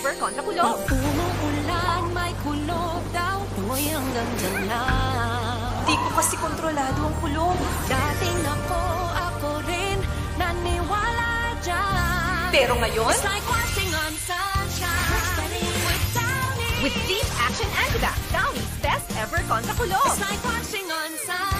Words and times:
ever 0.00 0.16
kontra 0.16 0.40
kulog. 0.40 0.80
Umuulan, 0.88 2.02
may 2.16 2.32
kulog 2.40 3.04
daw, 3.12 3.44
tuloy 3.52 3.84
hanggang 3.84 4.30
dyan 4.40 4.56
lang. 4.64 5.76
Di 5.84 5.92
ko 5.92 6.08
kasi 6.16 6.40
kontrolado 6.40 7.04
ang 7.04 7.16
kulog. 7.20 7.56
Dating 7.84 8.40
ako, 8.48 8.80
ako 9.12 9.48
rin, 9.68 10.00
naniwala 10.40 11.52
dyan. 11.60 12.48
Pero 12.48 12.80
ngayon, 12.80 13.12
It's 13.12 13.28
like 13.28 13.44
walking 13.44 13.92
on 13.92 14.12
sunshine 14.24 15.52
with 15.84 16.04
Downy. 16.16 16.72
with 16.80 16.96
Deep 17.04 17.28
Action 17.44 17.68
Antidote, 17.76 18.20
Downy's 18.32 18.72
best 18.80 19.04
ever 19.20 19.44
kontra 19.52 19.76
kulog. 19.76 20.00
It's 20.08 20.20
like 20.24 20.40
walking 20.40 20.88
on 20.88 21.10
sunshine 21.28 21.59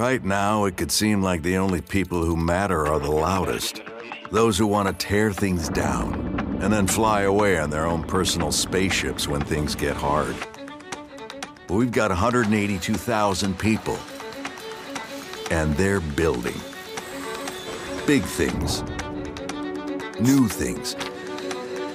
Right 0.00 0.24
now, 0.24 0.64
it 0.64 0.78
could 0.78 0.90
seem 0.90 1.20
like 1.20 1.42
the 1.42 1.58
only 1.58 1.82
people 1.82 2.24
who 2.24 2.34
matter 2.34 2.86
are 2.86 2.98
the 2.98 3.10
loudest. 3.10 3.82
Those 4.30 4.56
who 4.56 4.66
want 4.66 4.88
to 4.88 4.94
tear 4.94 5.30
things 5.30 5.68
down 5.68 6.58
and 6.62 6.72
then 6.72 6.86
fly 6.86 7.24
away 7.24 7.58
on 7.58 7.68
their 7.68 7.84
own 7.84 8.04
personal 8.04 8.50
spaceships 8.50 9.28
when 9.28 9.42
things 9.42 9.74
get 9.74 9.94
hard. 9.94 10.34
But 11.68 11.74
we've 11.74 11.92
got 11.92 12.08
182,000 12.08 13.58
people, 13.58 13.98
and 15.50 15.74
they're 15.74 16.00
building. 16.00 16.58
Big 18.06 18.22
things, 18.22 18.82
new 20.18 20.48
things, 20.48 20.94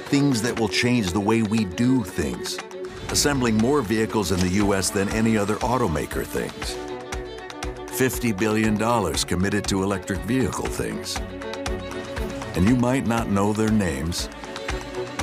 things 0.10 0.44
that 0.44 0.60
will 0.60 0.70
change 0.70 1.12
the 1.12 1.20
way 1.20 1.42
we 1.42 1.66
do 1.66 2.04
things, 2.04 2.60
assembling 3.10 3.58
more 3.58 3.82
vehicles 3.82 4.32
in 4.32 4.40
the 4.42 4.50
U.S. 4.64 4.92
than 4.92 5.10
any 5.10 5.40
other 5.40 5.56
automaker 5.56 6.24
things. 6.24 6.85
$50 7.96 8.38
billion 8.38 8.78
committed 9.26 9.64
to 9.70 9.82
electric 9.82 10.20
vehicle 10.20 10.66
things. 10.66 11.16
And 12.58 12.68
you 12.68 12.76
might 12.76 13.08
not 13.08 13.30
know 13.30 13.54
their 13.54 13.72
names, 13.72 14.28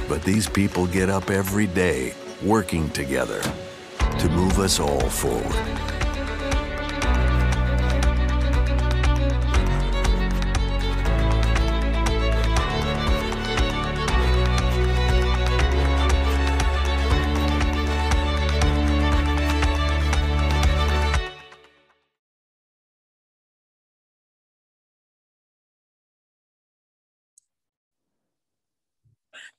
but 0.09 0.23
these 0.23 0.49
people 0.49 0.87
get 0.87 1.11
up 1.11 1.29
every 1.29 1.67
day 1.67 2.15
working 2.43 2.89
together 2.89 3.43
to 4.19 4.29
move 4.31 4.59
us 4.59 4.81
all 4.81 5.07
forward. 5.11 5.92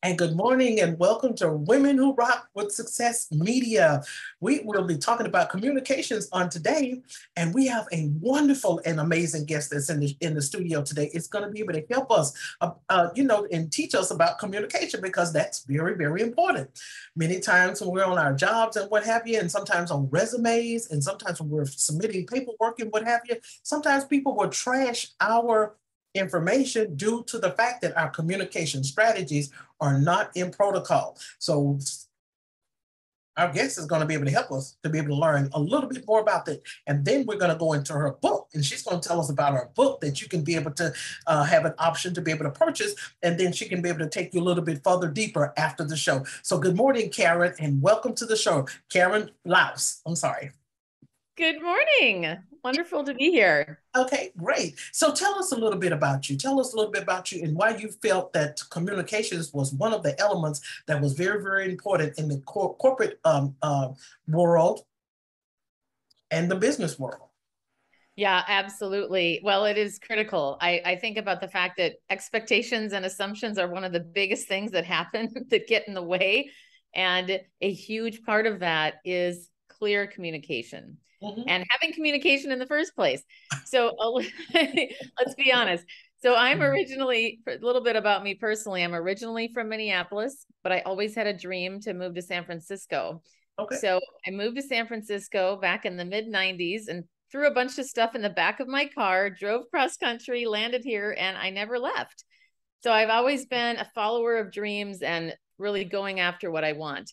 And 0.04 0.18
good 0.18 0.36
morning 0.36 0.82
and 0.82 1.00
welcome 1.00 1.34
to 1.36 1.54
Women 1.54 1.98
Who 1.98 2.14
Rock 2.14 2.50
with 2.54 2.74
Success 2.74 3.32
Media. 3.32 4.04
We 4.42 4.60
will 4.66 4.84
be 4.84 4.98
talking 4.98 5.26
about 5.26 5.50
communications 5.50 6.28
on 6.34 6.50
today, 6.50 7.02
and 7.38 7.54
we 7.54 7.68
have 7.68 7.88
a 7.94 8.10
wonderful 8.20 8.82
and 8.86 9.00
amazing 9.00 9.46
guest 9.46 9.72
that's 9.72 9.90
in 9.90 10.02
the, 10.02 10.18
in 10.20 10.34
the 10.34 10.42
studio 10.42 10.82
today. 10.82 11.10
It's 11.14 11.28
going 11.28 11.46
to 11.46 11.52
be 11.52 11.62
able 11.62 11.74
to 11.74 11.86
help 11.90 12.12
us, 12.12 12.34
uh, 12.60 12.72
uh, 12.90 13.10
you 13.16 13.24
know, 13.24 13.48
and 13.52 13.72
teach 13.72 13.96
us 13.96 14.12
about 14.12 14.40
communication 14.40 15.00
because 15.02 15.32
that's 15.32 15.64
very, 15.64 15.96
very 15.96 16.22
important. 16.22 16.70
Many 17.16 17.40
times 17.40 17.80
when 17.80 17.92
we're 17.92 18.04
on 18.04 18.18
our 18.18 18.34
jobs 18.34 18.76
and 18.76 18.92
what 18.92 19.06
have 19.06 19.26
you, 19.26 19.40
and 19.40 19.50
sometimes 19.50 19.90
on 19.90 20.10
resumes, 20.10 20.92
and 20.92 21.02
sometimes 21.02 21.40
when 21.40 21.50
we're 21.50 21.66
submitting 21.66 22.26
paperwork 22.26 22.80
and 22.80 22.92
what 22.92 23.06
have 23.06 23.22
you, 23.30 23.38
sometimes 23.64 24.04
people 24.04 24.36
will 24.36 24.50
trash 24.50 25.12
our 25.22 25.78
information 26.14 26.96
due 26.96 27.24
to 27.26 27.40
the 27.40 27.52
fact 27.52 27.82
that 27.82 27.98
our 27.98 28.10
communication 28.10 28.84
strategies 28.84 29.52
are 29.80 30.00
not 30.00 30.32
in 30.36 30.52
protocol. 30.52 31.18
So 31.40 31.80
our 33.38 33.52
guest 33.52 33.78
is 33.78 33.86
going 33.86 34.02
to 34.02 34.08
be 34.08 34.14
able 34.14 34.26
to 34.26 34.32
help 34.32 34.52
us 34.52 34.78
to 34.84 34.90
be 34.90 35.00
able 35.00 35.10
to 35.10 35.16
learn 35.16 35.50
a 35.54 35.60
little 35.60 35.90
bit 35.90 36.06
more 36.08 36.22
about 36.22 36.46
that. 36.46 36.62
And 36.86 37.04
then 37.04 37.26
we're 37.26 37.38
going 37.38 37.52
to 37.52 37.58
go 37.58 37.74
into 37.74 37.94
her 37.94 38.12
book 38.12 38.50
and 38.54 38.64
she's 38.64 38.84
going 38.84 39.02
to 39.02 39.08
tell 39.08 39.20
us 39.20 39.30
about 39.30 39.54
her 39.54 39.70
book 39.76 40.02
that 40.02 40.22
you 40.22 40.28
can 40.28 40.44
be 40.44 40.56
able 40.56 40.72
to 40.72 40.94
uh, 41.26 41.44
have 41.44 41.66
an 41.66 41.74
option 41.80 42.14
to 42.14 42.22
be 42.22 42.32
able 42.32 42.46
to 42.46 42.52
purchase. 42.52 42.94
And 43.24 43.40
then 43.40 43.52
she 43.52 43.68
can 43.68 43.82
be 43.82 43.90
able 43.90 44.00
to 44.00 44.10
take 44.10 44.34
you 44.34 44.42
a 44.42 44.44
little 44.44 44.64
bit 44.64 44.84
further 44.84 45.08
deeper 45.08 45.54
after 45.58 45.84
the 45.84 45.98
show. 45.98 46.26
So 46.44 46.60
good 46.60 46.76
morning, 46.76 47.10
Karen, 47.10 47.56
and 47.60 47.82
welcome 47.82 48.14
to 48.16 48.26
the 48.26 48.38
show. 48.38 48.68
Karen 48.90 49.32
Laos. 49.46 50.02
I'm 50.06 50.16
sorry. 50.16 50.52
Good 51.36 51.64
morning. 51.64 52.38
Wonderful 52.64 53.04
to 53.06 53.16
be 53.16 53.32
here. 53.32 53.80
Okay, 53.96 54.32
great. 54.38 54.76
So 54.92 55.12
tell 55.12 55.40
us 55.40 55.52
a 55.52 55.56
little 55.56 55.80
bit 55.80 55.92
about 55.92 56.30
you. 56.30 56.38
Tell 56.38 56.60
us 56.60 56.74
a 56.74 56.76
little 56.76 56.92
bit 56.92 57.02
about 57.02 57.32
you 57.32 57.44
and 57.44 57.56
why 57.56 57.76
you 57.76 57.90
felt 58.04 58.34
that 58.34 58.62
communications 58.70 59.52
was 59.52 59.74
one 59.74 59.94
of 59.94 60.04
the 60.04 60.20
elements 60.20 60.62
that 60.86 61.02
was 61.02 61.14
very, 61.14 61.42
very 61.42 61.66
important 61.66 62.20
in 62.20 62.28
the 62.28 62.40
cor- 62.42 62.76
corporate 62.76 63.20
um, 63.26 63.56
uh, 63.64 63.90
world 64.28 64.82
and 66.30 66.52
the 66.52 66.56
business 66.56 67.00
world. 67.00 67.30
Yeah, 68.16 68.44
absolutely. 68.48 69.42
Well, 69.44 69.66
it 69.66 69.78
is 69.80 69.98
critical. 69.98 70.60
I, 70.62 70.82
I 70.86 70.96
think 70.98 71.18
about 71.18 71.42
the 71.42 71.48
fact 71.48 71.78
that 71.78 71.94
expectations 72.12 72.94
and 72.94 73.06
assumptions 73.06 73.58
are 73.58 73.68
one 73.68 73.84
of 73.84 73.92
the 73.92 74.02
biggest 74.02 74.48
things 74.48 74.70
that 74.72 74.86
happen 74.86 75.34
that 75.50 75.68
get 75.68 75.88
in 75.88 75.96
the 75.96 76.04
way. 76.04 76.52
And 76.94 77.40
a 77.60 77.72
huge 77.74 78.22
part 78.22 78.46
of 78.46 78.60
that 78.60 78.96
is 79.04 79.50
clear 79.78 80.08
communication 80.08 80.98
Mhm. 81.22 81.44
and 81.48 81.66
having 81.70 81.94
communication 81.94 82.52
in 82.52 82.60
the 82.60 82.66
first 82.66 82.96
place. 82.96 83.24
So 83.66 83.96
let's 84.54 85.36
be 85.38 85.52
honest. 85.54 85.86
So 86.22 86.36
I'm 86.36 86.60
Mhm. 86.60 86.72
originally 86.72 87.40
a 87.48 87.58
little 87.58 87.84
bit 87.84 87.96
about 87.96 88.24
me 88.24 88.36
personally. 88.36 88.84
I'm 88.84 88.94
originally 88.96 89.50
from 89.54 89.70
Minneapolis, 89.70 90.46
but 90.64 90.72
I 90.72 90.82
always 90.82 91.16
had 91.16 91.28
a 91.28 91.34
dream 91.34 91.80
to 91.82 91.94
move 91.94 92.16
to 92.16 92.22
San 92.22 92.46
Francisco. 92.46 93.22
Okay. 93.60 93.76
So 93.76 94.00
I 94.26 94.32
moved 94.32 94.56
to 94.56 94.62
San 94.62 94.88
Francisco 94.88 95.58
back 95.58 95.86
in 95.86 95.98
the 95.98 96.06
mid 96.06 96.28
90s 96.28 96.88
and 96.88 97.04
threw 97.32 97.48
a 97.48 97.54
bunch 97.54 97.78
of 97.78 97.86
stuff 97.86 98.16
in 98.16 98.22
the 98.22 98.30
back 98.30 98.60
of 98.60 98.68
my 98.68 98.86
car, 98.86 99.30
drove 99.30 99.70
cross 99.70 99.98
country, 99.98 100.46
landed 100.46 100.84
here, 100.84 101.16
and 101.18 101.38
I 101.38 101.50
never 101.50 101.80
left. 101.80 102.24
So 102.84 102.92
I've 102.92 103.10
always 103.10 103.46
been 103.46 103.78
a 103.78 103.90
follower 103.96 104.38
of 104.38 104.52
dreams 104.52 105.02
and 105.02 105.36
really 105.58 105.84
going 105.84 106.20
after 106.20 106.52
what 106.52 106.64
I 106.64 106.74
want. 106.74 107.12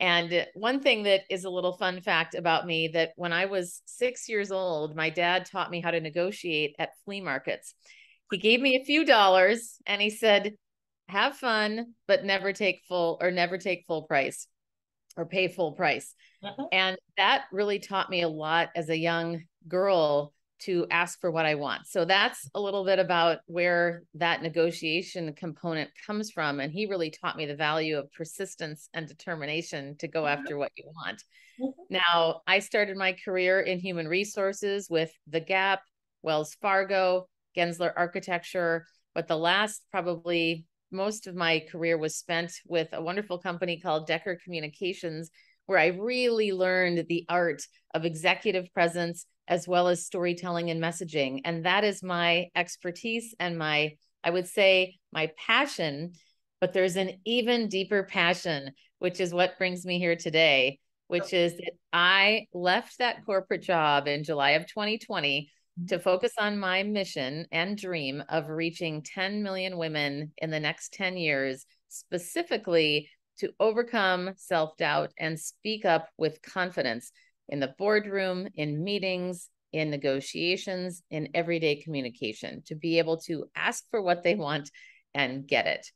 And 0.00 0.46
one 0.54 0.80
thing 0.80 1.02
that 1.04 1.22
is 1.28 1.44
a 1.44 1.50
little 1.50 1.72
fun 1.72 2.00
fact 2.00 2.34
about 2.34 2.66
me 2.66 2.88
that 2.88 3.12
when 3.16 3.32
I 3.32 3.46
was 3.46 3.82
six 3.84 4.28
years 4.28 4.52
old, 4.52 4.94
my 4.94 5.10
dad 5.10 5.46
taught 5.46 5.70
me 5.70 5.80
how 5.80 5.90
to 5.90 6.00
negotiate 6.00 6.76
at 6.78 6.90
flea 7.04 7.20
markets. 7.20 7.74
He 8.30 8.38
gave 8.38 8.60
me 8.60 8.76
a 8.76 8.84
few 8.84 9.04
dollars 9.04 9.78
and 9.86 10.00
he 10.00 10.10
said, 10.10 10.54
have 11.08 11.36
fun, 11.36 11.94
but 12.06 12.24
never 12.24 12.52
take 12.52 12.82
full 12.86 13.18
or 13.20 13.30
never 13.30 13.58
take 13.58 13.84
full 13.86 14.02
price 14.02 14.46
or 15.16 15.26
pay 15.26 15.48
full 15.48 15.72
price. 15.72 16.14
Mhm. 16.44 16.68
And 16.70 16.98
that 17.16 17.46
really 17.50 17.78
taught 17.78 18.10
me 18.10 18.22
a 18.22 18.28
lot 18.28 18.70
as 18.76 18.88
a 18.90 18.96
young 18.96 19.44
girl 19.66 20.32
to 20.60 20.86
ask 20.90 21.20
for 21.20 21.30
what 21.30 21.46
I 21.46 21.54
want. 21.54 21.86
So 21.86 22.04
that's 22.04 22.48
a 22.54 22.60
little 22.60 22.84
bit 22.84 22.98
about 22.98 23.38
where 23.46 24.02
that 24.14 24.42
negotiation 24.42 25.32
component 25.34 25.90
comes 26.06 26.30
from. 26.30 26.60
And 26.60 26.72
he 26.72 26.86
really 26.86 27.10
taught 27.10 27.36
me 27.36 27.46
the 27.46 27.56
value 27.56 27.98
of 27.98 28.12
persistence 28.12 28.88
and 28.94 29.06
determination 29.06 29.96
to 29.98 30.08
go 30.08 30.26
after 30.26 30.56
what 30.56 30.72
you 30.76 30.84
want. 30.86 31.22
Mhm. 31.60 31.72
Now, 31.90 32.42
I 32.46 32.58
started 32.58 32.96
my 32.96 33.16
career 33.24 33.60
in 33.60 33.78
human 33.78 34.08
resources 34.08 34.88
with 34.90 35.12
The 35.26 35.40
Gap, 35.40 35.82
Wells 36.22 36.54
Fargo, 36.60 37.28
Gensler 37.56 37.92
Architecture, 37.96 38.86
but 39.14 39.26
the 39.26 39.38
last 39.38 39.82
probably 39.90 40.66
most 40.90 41.26
of 41.26 41.34
my 41.34 41.60
career 41.70 41.98
was 41.98 42.16
spent 42.16 42.52
with 42.66 42.88
a 42.92 43.02
wonderful 43.02 43.38
company 43.38 43.80
called 43.80 44.06
Decker 44.06 44.38
Communications, 44.42 45.30
where 45.66 45.78
I 45.78 45.88
really 45.88 46.52
learned 46.52 47.06
the 47.08 47.26
art 47.28 47.62
of 47.94 48.04
executive 48.04 48.72
presence 48.72 49.26
as 49.48 49.66
well 49.66 49.88
as 49.88 50.04
storytelling 50.04 50.70
and 50.70 50.80
messaging. 50.80 51.40
And 51.44 51.64
that 51.64 51.82
is 51.82 52.02
my 52.02 52.48
expertise 52.54 53.34
and 53.40 53.58
my, 53.58 53.96
I 54.22 54.30
would 54.30 54.46
say, 54.46 54.98
my 55.10 55.32
passion. 55.38 56.12
But 56.60 56.72
there's 56.72 56.96
an 56.96 57.12
even 57.24 57.68
deeper 57.68 58.04
passion, 58.04 58.72
which 58.98 59.20
is 59.20 59.32
what 59.32 59.58
brings 59.58 59.86
me 59.86 59.98
here 59.98 60.16
today, 60.16 60.78
which 61.06 61.32
is 61.32 61.56
that 61.56 61.72
I 61.92 62.46
left 62.52 62.98
that 62.98 63.24
corporate 63.24 63.62
job 63.62 64.06
in 64.06 64.22
July 64.22 64.50
of 64.50 64.66
2020 64.66 65.50
mm-hmm. 65.80 65.86
to 65.86 65.98
focus 65.98 66.32
on 66.38 66.58
my 66.58 66.82
mission 66.82 67.46
and 67.50 67.76
dream 67.76 68.22
of 68.28 68.50
reaching 68.50 69.02
10 69.02 69.42
million 69.42 69.78
women 69.78 70.32
in 70.36 70.50
the 70.50 70.60
next 70.60 70.92
10 70.92 71.16
years, 71.16 71.64
specifically 71.88 73.08
to 73.38 73.52
overcome 73.60 74.32
self 74.36 74.76
doubt 74.76 75.12
and 75.18 75.38
speak 75.38 75.84
up 75.84 76.08
with 76.18 76.42
confidence 76.42 77.12
in 77.48 77.60
the 77.60 77.74
boardroom, 77.78 78.48
in 78.54 78.82
meetings, 78.82 79.48
in 79.72 79.90
negotiations, 79.90 81.02
in 81.10 81.28
everyday 81.34 81.76
communication, 81.76 82.62
to 82.66 82.74
be 82.74 82.98
able 82.98 83.18
to 83.18 83.46
ask 83.54 83.84
for 83.90 84.00
what 84.02 84.22
they 84.22 84.34
want 84.34 84.70
and 85.14 85.46
get 85.46 85.66
it. 85.66 85.86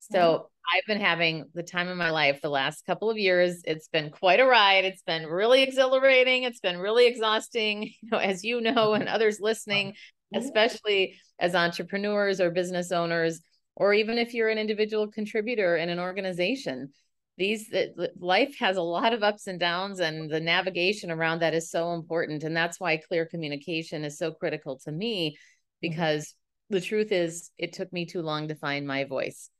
So. 0.00 0.48
I've 0.70 0.86
been 0.86 1.00
having 1.00 1.46
the 1.54 1.62
time 1.62 1.88
of 1.88 1.96
my 1.96 2.10
life 2.10 2.40
the 2.42 2.50
last 2.50 2.84
couple 2.84 3.10
of 3.10 3.16
years. 3.16 3.62
It's 3.64 3.88
been 3.88 4.10
quite 4.10 4.40
a 4.40 4.44
ride. 4.44 4.84
It's 4.84 5.02
been 5.02 5.26
really 5.26 5.62
exhilarating. 5.62 6.42
It's 6.42 6.60
been 6.60 6.76
really 6.76 7.06
exhausting, 7.06 7.84
you 8.02 8.10
know, 8.10 8.18
as 8.18 8.44
you 8.44 8.60
know, 8.60 8.94
and 8.94 9.08
others 9.08 9.40
listening, 9.40 9.94
especially 10.34 11.18
as 11.38 11.54
entrepreneurs 11.54 12.40
or 12.40 12.50
business 12.50 12.92
owners, 12.92 13.40
or 13.76 13.94
even 13.94 14.18
if 14.18 14.34
you're 14.34 14.50
an 14.50 14.58
individual 14.58 15.08
contributor 15.08 15.76
in 15.76 15.88
an 15.88 15.98
organization. 15.98 16.92
These 17.38 17.72
life 18.18 18.56
has 18.58 18.76
a 18.76 18.82
lot 18.82 19.12
of 19.12 19.22
ups 19.22 19.46
and 19.46 19.60
downs, 19.60 20.00
and 20.00 20.28
the 20.28 20.40
navigation 20.40 21.10
around 21.10 21.38
that 21.40 21.54
is 21.54 21.70
so 21.70 21.92
important. 21.92 22.42
And 22.42 22.56
that's 22.56 22.80
why 22.80 22.96
clear 22.96 23.26
communication 23.26 24.04
is 24.04 24.18
so 24.18 24.32
critical 24.32 24.78
to 24.80 24.92
me, 24.92 25.30
mm-hmm. 25.30 25.36
because 25.80 26.24
mm-hmm. 26.24 26.74
the 26.74 26.80
truth 26.80 27.12
is, 27.12 27.50
it 27.56 27.72
took 27.72 27.92
me 27.92 28.06
too 28.06 28.22
long 28.22 28.48
to 28.48 28.56
find 28.56 28.86
my 28.86 29.04
voice. 29.04 29.50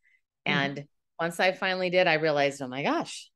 Mm-hmm. 0.47 0.59
And 0.59 0.85
once 1.21 1.39
I 1.39 1.53
finally 1.53 1.89
did, 1.89 2.09
I 2.09 2.15
realized, 2.15 2.61
oh 2.61 2.69
my 2.69 2.83
gosh, 2.83 3.31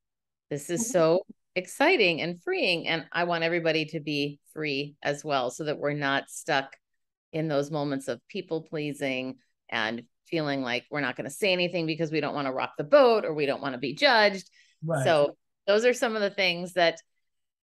this 0.51 0.71
is 0.71 0.81
mm-hmm. 0.83 0.93
so 0.93 1.27
exciting 1.55 2.21
and 2.21 2.43
freeing. 2.43 2.89
And 2.89 3.07
I 3.13 3.25
want 3.25 3.45
everybody 3.45 3.85
to 3.87 4.01
be 4.01 4.41
free 4.53 4.97
as 5.03 5.25
well 5.25 5.51
so 5.51 5.65
that 5.65 5.79
we're 5.79 5.93
not 5.93 6.31
stuck 6.31 6.77
in 7.33 7.49
those 7.49 7.71
moments 7.71 8.09
of 8.09 8.21
people 8.29 8.63
pleasing 8.63 9.37
and 9.69 10.03
feeling 10.33 10.63
like 10.63 10.87
we're 10.91 11.03
not 11.03 11.15
going 11.15 11.29
to 11.29 11.31
say 11.31 11.53
anything 11.53 11.87
because 11.87 12.11
we 12.11 12.21
don't 12.21 12.35
want 12.35 12.47
to 12.49 12.53
rock 12.53 12.73
the 12.79 12.85
boat 12.85 13.25
or 13.27 13.35
we 13.35 13.47
don't 13.47 13.61
want 13.61 13.75
to 13.75 13.79
be 13.79 13.95
judged. 13.95 14.51
Right. 14.83 15.05
So 15.05 15.37
those 15.67 15.85
are 15.85 15.93
some 15.93 16.17
of 16.17 16.23
the 16.23 16.31
things 16.31 16.73
that 16.73 16.99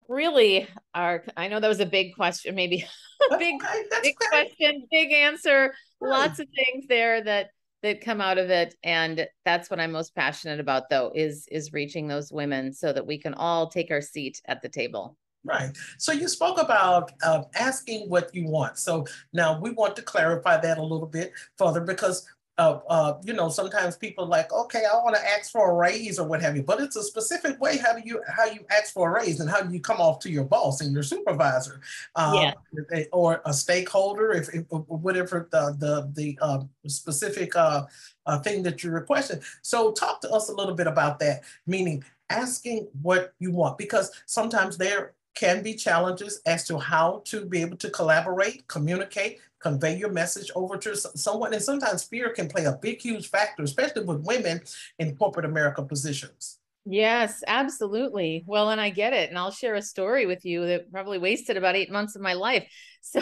really 0.09 0.67
are 0.93 1.23
I 1.35 1.47
know 1.47 1.59
that 1.59 1.67
was 1.67 1.79
a 1.79 1.85
big 1.85 2.15
question, 2.15 2.55
maybe 2.55 2.83
a 3.31 3.37
big, 3.37 3.55
big 4.01 4.15
question, 4.17 4.87
big 4.89 5.13
answer, 5.13 5.73
lots 6.01 6.39
of 6.39 6.47
things 6.55 6.85
there 6.89 7.23
that 7.23 7.51
that 7.83 8.01
come 8.01 8.21
out 8.21 8.39
of 8.39 8.49
it. 8.49 8.73
And 8.83 9.27
that's 9.45 9.69
what 9.69 9.79
i'm 9.79 9.91
most 9.91 10.15
passionate 10.15 10.59
about 10.59 10.89
though 10.89 11.11
is 11.13 11.47
is 11.51 11.73
reaching 11.73 12.07
those 12.07 12.31
women 12.31 12.73
so 12.73 12.91
that 12.91 13.05
we 13.05 13.19
can 13.19 13.35
all 13.35 13.69
take 13.69 13.91
our 13.91 14.01
seat 14.01 14.41
at 14.45 14.63
the 14.63 14.69
table. 14.69 15.15
Right. 15.47 15.71
So 15.97 16.11
you 16.11 16.27
spoke 16.27 16.59
about 16.59 17.11
uh, 17.23 17.43
asking 17.55 18.09
what 18.09 18.35
you 18.35 18.47
want. 18.47 18.77
So 18.77 19.05
now 19.31 19.59
we 19.59 19.71
want 19.71 19.95
to 19.95 20.01
clarify 20.01 20.59
that 20.59 20.77
a 20.77 20.81
little 20.81 21.07
bit 21.07 21.31
further 21.57 21.79
because 21.79 22.27
uh, 22.57 22.79
uh, 22.89 23.17
you 23.23 23.33
know, 23.33 23.49
sometimes 23.49 23.95
people 23.95 24.25
like, 24.25 24.51
okay, 24.51 24.83
I 24.91 24.95
want 24.97 25.15
to 25.15 25.29
ask 25.29 25.51
for 25.51 25.71
a 25.71 25.73
raise 25.73 26.17
or 26.17 26.27
what 26.27 26.41
have 26.41 26.55
you, 26.55 26.63
but 26.63 26.81
it's 26.81 26.95
a 26.95 27.03
specific 27.03 27.61
way. 27.61 27.77
How 27.77 27.93
do 27.93 28.01
you 28.03 28.21
how 28.27 28.45
you 28.45 28.65
ask 28.71 28.93
for 28.93 29.09
a 29.09 29.13
raise 29.13 29.39
and 29.39 29.49
how 29.49 29.61
do 29.61 29.73
you 29.73 29.79
come 29.79 29.97
off 29.97 30.19
to 30.21 30.31
your 30.31 30.43
boss 30.43 30.81
and 30.81 30.91
your 30.91 31.03
supervisor, 31.03 31.81
um, 32.15 32.35
yeah. 32.35 33.03
or 33.11 33.41
a 33.45 33.53
stakeholder, 33.53 34.31
if, 34.31 34.49
if 34.53 34.65
whatever 34.69 35.47
the 35.51 35.75
the 35.77 36.11
the 36.15 36.39
uh, 36.41 36.63
specific 36.87 37.55
uh, 37.55 37.85
uh, 38.25 38.39
thing 38.39 38.63
that 38.63 38.83
you're 38.83 38.93
requesting. 38.93 39.41
So 39.61 39.91
talk 39.91 40.21
to 40.21 40.31
us 40.31 40.49
a 40.49 40.53
little 40.53 40.75
bit 40.75 40.87
about 40.87 41.19
that, 41.19 41.41
meaning 41.67 42.03
asking 42.29 42.87
what 43.01 43.33
you 43.39 43.51
want, 43.51 43.77
because 43.77 44.11
sometimes 44.25 44.77
there 44.77 45.13
can 45.35 45.61
be 45.61 45.75
challenges 45.75 46.41
as 46.47 46.65
to 46.67 46.79
how 46.79 47.21
to 47.25 47.45
be 47.45 47.61
able 47.61 47.77
to 47.77 47.91
collaborate, 47.91 48.67
communicate, 48.67 49.39
convey 49.59 49.97
your 49.97 50.11
message 50.11 50.51
over 50.55 50.77
to 50.77 50.95
someone. 50.95 51.53
And 51.53 51.61
sometimes 51.61 52.03
fear 52.03 52.29
can 52.29 52.47
play 52.47 52.65
a 52.65 52.77
big, 52.81 53.01
huge 53.01 53.29
factor, 53.29 53.63
especially 53.63 54.03
with 54.03 54.25
women 54.25 54.61
in 54.99 55.15
corporate 55.15 55.45
America 55.45 55.83
positions. 55.83 56.59
Yes, 56.85 57.43
absolutely. 57.45 58.43
Well, 58.47 58.69
and 58.69 58.79
I 58.79 58.89
get 58.89 59.13
it. 59.13 59.29
And 59.29 59.37
I'll 59.37 59.51
share 59.51 59.75
a 59.75 59.81
story 59.81 60.25
with 60.25 60.45
you 60.45 60.65
that 60.67 60.91
probably 60.91 61.17
wasted 61.17 61.57
about 61.57 61.75
eight 61.75 61.91
months 61.91 62.15
of 62.15 62.21
my 62.21 62.33
life. 62.33 62.67
So 63.01 63.21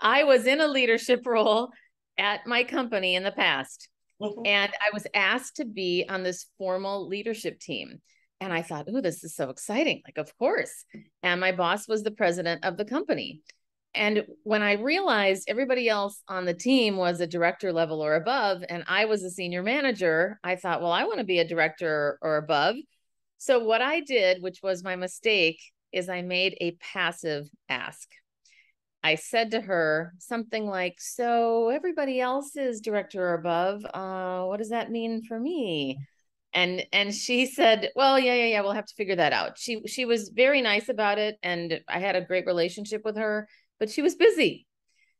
I 0.00 0.22
was 0.22 0.46
in 0.46 0.60
a 0.60 0.68
leadership 0.68 1.26
role 1.26 1.70
at 2.16 2.46
my 2.46 2.62
company 2.62 3.16
in 3.16 3.24
the 3.24 3.32
past. 3.32 3.88
Mm-hmm. 4.22 4.46
And 4.46 4.72
I 4.80 4.90
was 4.92 5.08
asked 5.12 5.56
to 5.56 5.64
be 5.64 6.04
on 6.08 6.22
this 6.22 6.46
formal 6.56 7.08
leadership 7.08 7.58
team. 7.58 8.00
And 8.40 8.52
I 8.52 8.62
thought, 8.62 8.86
oh, 8.88 9.00
this 9.00 9.24
is 9.24 9.34
so 9.34 9.50
exciting. 9.50 10.02
Like, 10.06 10.18
of 10.18 10.36
course. 10.38 10.84
And 11.22 11.40
my 11.40 11.52
boss 11.52 11.88
was 11.88 12.02
the 12.02 12.10
president 12.10 12.64
of 12.64 12.76
the 12.76 12.84
company. 12.84 13.40
And 13.94 14.26
when 14.42 14.62
I 14.62 14.72
realized 14.72 15.44
everybody 15.48 15.88
else 15.88 16.22
on 16.28 16.44
the 16.44 16.54
team 16.54 16.96
was 16.96 17.20
a 17.20 17.26
director 17.26 17.72
level 17.72 18.04
or 18.04 18.14
above, 18.14 18.62
and 18.68 18.84
I 18.86 19.06
was 19.06 19.22
a 19.22 19.30
senior 19.30 19.62
manager, 19.62 20.38
I 20.44 20.56
thought, 20.56 20.82
well, 20.82 20.92
I 20.92 21.04
want 21.04 21.18
to 21.18 21.24
be 21.24 21.38
a 21.38 21.48
director 21.48 22.18
or 22.20 22.36
above. 22.36 22.76
So, 23.38 23.58
what 23.60 23.82
I 23.82 24.00
did, 24.00 24.42
which 24.42 24.60
was 24.62 24.84
my 24.84 24.96
mistake, 24.96 25.60
is 25.92 26.08
I 26.08 26.22
made 26.22 26.56
a 26.60 26.72
passive 26.72 27.46
ask. 27.68 28.08
I 29.02 29.14
said 29.14 29.52
to 29.52 29.60
her 29.62 30.12
something 30.18 30.66
like, 30.66 30.96
So, 30.98 31.68
everybody 31.70 32.20
else 32.20 32.56
is 32.56 32.80
director 32.80 33.28
or 33.28 33.34
above. 33.34 33.84
Uh, 33.84 34.44
what 34.46 34.58
does 34.58 34.70
that 34.70 34.90
mean 34.90 35.22
for 35.22 35.38
me? 35.38 35.98
and 36.56 36.86
and 36.92 37.14
she 37.14 37.46
said 37.46 37.90
well 37.94 38.18
yeah 38.18 38.34
yeah 38.34 38.46
yeah 38.46 38.60
we'll 38.62 38.72
have 38.72 38.86
to 38.86 38.94
figure 38.94 39.16
that 39.16 39.32
out 39.32 39.58
she 39.58 39.82
she 39.86 40.04
was 40.04 40.30
very 40.30 40.62
nice 40.62 40.88
about 40.88 41.18
it 41.18 41.36
and 41.42 41.80
i 41.88 41.98
had 41.98 42.16
a 42.16 42.24
great 42.24 42.46
relationship 42.46 43.02
with 43.04 43.16
her 43.16 43.46
but 43.78 43.90
she 43.90 44.02
was 44.02 44.14
busy. 44.14 44.66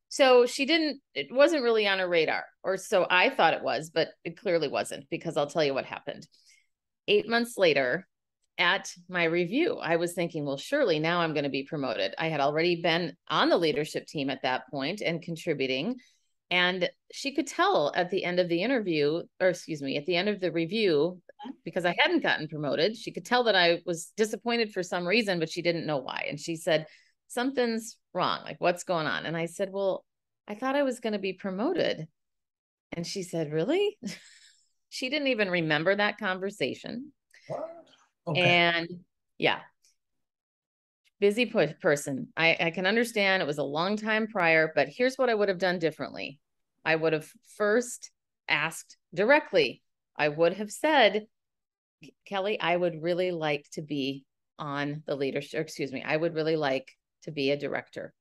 So 0.09 0.47
she 0.47 0.67
didn't, 0.67 1.01
it 1.15 1.29
wasn't 1.31 1.65
really 1.65 1.87
on 1.87 1.99
her 1.99 2.09
radar, 2.09 2.45
or 2.63 2.77
so 2.77 3.07
I 3.11 3.31
thought 3.31 3.55
it 3.55 3.63
was, 3.63 3.91
but 3.91 4.09
it 4.25 4.37
clearly 4.37 4.69
wasn't 4.69 5.11
because 5.11 5.37
I'll 5.37 5.49
tell 5.49 5.65
you 5.65 5.75
what 5.75 5.85
happened. 5.85 6.27
Eight 7.09 7.29
months 7.29 7.57
later, 7.57 8.07
at 8.59 8.91
my 9.09 9.25
review, 9.25 9.77
I 9.77 9.97
was 9.97 10.15
thinking, 10.15 10.45
well, 10.45 10.57
surely 10.57 10.99
now 10.99 11.21
I'm 11.21 11.35
going 11.35 11.45
to 11.45 11.51
be 11.51 11.65
promoted. 11.65 12.15
I 12.19 12.29
had 12.29 12.41
already 12.41 12.81
been 12.81 13.15
on 13.29 13.49
the 13.49 13.59
leadership 13.59 14.07
team 14.07 14.31
at 14.31 14.43
that 14.43 14.63
point 14.71 15.03
and 15.03 15.21
contributing. 15.21 15.97
And 16.51 16.89
she 17.13 17.35
could 17.35 17.49
tell 17.49 17.93
at 17.95 18.11
the 18.11 18.25
end 18.25 18.39
of 18.39 18.49
the 18.49 18.63
interview, 18.63 19.23
or 19.41 19.49
excuse 19.49 19.83
me, 19.83 19.97
at 19.97 20.07
the 20.07 20.17
end 20.17 20.29
of 20.29 20.41
the 20.41 20.53
review, 20.53 21.21
because 21.65 21.85
I 21.85 21.95
hadn't 21.99 22.23
gotten 22.23 22.49
promoted, 22.49 22.97
she 22.97 23.13
could 23.13 23.27
tell 23.27 23.45
that 23.45 23.57
I 23.57 23.83
was 23.85 24.13
disappointed 24.17 24.73
for 24.73 24.83
some 24.83 25.07
reason, 25.07 25.39
but 25.39 25.51
she 25.51 25.63
didn't 25.63 25.87
know 25.87 25.99
why. 25.99 26.27
And 26.29 26.41
she 26.41 26.57
said, 26.57 26.87
something's 27.29 27.97
wrong. 28.17 28.41
Like, 28.45 28.61
what's 28.61 28.85
going 28.85 29.07
on? 29.07 29.27
And 29.27 29.37
I 29.37 29.47
said, 29.47 29.71
Well, 29.73 30.05
I 30.49 30.55
thought 30.55 30.77
I 30.77 30.83
was 30.83 31.01
going 31.01 31.13
to 31.13 31.19
be 31.19 31.33
promoted. 31.33 32.09
And 32.93 33.07
she 33.07 33.23
said, 33.23 33.53
Really? 33.53 33.99
she 34.89 35.09
didn't 35.09 35.29
even 35.29 35.51
remember 35.51 35.95
that 35.95 36.19
conversation. 36.19 37.13
Okay. 38.27 38.41
And 38.41 38.89
yeah, 39.39 39.61
busy 41.21 41.47
person. 41.47 42.29
I, 42.37 42.57
I 42.59 42.71
can 42.71 42.87
understand 42.87 43.43
it 43.43 43.47
was 43.47 43.59
a 43.59 43.63
long 43.63 43.97
time 43.97 44.27
prior, 44.27 44.73
but 44.75 44.89
here's 44.89 45.17
what 45.17 45.31
I 45.31 45.35
would 45.35 45.49
have 45.49 45.59
done 45.59 45.79
differently. 45.79 46.41
I 46.85 46.97
would 46.97 47.13
have 47.13 47.29
first 47.57 48.11
asked 48.49 48.97
directly. 49.15 49.83
I 50.17 50.29
would 50.29 50.55
have 50.55 50.71
said, 50.71 51.27
Kelly, 52.27 52.61
I 52.61 52.77
would 52.77 53.03
really 53.03 53.31
like 53.31 53.67
to 53.73 53.83
be 53.83 54.25
on 54.59 55.03
the 55.07 55.17
leadership, 55.17 55.61
excuse 55.61 55.93
me, 55.93 56.03
I 56.03 56.17
would 56.17 56.35
really 56.35 56.57
like 56.57 56.93
to 57.27 57.31
be 57.31 57.51
a 57.51 57.57
director. 57.57 58.13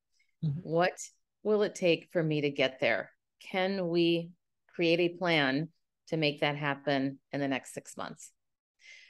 Mm-hmm. 0.43 0.59
What 0.61 0.99
will 1.43 1.63
it 1.63 1.75
take 1.75 2.09
for 2.11 2.21
me 2.21 2.41
to 2.41 2.49
get 2.49 2.79
there? 2.79 3.11
Can 3.51 3.87
we 3.87 4.31
create 4.75 4.99
a 4.99 5.17
plan 5.17 5.69
to 6.09 6.17
make 6.17 6.41
that 6.41 6.57
happen 6.57 7.19
in 7.31 7.39
the 7.39 7.47
next 7.47 7.73
six 7.73 7.97
months? 7.97 8.31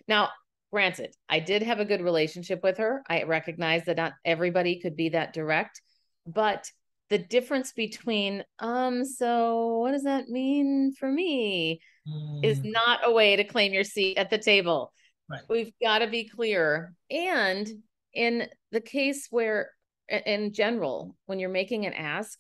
Now, 0.08 0.30
granted, 0.72 1.16
I 1.28 1.40
did 1.40 1.64
have 1.64 1.80
a 1.80 1.86
good 1.86 2.02
relationship 2.02 2.62
with 2.64 2.78
her. 2.78 3.04
I 3.10 3.24
recognize 3.24 3.86
that 3.86 3.98
not 3.98 4.14
everybody 4.24 4.80
could 4.80 4.96
be 4.96 5.10
that 5.10 5.34
direct, 5.34 5.82
but 6.28 6.70
the 7.10 7.18
difference 7.18 7.72
between 7.72 8.44
um 8.60 9.06
so 9.06 9.78
what 9.80 9.92
does 9.92 10.04
that 10.04 10.28
mean 10.28 10.94
for 10.98 11.12
me 11.12 11.80
mm. 12.08 12.44
is 12.44 12.64
not 12.64 13.02
a 13.04 13.12
way 13.12 13.36
to 13.36 13.44
claim 13.44 13.74
your 13.74 13.84
seat 13.84 14.18
at 14.18 14.30
the 14.30 14.38
table 14.38 14.92
right. 15.30 15.42
we've 15.50 15.72
got 15.82 16.00
to 16.00 16.08
be 16.08 16.28
clear 16.28 16.94
and 17.12 17.70
in 18.14 18.48
the 18.72 18.82
case 18.82 19.28
where 19.30 19.70
in 20.10 20.54
general, 20.54 21.16
when 21.26 21.40
you're 21.40 21.50
making 21.50 21.86
an 21.86 21.94
ask, 21.94 22.40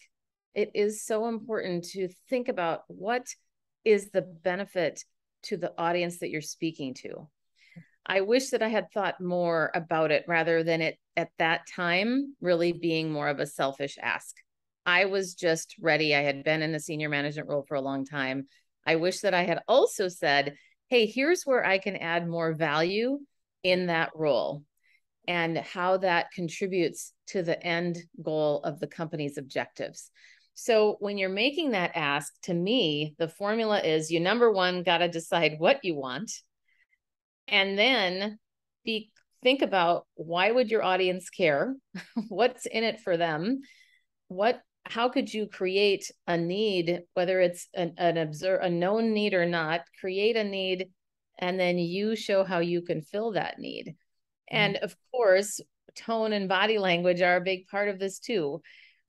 it 0.54 0.72
is 0.74 1.04
so 1.04 1.28
important 1.28 1.86
to 1.92 2.08
think 2.30 2.48
about 2.48 2.82
what 2.88 3.28
is 3.84 4.10
the 4.10 4.22
benefit 4.22 5.04
to 5.44 5.58
the 5.58 5.74
audience 5.78 6.20
that 6.20 6.30
you're 6.30 6.42
speaking 6.42 6.94
to. 6.96 7.28
I 8.06 8.22
wish 8.22 8.50
that 8.50 8.62
I 8.62 8.68
had 8.68 8.92
thought 8.92 9.20
more 9.20 9.72
about 9.74 10.12
it 10.12 10.26
rather 10.28 10.64
than 10.64 10.82
it 10.82 10.98
at 11.18 11.30
that 11.40 11.62
time 11.76 12.36
really 12.40 12.72
being 12.72 13.12
more 13.12 13.28
of 13.28 13.40
a 13.40 13.48
selfish 13.48 13.98
ask. 14.02 14.36
I 14.86 15.06
was 15.06 15.34
just 15.34 15.76
ready. 15.82 16.16
I 16.16 16.22
had 16.22 16.44
been 16.44 16.62
in 16.62 16.72
the 16.72 16.80
senior 16.80 17.10
management 17.10 17.50
role 17.50 17.66
for 17.68 17.76
a 17.76 17.82
long 17.82 18.06
time. 18.06 18.48
I 18.86 18.98
wish 18.98 19.22
that 19.22 19.34
I 19.34 19.44
had 19.44 19.62
also 19.68 20.08
said, 20.08 20.56
hey, 20.90 21.08
here's 21.08 21.44
where 21.44 21.66
I 21.66 21.80
can 21.80 21.96
add 21.96 22.28
more 22.28 22.54
value 22.54 23.20
in 23.64 23.88
that 23.88 24.12
role 24.14 24.64
and 25.28 25.58
how 25.58 25.98
that 25.98 26.32
contributes 26.32 27.14
to 27.28 27.44
the 27.44 27.62
end 27.66 27.98
goal 28.22 28.62
of 28.64 28.80
the 28.80 28.88
company's 28.88 29.38
objectives. 29.38 30.12
So 30.54 30.96
when 31.00 31.18
you're 31.18 31.30
making 31.30 31.72
that 31.72 31.92
ask, 31.96 32.34
to 32.44 32.54
me, 32.54 33.16
the 33.18 33.28
formula 33.28 33.80
is 33.82 34.10
you 34.10 34.20
number 34.20 34.52
one 34.52 34.84
got 34.84 35.00
to 35.00 35.10
decide 35.10 35.56
what 35.58 35.84
you 35.84 35.96
want, 35.96 36.32
and 37.48 37.78
then 37.78 38.40
be 38.86 39.12
think 39.44 39.62
about 39.62 40.08
why 40.16 40.50
would 40.50 40.72
your 40.72 40.84
audience 40.84 41.30
care, 41.30 41.76
what's 42.30 42.66
in 42.66 42.84
it 42.84 43.00
for 43.02 43.18
them, 43.18 43.62
what 44.28 44.62
how 44.86 45.10
could 45.10 45.34
you 45.34 45.48
create 45.48 46.12
a 46.28 46.38
need, 46.38 47.02
whether 47.16 47.42
it's 47.42 47.68
an, 47.74 47.94
an 47.98 48.18
observe 48.18 48.62
a 48.62 48.70
known 48.70 49.14
need 49.14 49.34
or 49.34 49.46
not, 49.46 49.82
create 50.00 50.36
a 50.36 50.44
need, 50.44 50.90
and 51.40 51.60
then 51.60 51.78
you 51.78 52.16
show 52.16 52.44
how 52.44 52.60
you 52.60 52.82
can 52.82 53.02
fill 53.02 53.32
that 53.34 53.60
need. 53.60 53.96
Mm-hmm. 54.52 54.58
And 54.58 54.78
of 54.78 54.96
course, 55.12 55.60
tone 55.96 56.34
and 56.34 56.50
body 56.50 56.78
language 56.78 57.22
are 57.22 57.38
a 57.38 57.42
big 57.42 57.68
part 57.68 57.90
of 57.90 58.00
this 58.00 58.20
too. 58.20 58.62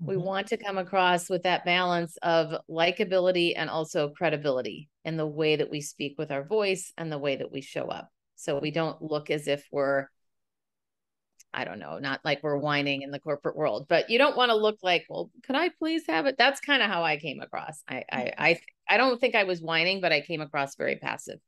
Mm-hmm. 0.02 0.11
We 0.11 0.16
want 0.16 0.49
to 0.49 0.57
come 0.57 0.78
across 0.78 1.28
with 1.28 1.43
that 1.45 1.64
balance 1.64 2.16
of 2.23 2.55
likability 2.69 3.55
and 3.57 3.71
also 3.71 4.11
credibility 4.11 4.88
in 5.05 5.16
the 5.16 5.26
way 5.26 5.57
that 5.57 5.71
we 5.71 5.81
speak 5.81 6.16
with 6.19 6.31
our 6.31 6.45
voice 6.45 6.93
and 6.97 7.11
the 7.11 7.19
way 7.19 7.37
that 7.37 7.52
we 7.52 7.61
show 7.61 7.87
up. 7.87 8.11
So 8.37 8.59
we 8.59 8.71
don't 8.71 9.00
look 9.00 9.31
as 9.31 9.49
if 9.49 9.64
we're 9.71 10.09
I 11.57 11.64
don't 11.64 11.78
know, 11.78 11.99
not 11.99 12.21
like 12.23 12.43
we're 12.43 12.59
whining 12.59 13.00
in 13.00 13.11
the 13.11 13.19
corporate 13.19 13.57
world, 13.57 13.87
but 13.88 14.11
you 14.11 14.19
don't 14.19 14.37
want 14.37 14.50
to 14.50 14.57
look 14.57 14.76
like, 14.83 15.07
well, 15.09 15.31
could 15.43 15.57
I 15.57 15.71
please 15.71 16.02
have 16.07 16.26
it? 16.26 16.37
That's 16.37 16.61
kind 16.61 16.83
of 16.83 16.90
how 16.90 17.02
I 17.02 17.16
came 17.16 17.40
across. 17.40 17.83
I, 17.88 18.05
I, 18.12 18.19
mm-hmm. 18.19 18.43
I, 18.43 18.61
I 18.90 18.97
don't 18.99 19.19
think 19.19 19.35
I 19.35 19.45
was 19.45 19.62
whining, 19.62 20.02
but 20.02 20.12
I 20.12 20.21
came 20.21 20.43
across 20.43 20.76
very 20.76 20.97
passive. 20.97 21.38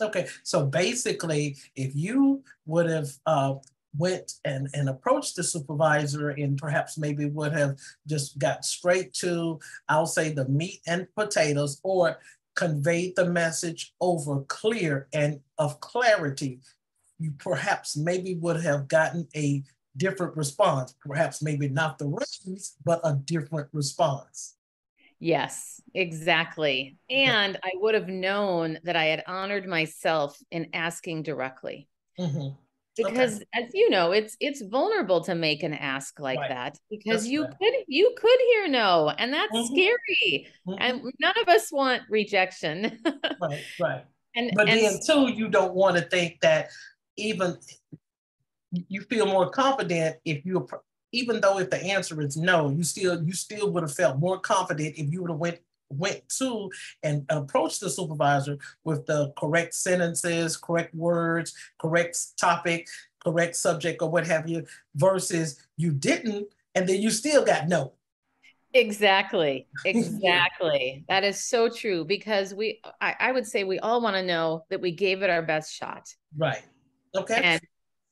Okay, 0.00 0.26
so 0.42 0.66
basically, 0.66 1.56
if 1.74 1.94
you 1.94 2.42
would 2.66 2.88
have 2.88 3.08
uh, 3.24 3.54
went 3.96 4.34
and, 4.44 4.68
and 4.74 4.88
approached 4.88 5.36
the 5.36 5.42
supervisor 5.42 6.30
and 6.30 6.58
perhaps 6.58 6.98
maybe 6.98 7.26
would 7.26 7.52
have 7.52 7.78
just 8.06 8.38
got 8.38 8.64
straight 8.64 9.14
to, 9.14 9.58
I'll 9.88 10.06
say, 10.06 10.32
the 10.32 10.48
meat 10.48 10.80
and 10.86 11.06
potatoes, 11.16 11.80
or 11.82 12.18
conveyed 12.54 13.16
the 13.16 13.26
message 13.26 13.94
over 14.00 14.42
clear 14.42 15.08
and 15.12 15.40
of 15.58 15.80
clarity 15.80 16.60
you 17.18 17.32
perhaps 17.38 17.96
maybe 17.96 18.34
would 18.34 18.62
have 18.62 18.88
gotten 18.88 19.26
a 19.34 19.62
different 19.96 20.36
response. 20.36 20.94
Perhaps 21.00 21.42
maybe 21.42 21.68
not 21.68 21.98
the 21.98 22.06
raise, 22.06 22.76
but 22.84 23.00
a 23.04 23.14
different 23.14 23.68
response. 23.72 24.55
Yes, 25.18 25.80
exactly. 25.94 26.96
And 27.08 27.58
I 27.64 27.70
would 27.74 27.94
have 27.94 28.08
known 28.08 28.78
that 28.84 28.96
I 28.96 29.06
had 29.06 29.24
honored 29.26 29.66
myself 29.66 30.38
in 30.50 30.68
asking 30.74 31.22
directly. 31.22 31.88
Mm-hmm. 32.18 32.54
Because 32.96 33.36
okay. 33.36 33.46
as 33.54 33.70
you 33.74 33.90
know, 33.90 34.12
it's 34.12 34.36
it's 34.40 34.62
vulnerable 34.62 35.22
to 35.24 35.34
make 35.34 35.62
an 35.62 35.74
ask 35.74 36.18
like 36.18 36.38
right. 36.38 36.48
that 36.48 36.78
because 36.90 37.22
that's 37.22 37.26
you 37.26 37.44
right. 37.44 37.52
could 37.58 37.74
you 37.88 38.14
could 38.16 38.38
hear 38.52 38.68
no, 38.68 39.12
and 39.18 39.34
that's 39.34 39.52
mm-hmm. 39.52 39.74
scary. 39.74 40.48
Mm-hmm. 40.66 40.74
And 40.80 41.12
none 41.20 41.34
of 41.42 41.48
us 41.48 41.70
want 41.70 42.02
rejection. 42.08 42.98
right, 43.42 43.64
right. 43.78 44.04
And 44.34 44.50
but 44.54 44.68
and, 44.70 44.80
then 44.80 44.98
too, 45.06 45.30
you 45.30 45.48
don't 45.48 45.74
want 45.74 45.98
to 45.98 46.04
think 46.04 46.40
that 46.40 46.68
even 47.18 47.58
you 48.72 49.02
feel 49.02 49.26
more 49.26 49.50
confident 49.50 50.16
if 50.24 50.44
you 50.44 50.66
even 51.12 51.40
though 51.40 51.58
if 51.58 51.70
the 51.70 51.82
answer 51.82 52.20
is 52.20 52.36
no 52.36 52.70
you 52.70 52.82
still 52.82 53.22
you 53.22 53.32
still 53.32 53.70
would 53.70 53.82
have 53.82 53.94
felt 53.94 54.18
more 54.18 54.38
confident 54.38 54.94
if 54.96 55.12
you 55.12 55.22
would 55.22 55.30
have 55.30 55.38
went 55.38 55.58
went 55.88 56.28
to 56.28 56.68
and 57.04 57.24
approached 57.28 57.80
the 57.80 57.88
supervisor 57.88 58.58
with 58.84 59.06
the 59.06 59.32
correct 59.38 59.74
sentences 59.74 60.56
correct 60.56 60.94
words 60.94 61.54
correct 61.78 62.18
topic 62.38 62.88
correct 63.22 63.54
subject 63.54 64.02
or 64.02 64.10
what 64.10 64.26
have 64.26 64.48
you 64.48 64.64
versus 64.96 65.64
you 65.76 65.92
didn't 65.92 66.46
and 66.74 66.88
then 66.88 67.00
you 67.00 67.10
still 67.10 67.44
got 67.44 67.68
no 67.68 67.92
exactly 68.74 69.68
exactly 69.84 71.04
that 71.08 71.22
is 71.22 71.42
so 71.42 71.68
true 71.68 72.04
because 72.04 72.52
we 72.52 72.80
I, 73.00 73.14
I 73.20 73.32
would 73.32 73.46
say 73.46 73.62
we 73.62 73.78
all 73.78 74.00
want 74.00 74.16
to 74.16 74.22
know 74.22 74.64
that 74.70 74.80
we 74.80 74.90
gave 74.90 75.22
it 75.22 75.30
our 75.30 75.42
best 75.42 75.72
shot 75.72 76.08
right 76.36 76.64
Okay. 77.16 77.40
And, 77.42 77.60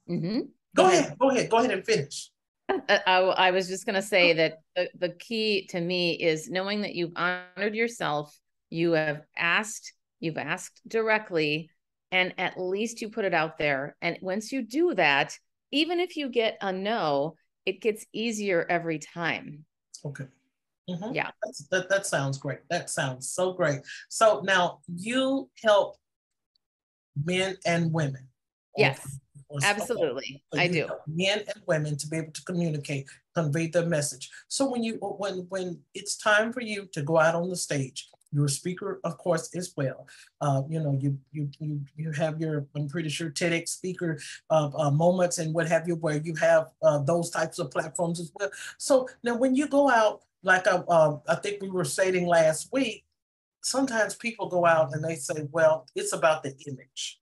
mm-hmm. 0.09 0.41
Go 0.75 0.87
ahead. 0.87 1.17
Go 1.19 1.31
ahead. 1.31 1.51
Go 1.51 1.59
ahead 1.59 1.71
and 1.71 1.85
finish. 1.85 2.31
Uh, 2.69 2.99
I, 3.07 3.19
I 3.21 3.51
was 3.51 3.69
just 3.69 3.87
going 3.87 3.95
to 3.95 4.03
say 4.03 4.33
that 4.35 4.59
the, 4.75 4.89
the 4.99 5.09
key 5.11 5.67
to 5.69 5.81
me 5.81 6.13
is 6.15 6.49
knowing 6.49 6.83
that 6.83 6.95
you've 6.95 7.13
honored 7.17 7.75
yourself, 7.75 8.39
you 8.71 8.93
have 8.93 9.23
asked, 9.37 9.93
you've 10.21 10.39
asked 10.39 10.81
directly, 10.87 11.71
and 12.11 12.33
at 12.39 12.59
least 12.59 13.03
you 13.03 13.11
put 13.11 13.25
it 13.25 13.35
out 13.35 13.59
there. 13.59 13.97
And 14.01 14.19
once 14.23 14.53
you 14.53 14.63
do 14.63 14.95
that, 14.95 15.39
even 15.73 16.01
if 16.01 16.17
you 16.17 16.29
get 16.29 16.57
a 16.61 16.73
no, 16.73 17.37
it 17.67 17.81
gets 17.81 18.07
easier 18.13 18.67
every 18.69 18.99
time. 18.99 19.65
Okay. 20.05 20.27
Mm-hmm. 20.89 21.15
Yeah. 21.15 21.31
That's, 21.43 21.67
that, 21.69 21.89
that 21.89 22.07
sounds 22.07 22.39
great. 22.39 22.61
That 22.71 22.91
sounds 22.91 23.31
so 23.31 23.53
great. 23.53 23.81
So 24.09 24.43
now 24.45 24.81
you 24.95 25.49
help 25.63 25.97
men 27.25 27.57
and 27.65 27.93
women 27.93 28.29
Yes, 28.77 29.21
absolutely. 29.63 30.43
I 30.57 30.69
do. 30.69 30.89
Men 31.07 31.41
and 31.41 31.63
women 31.67 31.97
to 31.97 32.07
be 32.07 32.17
able 32.19 32.33
to 32.33 32.45
communicate, 32.45 33.07
convey 33.35 33.69
their 33.69 33.87
message. 33.87 34.31
So 34.49 34.71
when 34.71 34.83
you 34.83 34.95
when 34.95 35.47
when 35.49 35.81
it's 35.95 36.17
time 36.17 36.53
for 36.53 36.61
you 36.61 36.87
to 36.93 37.03
go 37.03 37.19
out 37.19 37.35
on 37.35 37.49
the 37.49 37.57
stage, 37.57 38.09
you're 38.35 38.47
a 38.47 38.49
speaker, 38.49 39.01
of 39.05 39.17
course, 39.17 39.55
as 39.55 39.73
well. 39.77 40.09
Uh, 40.41 40.63
you 40.69 40.81
know, 40.81 40.99
you 41.01 41.17
you 41.33 41.49
you 41.61 41.81
you 41.97 42.11
have 42.13 42.41
your, 42.41 42.67
I'm 42.75 42.89
pretty 42.89 43.09
sure 43.09 43.31
TEDx 43.31 43.69
speaker 43.69 44.19
uh, 44.51 44.71
uh, 44.77 44.91
moments 44.91 45.39
and 45.39 45.55
what 45.55 45.69
have 45.69 45.87
you, 45.87 45.95
where 45.95 46.17
you 46.17 46.35
have 46.37 46.71
uh, 46.83 46.99
those 46.99 47.31
types 47.31 47.59
of 47.61 47.71
platforms 47.71 48.19
as 48.21 48.33
well. 48.35 48.51
So 48.79 49.09
now, 49.23 49.37
when 49.37 49.55
you 49.55 49.69
go 49.69 49.89
out, 49.89 50.23
like 50.43 50.67
I, 50.67 50.73
uh, 50.73 50.85
um, 50.89 51.21
I 51.29 51.37
think 51.37 51.63
we 51.63 51.71
were 51.71 51.85
stating 51.85 52.27
last 52.27 52.71
week, 52.73 53.05
sometimes 53.63 54.17
people 54.17 54.49
go 54.49 54.67
out 54.67 54.95
and 54.95 55.05
they 55.05 55.15
say, 55.15 55.47
well, 55.53 55.87
it's 55.95 56.13
about 56.13 56.43
the 56.43 56.55
image 56.67 57.21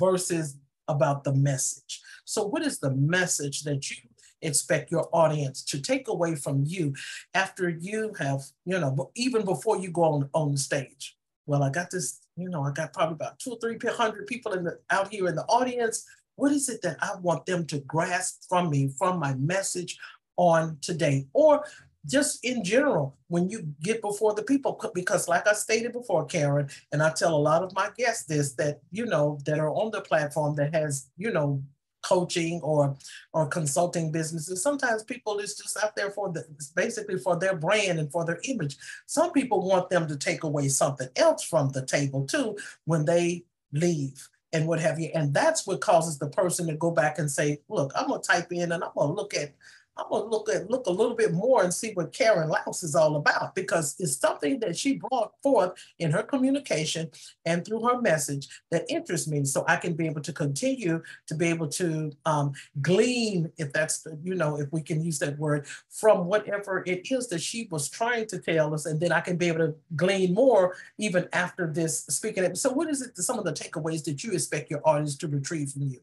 versus 0.00 0.56
about 0.88 1.24
the 1.24 1.34
message. 1.34 2.00
So, 2.24 2.44
what 2.44 2.62
is 2.62 2.78
the 2.78 2.92
message 2.92 3.62
that 3.64 3.90
you 3.90 3.96
expect 4.42 4.90
your 4.90 5.08
audience 5.12 5.64
to 5.64 5.80
take 5.80 6.08
away 6.08 6.34
from 6.34 6.64
you 6.66 6.94
after 7.34 7.68
you 7.68 8.12
have, 8.18 8.42
you 8.64 8.78
know, 8.78 9.10
even 9.14 9.44
before 9.44 9.78
you 9.78 9.90
go 9.90 10.04
on, 10.04 10.30
on 10.34 10.52
the 10.52 10.58
stage? 10.58 11.16
Well, 11.46 11.62
I 11.62 11.70
got 11.70 11.90
this, 11.90 12.20
you 12.36 12.48
know, 12.48 12.64
I 12.64 12.72
got 12.72 12.92
probably 12.92 13.14
about 13.14 13.38
two 13.38 13.52
or 13.52 13.58
three 13.60 13.78
hundred 13.90 14.26
people 14.26 14.52
in 14.52 14.64
the 14.64 14.78
out 14.90 15.12
here 15.12 15.28
in 15.28 15.36
the 15.36 15.44
audience. 15.44 16.04
What 16.34 16.52
is 16.52 16.68
it 16.68 16.82
that 16.82 16.98
I 17.00 17.16
want 17.20 17.46
them 17.46 17.66
to 17.66 17.78
grasp 17.80 18.42
from 18.48 18.68
me, 18.68 18.92
from 18.98 19.18
my 19.18 19.34
message 19.34 19.96
on 20.36 20.78
today? 20.82 21.26
Or 21.32 21.64
just 22.06 22.44
in 22.44 22.62
general 22.64 23.16
when 23.28 23.48
you 23.48 23.66
get 23.82 24.00
before 24.00 24.34
the 24.34 24.42
people 24.42 24.80
because 24.94 25.28
like 25.28 25.46
i 25.46 25.52
stated 25.52 25.92
before 25.92 26.24
karen 26.26 26.68
and 26.92 27.02
i 27.02 27.10
tell 27.10 27.34
a 27.34 27.36
lot 27.36 27.62
of 27.62 27.74
my 27.74 27.88
guests 27.96 28.24
this 28.24 28.52
that 28.54 28.80
you 28.90 29.06
know 29.06 29.38
that 29.44 29.58
are 29.58 29.70
on 29.70 29.90
the 29.90 30.00
platform 30.00 30.54
that 30.54 30.74
has 30.74 31.08
you 31.16 31.32
know 31.32 31.62
coaching 32.02 32.60
or 32.62 32.96
or 33.32 33.46
consulting 33.46 34.12
businesses 34.12 34.62
sometimes 34.62 35.02
people 35.02 35.38
is 35.38 35.56
just 35.56 35.76
out 35.82 35.96
there 35.96 36.10
for 36.10 36.32
the 36.32 36.44
basically 36.74 37.18
for 37.18 37.36
their 37.36 37.56
brand 37.56 37.98
and 37.98 38.10
for 38.12 38.24
their 38.24 38.40
image. 38.44 38.76
Some 39.06 39.32
people 39.32 39.66
want 39.66 39.90
them 39.90 40.06
to 40.08 40.16
take 40.16 40.44
away 40.44 40.68
something 40.68 41.08
else 41.16 41.42
from 41.42 41.70
the 41.70 41.84
table 41.84 42.26
too 42.26 42.56
when 42.84 43.04
they 43.04 43.44
leave 43.72 44.28
and 44.52 44.66
what 44.66 44.80
have 44.80 45.00
you. 45.00 45.10
And 45.14 45.34
that's 45.34 45.66
what 45.66 45.80
causes 45.80 46.18
the 46.18 46.28
person 46.28 46.66
to 46.68 46.74
go 46.74 46.90
back 46.90 47.18
and 47.18 47.30
say 47.30 47.58
look 47.68 47.92
i'm 47.96 48.08
going 48.08 48.20
to 48.20 48.26
type 48.26 48.52
in 48.52 48.72
and 48.72 48.84
i'm 48.84 48.90
going 48.94 49.08
to 49.08 49.14
look 49.14 49.34
at 49.34 49.54
I'm 49.96 50.06
gonna 50.10 50.26
look 50.26 50.48
at 50.48 50.70
look 50.70 50.86
a 50.86 50.90
little 50.90 51.14
bit 51.14 51.32
more 51.32 51.62
and 51.62 51.72
see 51.72 51.92
what 51.92 52.12
Karen 52.12 52.48
Laos 52.48 52.82
is 52.82 52.94
all 52.94 53.16
about 53.16 53.54
because 53.54 53.96
it's 53.98 54.18
something 54.18 54.60
that 54.60 54.76
she 54.76 54.98
brought 54.98 55.32
forth 55.42 55.72
in 55.98 56.10
her 56.10 56.22
communication 56.22 57.10
and 57.44 57.64
through 57.64 57.80
her 57.80 58.00
message 58.00 58.48
that 58.70 58.84
interests 58.90 59.26
me. 59.26 59.44
So 59.44 59.64
I 59.66 59.76
can 59.76 59.94
be 59.94 60.06
able 60.06 60.20
to 60.22 60.32
continue 60.32 61.02
to 61.26 61.34
be 61.34 61.46
able 61.48 61.68
to 61.68 62.12
um, 62.26 62.52
glean, 62.82 63.50
if 63.56 63.72
that's 63.72 64.02
the, 64.02 64.18
you 64.22 64.34
know, 64.34 64.58
if 64.58 64.70
we 64.72 64.82
can 64.82 65.02
use 65.02 65.18
that 65.20 65.38
word, 65.38 65.66
from 65.88 66.26
whatever 66.26 66.82
it 66.86 67.10
is 67.10 67.28
that 67.28 67.40
she 67.40 67.68
was 67.70 67.88
trying 67.88 68.26
to 68.26 68.38
tell 68.38 68.74
us, 68.74 68.86
and 68.86 69.00
then 69.00 69.12
I 69.12 69.20
can 69.20 69.36
be 69.36 69.48
able 69.48 69.66
to 69.66 69.74
glean 69.94 70.34
more 70.34 70.76
even 70.98 71.28
after 71.32 71.66
this 71.66 72.04
speaking. 72.06 72.54
So, 72.54 72.70
what 72.72 72.88
is 72.88 73.02
it? 73.02 73.16
Some 73.16 73.38
of 73.38 73.44
the 73.44 73.52
takeaways 73.52 74.04
that 74.04 74.22
you 74.22 74.32
expect 74.32 74.70
your 74.70 74.86
audience 74.86 75.16
to 75.18 75.28
retrieve 75.28 75.70
from 75.70 75.82
you? 75.82 76.00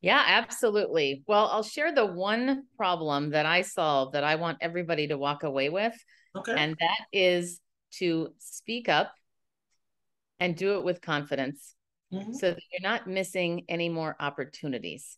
Yeah, 0.00 0.22
absolutely. 0.24 1.22
Well, 1.26 1.48
I'll 1.50 1.62
share 1.62 1.92
the 1.92 2.06
one 2.06 2.64
problem 2.76 3.30
that 3.30 3.46
I 3.46 3.62
solved 3.62 4.14
that 4.14 4.24
I 4.24 4.36
want 4.36 4.58
everybody 4.60 5.08
to 5.08 5.18
walk 5.18 5.42
away 5.42 5.68
with. 5.68 5.94
Okay. 6.36 6.54
And 6.56 6.76
that 6.78 7.00
is 7.12 7.60
to 7.94 8.28
speak 8.38 8.88
up 8.88 9.12
and 10.38 10.54
do 10.54 10.78
it 10.78 10.84
with 10.84 11.00
confidence 11.00 11.74
mm-hmm. 12.12 12.32
so 12.34 12.50
that 12.50 12.62
you're 12.72 12.88
not 12.88 13.06
missing 13.06 13.64
any 13.68 13.88
more 13.88 14.14
opportunities. 14.20 15.16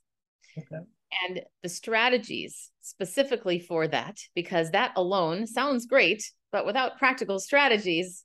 Okay. 0.57 0.85
And 1.27 1.41
the 1.63 1.69
strategies 1.69 2.71
specifically 2.81 3.59
for 3.59 3.89
that, 3.89 4.19
because 4.35 4.71
that 4.71 4.93
alone 4.97 5.47
sounds 5.47 5.87
great, 5.87 6.23
but 6.53 6.67
without 6.67 6.99
practical 6.99 7.41
strategies, 7.41 8.25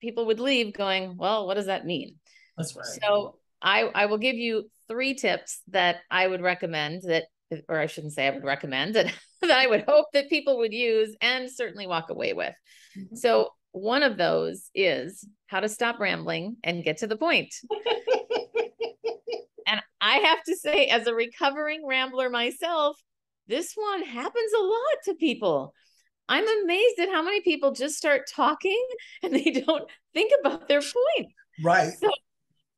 people 0.00 0.26
would 0.26 0.40
leave 0.40 0.74
going, 0.74 1.16
well, 1.16 1.46
what 1.46 1.54
does 1.54 1.66
that 1.66 1.86
mean? 1.86 2.16
That's 2.56 2.76
right. 2.76 2.86
So 3.02 3.36
I, 3.60 3.82
I 3.94 4.06
will 4.06 4.18
give 4.18 4.36
you 4.36 4.70
three 4.88 5.14
tips 5.14 5.60
that 5.68 5.96
I 6.10 6.26
would 6.26 6.40
recommend 6.40 7.02
that, 7.02 7.24
or 7.68 7.78
I 7.78 7.86
shouldn't 7.86 8.14
say 8.14 8.26
I 8.26 8.30
would 8.30 8.44
recommend 8.44 8.94
that, 8.94 9.12
that 9.42 9.50
I 9.50 9.66
would 9.66 9.84
hope 9.86 10.06
that 10.12 10.28
people 10.28 10.58
would 10.58 10.72
use 10.72 11.16
and 11.20 11.50
certainly 11.50 11.86
walk 11.86 12.10
away 12.10 12.32
with. 12.32 12.54
Mm-hmm. 12.96 13.16
So 13.16 13.50
one 13.72 14.02
of 14.02 14.16
those 14.16 14.70
is 14.74 15.26
how 15.46 15.60
to 15.60 15.68
stop 15.68 16.00
rambling 16.00 16.56
and 16.64 16.84
get 16.84 16.98
to 16.98 17.06
the 17.06 17.16
point. 17.16 17.54
and 19.66 19.82
I 20.00 20.18
have 20.18 20.42
to 20.44 20.56
say, 20.56 20.86
as 20.86 21.06
a 21.06 21.14
recovering 21.14 21.86
rambler 21.86 22.30
myself, 22.30 22.96
this 23.46 23.72
one 23.74 24.02
happens 24.02 24.52
a 24.52 24.62
lot 24.62 25.02
to 25.04 25.14
people. 25.14 25.74
I'm 26.28 26.46
amazed 26.62 26.98
at 26.98 27.08
how 27.08 27.22
many 27.22 27.40
people 27.40 27.72
just 27.72 27.96
start 27.96 28.22
talking 28.34 28.82
and 29.22 29.34
they 29.34 29.62
don't 29.66 29.88
think 30.12 30.32
about 30.40 30.68
their 30.68 30.80
point. 30.80 31.32
Right. 31.62 31.92
So, 31.98 32.10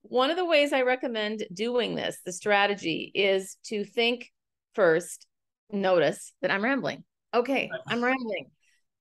one 0.02 0.30
of 0.30 0.37
the 0.37 0.45
ways 0.45 0.73
I 0.73 0.83
recommend 0.83 1.45
doing 1.52 1.95
this, 1.95 2.19
the 2.25 2.33
strategy, 2.33 3.11
is 3.14 3.57
to 3.64 3.85
think 3.85 4.30
first, 4.75 5.26
notice 5.71 6.33
that 6.42 6.50
I'm 6.50 6.64
rambling. 6.64 7.04
Okay, 7.35 7.71
I'm 7.87 8.02
rambling. 8.02 8.50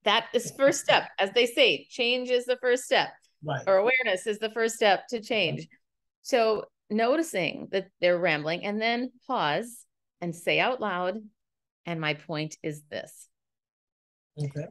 That 0.04 0.26
is 0.34 0.52
first 0.56 0.80
step. 0.80 1.08
As 1.18 1.32
they 1.32 1.46
say, 1.46 1.86
change 1.90 2.30
is 2.30 2.44
the 2.44 2.58
first 2.60 2.84
step, 2.84 3.08
Right. 3.42 3.62
or 3.66 3.76
awareness 3.76 4.26
is 4.26 4.38
the 4.38 4.50
first 4.50 4.76
step 4.76 5.08
to 5.08 5.20
change. 5.20 5.66
So, 6.22 6.66
noticing 6.90 7.68
that 7.72 7.86
they're 8.00 8.18
rambling 8.18 8.64
and 8.64 8.80
then 8.80 9.10
pause 9.26 9.86
and 10.20 10.34
say 10.34 10.60
out 10.60 10.80
loud, 10.80 11.16
and 11.86 12.00
my 12.00 12.14
point 12.14 12.56
is 12.62 12.82
this. 12.90 13.28
Okay. 14.38 14.66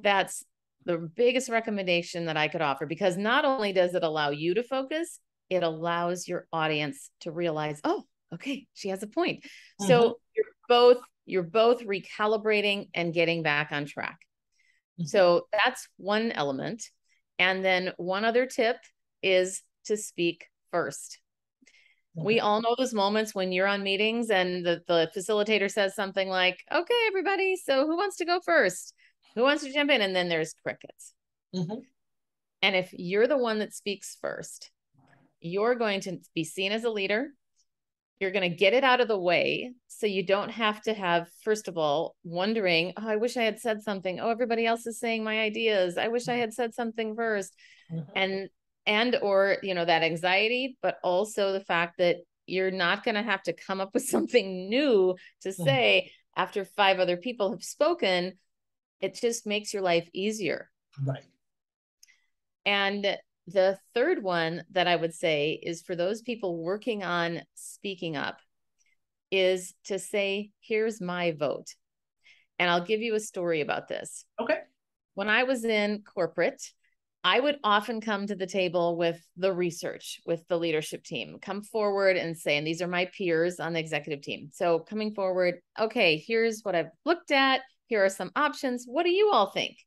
That's 0.00 0.44
the 0.84 0.96
biggest 0.96 1.48
recommendation 1.48 2.26
that 2.26 2.36
I 2.36 2.48
could 2.48 2.62
offer 2.62 2.86
because 2.86 3.16
not 3.16 3.44
only 3.44 3.72
does 3.72 3.94
it 3.94 4.02
allow 4.02 4.30
you 4.30 4.54
to 4.54 4.62
focus, 4.62 5.20
it 5.50 5.62
allows 5.62 6.28
your 6.28 6.46
audience 6.52 7.10
to 7.20 7.32
realize, 7.32 7.80
oh, 7.84 8.04
okay, 8.34 8.66
she 8.74 8.88
has 8.88 9.02
a 9.02 9.06
point. 9.06 9.44
So 9.80 10.18
you're 10.36 10.46
both 10.68 10.98
you're 11.24 11.42
both 11.42 11.82
recalibrating 11.82 12.88
and 12.94 13.12
getting 13.12 13.42
back 13.42 13.70
on 13.70 13.84
track. 13.84 14.18
Mhm. 15.00 15.08
So 15.08 15.48
that's 15.52 15.88
one 15.96 16.32
element. 16.32 16.82
And 17.38 17.64
then 17.64 17.92
one 17.98 18.24
other 18.24 18.46
tip 18.46 18.76
is 19.22 19.62
to 19.84 19.96
speak 19.96 20.46
first. 20.70 21.20
We 22.14 22.40
all 22.40 22.60
know 22.60 22.74
those 22.76 22.92
moments 22.92 23.32
when 23.32 23.52
you're 23.52 23.68
on 23.68 23.84
meetings 23.84 24.30
and 24.30 24.66
the, 24.66 24.82
the 24.88 25.08
facilitator 25.16 25.70
says 25.70 25.94
something 25.94 26.28
like, 26.28 26.58
okay, 26.72 27.04
everybody, 27.06 27.54
so 27.54 27.86
who 27.86 27.96
wants 27.96 28.16
to 28.16 28.24
go 28.24 28.40
first? 28.44 28.92
Who 29.36 29.42
wants 29.42 29.62
to 29.62 29.72
jump 29.72 29.90
in? 29.90 30.02
And 30.02 30.16
then 30.16 30.28
there's 30.28 30.52
crickets. 30.54 31.14
Mhm. 31.54 31.82
And 32.62 32.74
if 32.74 32.92
you're 32.92 33.28
the 33.28 33.38
one 33.38 33.60
that 33.60 33.72
speaks 33.72 34.16
first, 34.20 34.72
you're 35.40 35.74
going 35.74 36.00
to 36.02 36.18
be 36.34 36.44
seen 36.44 36.72
as 36.72 36.84
a 36.84 36.90
leader. 36.90 37.28
You're 38.20 38.32
going 38.32 38.50
to 38.50 38.56
get 38.56 38.72
it 38.72 38.82
out 38.82 39.00
of 39.00 39.06
the 39.06 39.18
way. 39.18 39.72
So 39.86 40.06
you 40.06 40.24
don't 40.24 40.50
have 40.50 40.82
to 40.82 40.94
have, 40.94 41.28
first 41.44 41.68
of 41.68 41.78
all, 41.78 42.16
wondering, 42.24 42.92
oh, 42.96 43.08
I 43.08 43.16
wish 43.16 43.36
I 43.36 43.42
had 43.44 43.60
said 43.60 43.82
something. 43.82 44.18
Oh, 44.18 44.30
everybody 44.30 44.66
else 44.66 44.86
is 44.86 44.98
saying 44.98 45.22
my 45.22 45.40
ideas. 45.40 45.96
I 45.96 46.08
wish 46.08 46.26
I 46.28 46.34
had 46.34 46.52
said 46.52 46.74
something 46.74 47.14
first. 47.14 47.54
Mhm. 47.92 48.06
And, 48.16 48.48
and, 48.86 49.16
or, 49.22 49.58
you 49.62 49.74
know, 49.74 49.84
that 49.84 50.02
anxiety, 50.02 50.76
but 50.82 50.98
also 51.04 51.52
the 51.52 51.64
fact 51.64 51.98
that 51.98 52.16
you're 52.46 52.70
not 52.72 53.04
going 53.04 53.14
to 53.14 53.22
have 53.22 53.42
to 53.44 53.52
come 53.52 53.80
up 53.80 53.94
with 53.94 54.02
something 54.08 54.68
new 54.68 55.14
to 55.42 55.50
Mhm. 55.50 55.64
say 55.64 56.10
after 56.36 56.64
five 56.64 56.98
other 56.98 57.16
people 57.18 57.50
have 57.52 57.62
spoken. 57.62 58.38
It 59.00 59.14
just 59.14 59.46
makes 59.46 59.72
your 59.72 59.82
life 59.82 60.08
easier. 60.12 60.70
Right. 61.04 61.22
And 62.66 63.16
the 63.48 63.78
third 63.94 64.22
one 64.22 64.62
that 64.72 64.86
I 64.86 64.94
would 64.94 65.14
say 65.14 65.58
is 65.62 65.82
for 65.82 65.96
those 65.96 66.20
people 66.20 66.62
working 66.62 67.02
on 67.02 67.42
speaking 67.54 68.16
up 68.16 68.38
is 69.30 69.74
to 69.84 69.98
say, 69.98 70.50
here's 70.60 71.00
my 71.00 71.32
vote. 71.32 71.74
And 72.58 72.70
I'll 72.70 72.84
give 72.84 73.00
you 73.00 73.14
a 73.14 73.20
story 73.20 73.60
about 73.60 73.88
this. 73.88 74.24
Okay. 74.40 74.58
When 75.14 75.28
I 75.28 75.44
was 75.44 75.64
in 75.64 76.02
corporate, 76.02 76.62
I 77.24 77.40
would 77.40 77.58
often 77.64 78.00
come 78.00 78.26
to 78.26 78.36
the 78.36 78.46
table 78.46 78.96
with 78.96 79.20
the 79.36 79.52
research, 79.52 80.20
with 80.26 80.46
the 80.48 80.58
leadership 80.58 81.04
team, 81.04 81.38
come 81.40 81.62
forward 81.62 82.16
and 82.16 82.36
say, 82.36 82.56
and 82.56 82.66
these 82.66 82.82
are 82.82 82.88
my 82.88 83.06
peers 83.16 83.60
on 83.60 83.72
the 83.72 83.80
executive 83.80 84.22
team. 84.22 84.50
So 84.52 84.78
coming 84.78 85.14
forward, 85.14 85.56
okay, 85.78 86.22
here's 86.24 86.62
what 86.62 86.74
I've 86.74 86.90
looked 87.04 87.30
at. 87.30 87.62
Here 87.86 88.04
are 88.04 88.10
some 88.10 88.30
options. 88.36 88.84
What 88.86 89.04
do 89.04 89.10
you 89.10 89.30
all 89.32 89.50
think? 89.50 89.78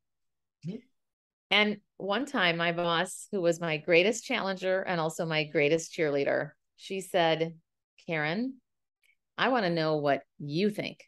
And 1.52 1.78
one 1.98 2.26
time, 2.26 2.58
my 2.58 2.72
boss, 2.72 3.28
who 3.32 3.42
was 3.42 3.60
my 3.60 3.78
greatest 3.78 4.24
challenger 4.24 4.82
and 4.82 5.00
also 5.00 5.26
my 5.26 5.44
greatest 5.44 5.94
cheerleader, 5.94 6.52
she 6.78 7.02
said, 7.02 7.56
Karen, 8.08 8.56
I 9.38 9.50
want 9.50 9.66
to 9.66 9.70
know 9.70 9.98
what 9.98 10.22
you 10.40 10.70
think. 10.70 11.00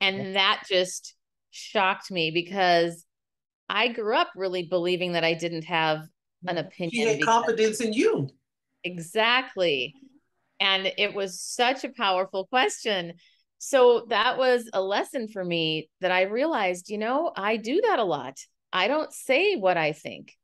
And 0.00 0.36
that 0.36 0.64
just 0.68 1.14
shocked 1.50 2.10
me 2.10 2.30
because 2.30 3.04
I 3.68 3.88
grew 3.88 4.16
up 4.16 4.28
really 4.36 4.64
believing 4.64 5.12
that 5.12 5.24
I 5.24 5.34
didn't 5.34 5.64
have 5.64 6.00
an 6.46 6.56
mm-hmm. 6.56 6.68
She 6.70 6.84
opinion. 6.84 7.08
had 7.08 7.18
because- 7.18 7.34
confidence 7.34 7.80
in 7.80 7.92
you. 7.92 8.28
Exactly. 8.84 9.94
And 10.60 10.92
it 10.98 11.14
was 11.14 11.40
such 11.40 11.84
a 11.84 11.88
powerful 11.90 12.46
question. 12.46 13.14
So 13.58 14.06
that 14.08 14.38
was 14.38 14.68
a 14.72 14.80
lesson 14.80 15.28
for 15.28 15.44
me 15.44 15.90
that 16.00 16.12
I 16.12 16.22
realized, 16.22 16.88
you 16.90 16.98
know, 16.98 17.32
I 17.36 17.56
do 17.56 17.80
that 17.82 17.98
a 17.98 18.04
lot. 18.04 18.38
I 18.72 18.88
don't 18.88 19.12
say 19.12 19.56
what 19.56 19.76
I 19.76 19.92
think. 19.92 20.34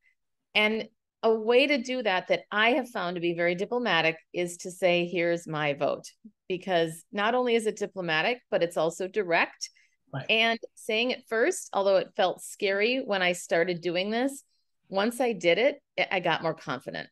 And 0.53 0.87
a 1.23 1.33
way 1.33 1.67
to 1.67 1.81
do 1.81 2.03
that 2.03 2.27
that 2.27 2.43
I 2.51 2.71
have 2.71 2.89
found 2.89 3.15
to 3.15 3.21
be 3.21 3.33
very 3.33 3.55
diplomatic 3.55 4.17
is 4.33 4.57
to 4.57 4.71
say, 4.71 5.07
here's 5.07 5.47
my 5.47 5.73
vote. 5.73 6.03
Because 6.47 7.03
not 7.11 7.33
only 7.33 7.55
is 7.55 7.65
it 7.65 7.77
diplomatic, 7.77 8.39
but 8.51 8.61
it's 8.61 8.77
also 8.77 9.07
direct. 9.07 9.69
Right. 10.13 10.25
And 10.29 10.59
saying 10.75 11.11
it 11.11 11.23
first, 11.27 11.69
although 11.73 11.97
it 11.97 12.13
felt 12.15 12.43
scary 12.43 13.01
when 13.03 13.21
I 13.21 13.33
started 13.33 13.81
doing 13.81 14.11
this, 14.11 14.43
once 14.87 15.19
I 15.19 15.33
did 15.33 15.57
it, 15.57 15.81
I 16.11 16.19
got 16.19 16.43
more 16.43 16.53
confident 16.53 17.09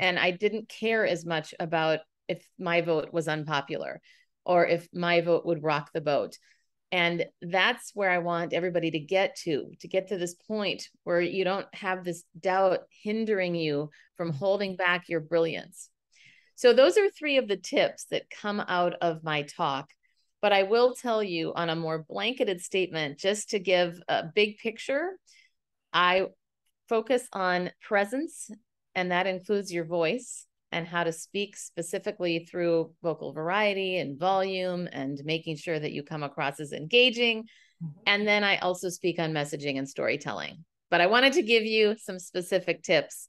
and 0.00 0.18
I 0.18 0.30
didn't 0.30 0.68
care 0.68 1.06
as 1.06 1.24
much 1.24 1.54
about 1.60 2.00
if 2.28 2.48
my 2.58 2.80
vote 2.80 3.12
was 3.12 3.28
unpopular 3.28 4.00
or 4.44 4.66
if 4.66 4.88
my 4.92 5.20
vote 5.20 5.46
would 5.46 5.62
rock 5.62 5.90
the 5.92 6.00
boat. 6.00 6.38
And 6.94 7.26
that's 7.42 7.90
where 7.94 8.08
I 8.08 8.18
want 8.18 8.52
everybody 8.52 8.92
to 8.92 9.00
get 9.00 9.34
to, 9.42 9.72
to 9.80 9.88
get 9.88 10.06
to 10.08 10.16
this 10.16 10.36
point 10.46 10.84
where 11.02 11.20
you 11.20 11.42
don't 11.42 11.66
have 11.74 12.04
this 12.04 12.22
doubt 12.38 12.82
hindering 13.02 13.56
you 13.56 13.90
from 14.16 14.28
mm-hmm. 14.28 14.38
holding 14.38 14.76
back 14.76 15.08
your 15.08 15.18
brilliance. 15.18 15.90
So, 16.54 16.72
those 16.72 16.96
are 16.96 17.10
three 17.10 17.38
of 17.38 17.48
the 17.48 17.56
tips 17.56 18.04
that 18.12 18.30
come 18.30 18.60
out 18.60 18.94
of 19.02 19.24
my 19.24 19.42
talk. 19.42 19.90
But 20.40 20.52
I 20.52 20.62
will 20.62 20.94
tell 20.94 21.20
you 21.20 21.52
on 21.56 21.68
a 21.68 21.74
more 21.74 22.04
blanketed 22.08 22.60
statement, 22.60 23.18
just 23.18 23.50
to 23.50 23.58
give 23.58 23.98
a 24.06 24.26
big 24.32 24.58
picture, 24.58 25.18
I 25.92 26.26
focus 26.88 27.26
on 27.32 27.72
presence 27.82 28.52
and 28.94 29.10
that 29.10 29.26
includes 29.26 29.72
your 29.72 29.84
voice 29.84 30.46
and 30.74 30.88
how 30.88 31.04
to 31.04 31.12
speak 31.12 31.56
specifically 31.56 32.40
through 32.50 32.92
vocal 33.00 33.32
variety 33.32 33.98
and 33.98 34.18
volume 34.18 34.88
and 34.92 35.20
making 35.24 35.56
sure 35.56 35.78
that 35.78 35.92
you 35.92 36.02
come 36.02 36.24
across 36.24 36.58
as 36.58 36.72
engaging. 36.72 37.44
Mm-hmm. 37.82 38.00
And 38.06 38.26
then 38.26 38.42
I 38.42 38.58
also 38.58 38.88
speak 38.88 39.20
on 39.20 39.32
messaging 39.32 39.78
and 39.78 39.88
storytelling. 39.88 40.64
But 40.90 41.00
I 41.00 41.06
wanted 41.06 41.34
to 41.34 41.42
give 41.42 41.64
you 41.64 41.96
some 41.98 42.18
specific 42.18 42.82
tips 42.82 43.28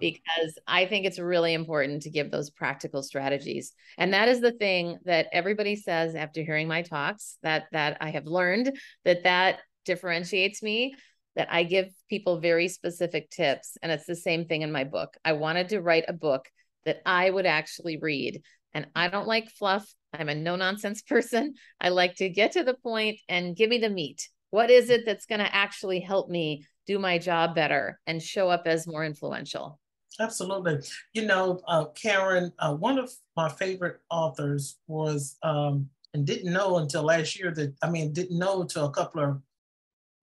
because 0.00 0.58
I 0.66 0.86
think 0.86 1.04
it's 1.04 1.18
really 1.18 1.52
important 1.52 2.02
to 2.02 2.10
give 2.10 2.30
those 2.30 2.48
practical 2.48 3.02
strategies. 3.02 3.74
And 3.98 4.14
that 4.14 4.28
is 4.28 4.40
the 4.40 4.52
thing 4.52 4.96
that 5.04 5.26
everybody 5.34 5.76
says 5.76 6.14
after 6.14 6.42
hearing 6.42 6.66
my 6.66 6.80
talks 6.80 7.36
that 7.42 7.66
that 7.72 7.98
I 8.00 8.08
have 8.10 8.24
learned 8.24 8.74
that 9.04 9.24
that 9.24 9.60
differentiates 9.84 10.62
me 10.62 10.94
that 11.36 11.48
I 11.50 11.64
give 11.64 11.88
people 12.08 12.40
very 12.40 12.68
specific 12.68 13.28
tips 13.28 13.76
and 13.82 13.92
it's 13.92 14.06
the 14.06 14.16
same 14.16 14.46
thing 14.46 14.62
in 14.62 14.72
my 14.72 14.84
book. 14.84 15.14
I 15.22 15.34
wanted 15.34 15.68
to 15.68 15.82
write 15.82 16.04
a 16.08 16.14
book 16.14 16.48
that 16.86 17.02
I 17.04 17.28
would 17.28 17.46
actually 17.46 17.98
read 17.98 18.42
and 18.72 18.86
I 18.94 19.08
don't 19.08 19.26
like 19.26 19.50
fluff. 19.50 19.86
I'm 20.12 20.28
a 20.28 20.34
no 20.34 20.56
nonsense 20.56 21.02
person. 21.08 21.54
I 21.80 21.90
like 21.90 22.16
to 22.16 22.28
get 22.28 22.52
to 22.52 22.64
the 22.64 22.74
point 22.74 23.18
and 23.28 23.56
give 23.56 23.68
me 23.68 23.78
the 23.78 23.90
meat. 23.90 24.28
What 24.50 24.70
is 24.70 24.90
it 24.90 25.04
that's 25.04 25.26
going 25.26 25.40
to 25.40 25.54
actually 25.54 26.00
help 26.00 26.30
me 26.30 26.64
do 26.86 26.98
my 26.98 27.18
job 27.18 27.54
better 27.54 27.98
and 28.06 28.22
show 28.22 28.48
up 28.48 28.62
as 28.66 28.86
more 28.86 29.04
influential? 29.04 29.78
Absolutely. 30.18 30.78
You 31.12 31.26
know, 31.26 31.60
uh, 31.66 31.86
Karen, 31.86 32.52
uh, 32.58 32.74
one 32.74 32.98
of 32.98 33.10
my 33.36 33.48
favorite 33.48 33.98
authors 34.10 34.78
was, 34.86 35.36
um, 35.42 35.90
and 36.14 36.26
didn't 36.26 36.52
know 36.52 36.78
until 36.78 37.02
last 37.02 37.38
year 37.38 37.52
that, 37.52 37.74
I 37.82 37.90
mean, 37.90 38.12
didn't 38.12 38.38
know 38.38 38.62
until 38.62 38.86
a 38.86 38.92
couple 38.92 39.22
of 39.22 39.42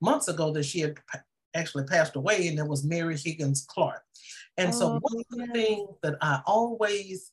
months 0.01 0.27
ago 0.27 0.51
that 0.53 0.63
she 0.63 0.79
had 0.79 0.97
actually 1.53 1.83
passed 1.83 2.15
away, 2.15 2.47
and 2.47 2.57
it 2.57 2.67
was 2.67 2.83
Mary 2.83 3.17
Higgins 3.17 3.65
Clark. 3.67 4.03
And 4.57 4.73
so, 4.73 4.93
oh, 4.93 4.99
one 5.01 5.23
of 5.31 5.37
the 5.37 5.53
things 5.53 5.89
that 6.03 6.15
I 6.21 6.41
always 6.45 7.31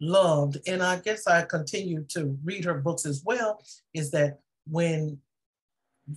loved, 0.00 0.58
and 0.66 0.82
I 0.82 0.98
guess 1.00 1.26
I 1.26 1.42
continue 1.42 2.04
to 2.10 2.38
read 2.42 2.64
her 2.64 2.74
books 2.74 3.04
as 3.04 3.22
well, 3.24 3.62
is 3.92 4.10
that 4.12 4.40
when 4.66 5.18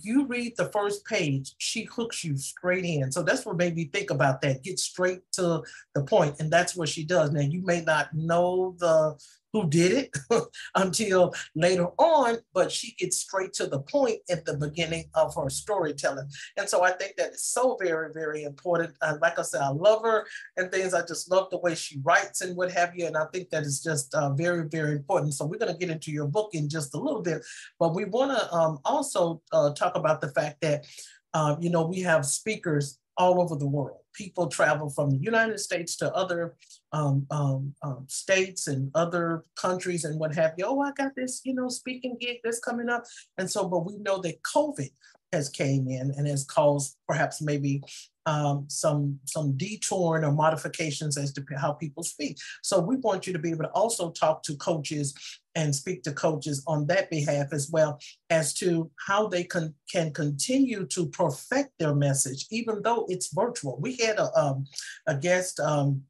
you 0.00 0.26
read 0.26 0.54
the 0.56 0.70
first 0.72 1.04
page, 1.04 1.54
she 1.58 1.84
hooks 1.84 2.24
you 2.24 2.36
straight 2.36 2.84
in. 2.84 3.12
So 3.12 3.22
that's 3.22 3.44
what 3.44 3.56
made 3.56 3.76
me 3.76 3.84
think 3.84 4.10
about 4.10 4.40
that. 4.40 4.62
Get 4.62 4.78
straight 4.78 5.20
to 5.32 5.62
the 5.94 6.02
point, 6.02 6.36
and 6.40 6.50
that's 6.50 6.74
what 6.74 6.88
she 6.88 7.04
does. 7.04 7.30
Now 7.30 7.42
you 7.42 7.62
may 7.62 7.82
not 7.82 8.12
know 8.14 8.74
the 8.78 9.16
who 9.54 9.70
did 9.70 9.92
it 9.92 10.16
until 10.74 11.32
later 11.54 11.86
on, 11.96 12.38
but 12.52 12.72
she 12.72 12.92
gets 12.98 13.18
straight 13.18 13.52
to 13.52 13.68
the 13.68 13.78
point 13.78 14.18
at 14.28 14.44
the 14.44 14.56
beginning 14.56 15.04
of 15.14 15.32
her 15.36 15.48
storytelling. 15.48 16.28
And 16.56 16.68
so 16.68 16.82
I 16.82 16.90
think 16.90 17.14
that 17.16 17.34
is 17.34 17.44
so 17.44 17.78
very, 17.80 18.12
very 18.12 18.42
important. 18.42 18.94
Uh, 19.00 19.14
like 19.22 19.38
I 19.38 19.42
said, 19.42 19.60
I 19.60 19.68
love 19.68 20.02
her 20.02 20.26
and 20.56 20.72
things. 20.72 20.92
I 20.92 21.06
just 21.06 21.30
love 21.30 21.50
the 21.50 21.58
way 21.58 21.76
she 21.76 22.00
writes 22.02 22.40
and 22.40 22.56
what 22.56 22.72
have 22.72 22.96
you. 22.96 23.06
And 23.06 23.16
I 23.16 23.26
think 23.32 23.50
that 23.50 23.62
is 23.62 23.80
just 23.80 24.12
uh, 24.12 24.30
very, 24.30 24.68
very 24.68 24.96
important. 24.96 25.34
So 25.34 25.46
we're 25.46 25.58
going 25.58 25.72
to 25.72 25.78
get 25.78 25.90
into 25.90 26.10
your 26.10 26.26
book 26.26 26.50
in 26.52 26.68
just 26.68 26.92
a 26.94 26.98
little 26.98 27.22
bit, 27.22 27.40
but 27.78 27.94
we 27.94 28.06
want 28.06 28.36
to 28.36 28.52
um, 28.52 28.80
also 28.84 29.40
uh, 29.52 29.72
talk 29.72 29.94
about 29.94 30.20
the 30.20 30.32
fact 30.32 30.62
that, 30.62 30.84
uh, 31.32 31.54
you 31.60 31.70
know, 31.70 31.86
we 31.86 32.00
have 32.00 32.26
speakers 32.26 32.98
all 33.16 33.40
over 33.40 33.56
the 33.56 33.66
world. 33.66 33.98
People 34.14 34.46
travel 34.46 34.90
from 34.90 35.10
the 35.10 35.16
United 35.16 35.58
States 35.58 35.96
to 35.96 36.12
other 36.14 36.54
um, 36.92 37.26
um, 37.30 37.74
um, 37.82 38.04
states 38.08 38.68
and 38.68 38.90
other 38.94 39.44
countries 39.56 40.04
and 40.04 40.18
what 40.18 40.34
have 40.34 40.54
you. 40.56 40.64
Oh, 40.66 40.80
I 40.80 40.92
got 40.92 41.14
this, 41.16 41.40
you 41.44 41.54
know, 41.54 41.68
speaking 41.68 42.16
gig 42.20 42.38
that's 42.44 42.60
coming 42.60 42.88
up. 42.88 43.04
And 43.38 43.50
so, 43.50 43.68
but 43.68 43.84
we 43.84 43.96
know 43.98 44.18
that 44.18 44.42
COVID 44.42 44.90
has 45.34 45.48
came 45.48 45.88
in 45.88 46.12
and 46.16 46.26
has 46.26 46.44
caused 46.44 46.96
perhaps 47.06 47.42
maybe 47.42 47.82
um, 48.26 48.64
some 48.68 49.18
some 49.24 49.56
detouring 49.56 50.24
or 50.24 50.32
modifications 50.32 51.18
as 51.18 51.32
to 51.34 51.44
how 51.58 51.72
people 51.72 52.02
speak. 52.02 52.38
So 52.62 52.80
we 52.80 52.96
want 52.96 53.26
you 53.26 53.32
to 53.32 53.38
be 53.38 53.50
able 53.50 53.64
to 53.64 53.70
also 53.70 54.10
talk 54.10 54.42
to 54.44 54.56
coaches 54.56 55.14
and 55.54 55.74
speak 55.74 56.02
to 56.02 56.12
coaches 56.12 56.62
on 56.66 56.86
that 56.86 57.10
behalf 57.10 57.52
as 57.52 57.70
well 57.70 58.00
as 58.30 58.54
to 58.54 58.90
how 59.06 59.28
they 59.28 59.44
can 59.44 59.74
can 59.92 60.12
continue 60.12 60.86
to 60.86 61.06
perfect 61.06 61.70
their 61.78 61.94
message, 61.94 62.46
even 62.50 62.82
though 62.82 63.06
it's 63.08 63.32
virtual. 63.32 63.78
We 63.80 63.96
had 63.96 64.18
a 64.18 64.28
um, 64.38 64.64
a 65.06 65.16
guest. 65.16 65.60
Um, 65.60 66.04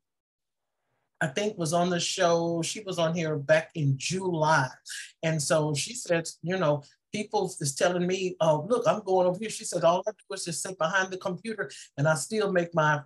I 1.20 1.28
think 1.28 1.56
was 1.56 1.72
on 1.72 1.88
the 1.88 2.00
show. 2.00 2.60
She 2.62 2.82
was 2.82 2.98
on 2.98 3.14
here 3.14 3.36
back 3.36 3.70
in 3.74 3.94
July. 3.96 4.68
And 5.22 5.40
so 5.40 5.72
she 5.72 5.94
said, 5.94 6.28
you 6.42 6.58
know, 6.58 6.82
people 7.14 7.46
is 7.60 7.74
telling 7.76 8.06
me, 8.06 8.36
oh, 8.40 8.66
look, 8.68 8.82
I'm 8.88 9.02
going 9.04 9.28
over 9.28 9.38
here. 9.38 9.48
She 9.48 9.64
said, 9.64 9.84
all 9.84 10.02
I 10.06 10.10
do 10.10 10.34
is 10.34 10.44
just 10.44 10.62
sit 10.62 10.76
behind 10.76 11.12
the 11.12 11.16
computer 11.16 11.70
and 11.96 12.08
I 12.08 12.14
still 12.16 12.50
make 12.50 12.74
my 12.74 13.02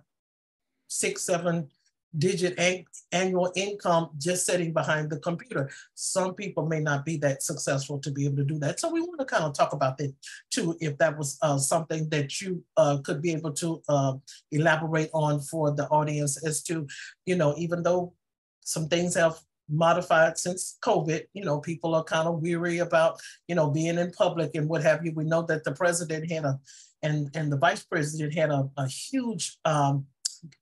six, 0.87 1.21
seven 1.21 1.69
digit 2.17 2.57
an- 2.57 2.85
annual 3.11 3.51
income 3.55 4.09
just 4.17 4.47
sitting 4.47 4.73
behind 4.73 5.11
the 5.11 5.19
computer. 5.19 5.69
Some 5.93 6.33
people 6.33 6.65
may 6.65 6.79
not 6.79 7.05
be 7.05 7.17
that 7.17 7.43
successful 7.43 7.99
to 7.99 8.09
be 8.09 8.25
able 8.25 8.37
to 8.37 8.43
do 8.43 8.57
that. 8.59 8.79
So 8.79 8.89
we 8.89 9.01
want 9.01 9.19
to 9.19 9.25
kind 9.25 9.43
of 9.43 9.53
talk 9.53 9.73
about 9.73 9.99
that 9.99 10.11
too, 10.49 10.75
if 10.81 10.97
that 10.97 11.15
was 11.15 11.37
uh, 11.43 11.59
something 11.59 12.09
that 12.09 12.41
you 12.41 12.63
uh, 12.77 12.97
could 13.03 13.21
be 13.21 13.31
able 13.33 13.53
to 13.53 13.83
uh, 13.87 14.13
elaborate 14.51 15.11
on 15.13 15.39
for 15.39 15.69
the 15.69 15.87
audience 15.89 16.43
as 16.43 16.63
to, 16.63 16.87
you 17.27 17.35
know, 17.35 17.53
even 17.57 17.83
though 17.83 18.13
some 18.61 18.87
things 18.87 19.13
have 19.13 19.39
modified 19.69 20.37
since 20.37 20.77
COVID. 20.83 21.23
You 21.33 21.45
know, 21.45 21.59
people 21.59 21.95
are 21.95 22.03
kind 22.03 22.27
of 22.27 22.41
weary 22.41 22.79
about, 22.79 23.19
you 23.47 23.55
know, 23.55 23.69
being 23.69 23.97
in 23.97 24.11
public 24.11 24.51
and 24.55 24.67
what 24.67 24.83
have 24.83 25.05
you. 25.05 25.13
We 25.13 25.25
know 25.25 25.43
that 25.43 25.63
the 25.63 25.73
president 25.73 26.31
had 26.31 26.45
a, 26.45 26.59
and, 27.01 27.29
and 27.35 27.51
the 27.51 27.57
vice 27.57 27.83
president 27.83 28.33
had 28.33 28.49
a, 28.49 28.69
a 28.77 28.87
huge 28.87 29.57
um, 29.65 30.05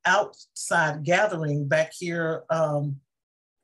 outside 0.06 1.04
gathering 1.04 1.68
back 1.68 1.92
here 1.98 2.44
um, 2.50 3.00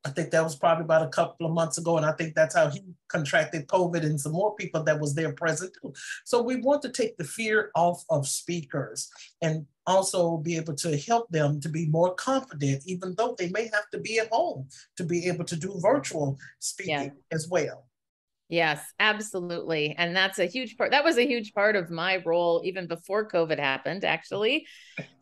I 0.06 0.10
think 0.10 0.32
that 0.32 0.44
was 0.44 0.56
probably 0.56 0.84
about 0.84 1.04
a 1.06 1.10
couple 1.10 1.46
of 1.46 1.54
months 1.54 1.78
ago, 1.78 1.96
and 1.96 2.06
I 2.06 2.12
think 2.12 2.36
that's 2.36 2.56
how 2.56 2.70
he 2.70 2.82
contracted 3.08 3.68
COVID 3.68 4.04
and 4.04 4.20
some 4.20 4.34
more 4.34 4.54
people 4.56 4.84
that 4.84 5.00
was 5.00 5.16
there 5.16 5.32
present 5.32 5.74
too. 5.82 5.94
So 6.26 6.42
we 6.42 6.58
want 6.58 6.82
to 6.82 6.90
take 6.90 7.16
the 7.18 7.24
fear 7.24 7.72
off 7.74 8.04
of 8.10 8.28
speakers 8.28 9.10
and 9.42 9.66
also 9.86 10.38
be 10.38 10.56
able 10.56 10.76
to 10.76 10.98
help 10.98 11.30
them 11.30 11.60
to 11.62 11.70
be 11.70 11.88
more 11.88 12.14
confident, 12.16 12.84
even 12.86 13.16
though 13.18 13.36
they 13.38 13.50
may 13.50 13.64
have 13.66 13.90
to 13.92 14.00
be 14.00 14.20
at 14.20 14.30
home 14.32 14.68
to 14.98 15.04
be 15.04 15.28
able 15.28 15.46
to 15.46 15.56
do 15.56 15.78
virtual 15.82 16.38
speaking 16.60 16.94
yeah. 16.94 17.10
as 17.32 17.48
well. 17.50 17.86
Yes, 18.50 18.86
absolutely. 19.00 19.96
And 19.98 20.16
that's 20.16 20.38
a 20.38 20.46
huge 20.46 20.78
part. 20.78 20.92
That 20.92 21.04
was 21.04 21.18
a 21.18 21.26
huge 21.26 21.54
part 21.54 21.76
of 21.76 21.90
my 21.90 22.22
role 22.26 22.62
even 22.64 22.88
before 22.88 23.28
COVID 23.28 23.58
happened, 23.58 24.04
actually. 24.04 24.68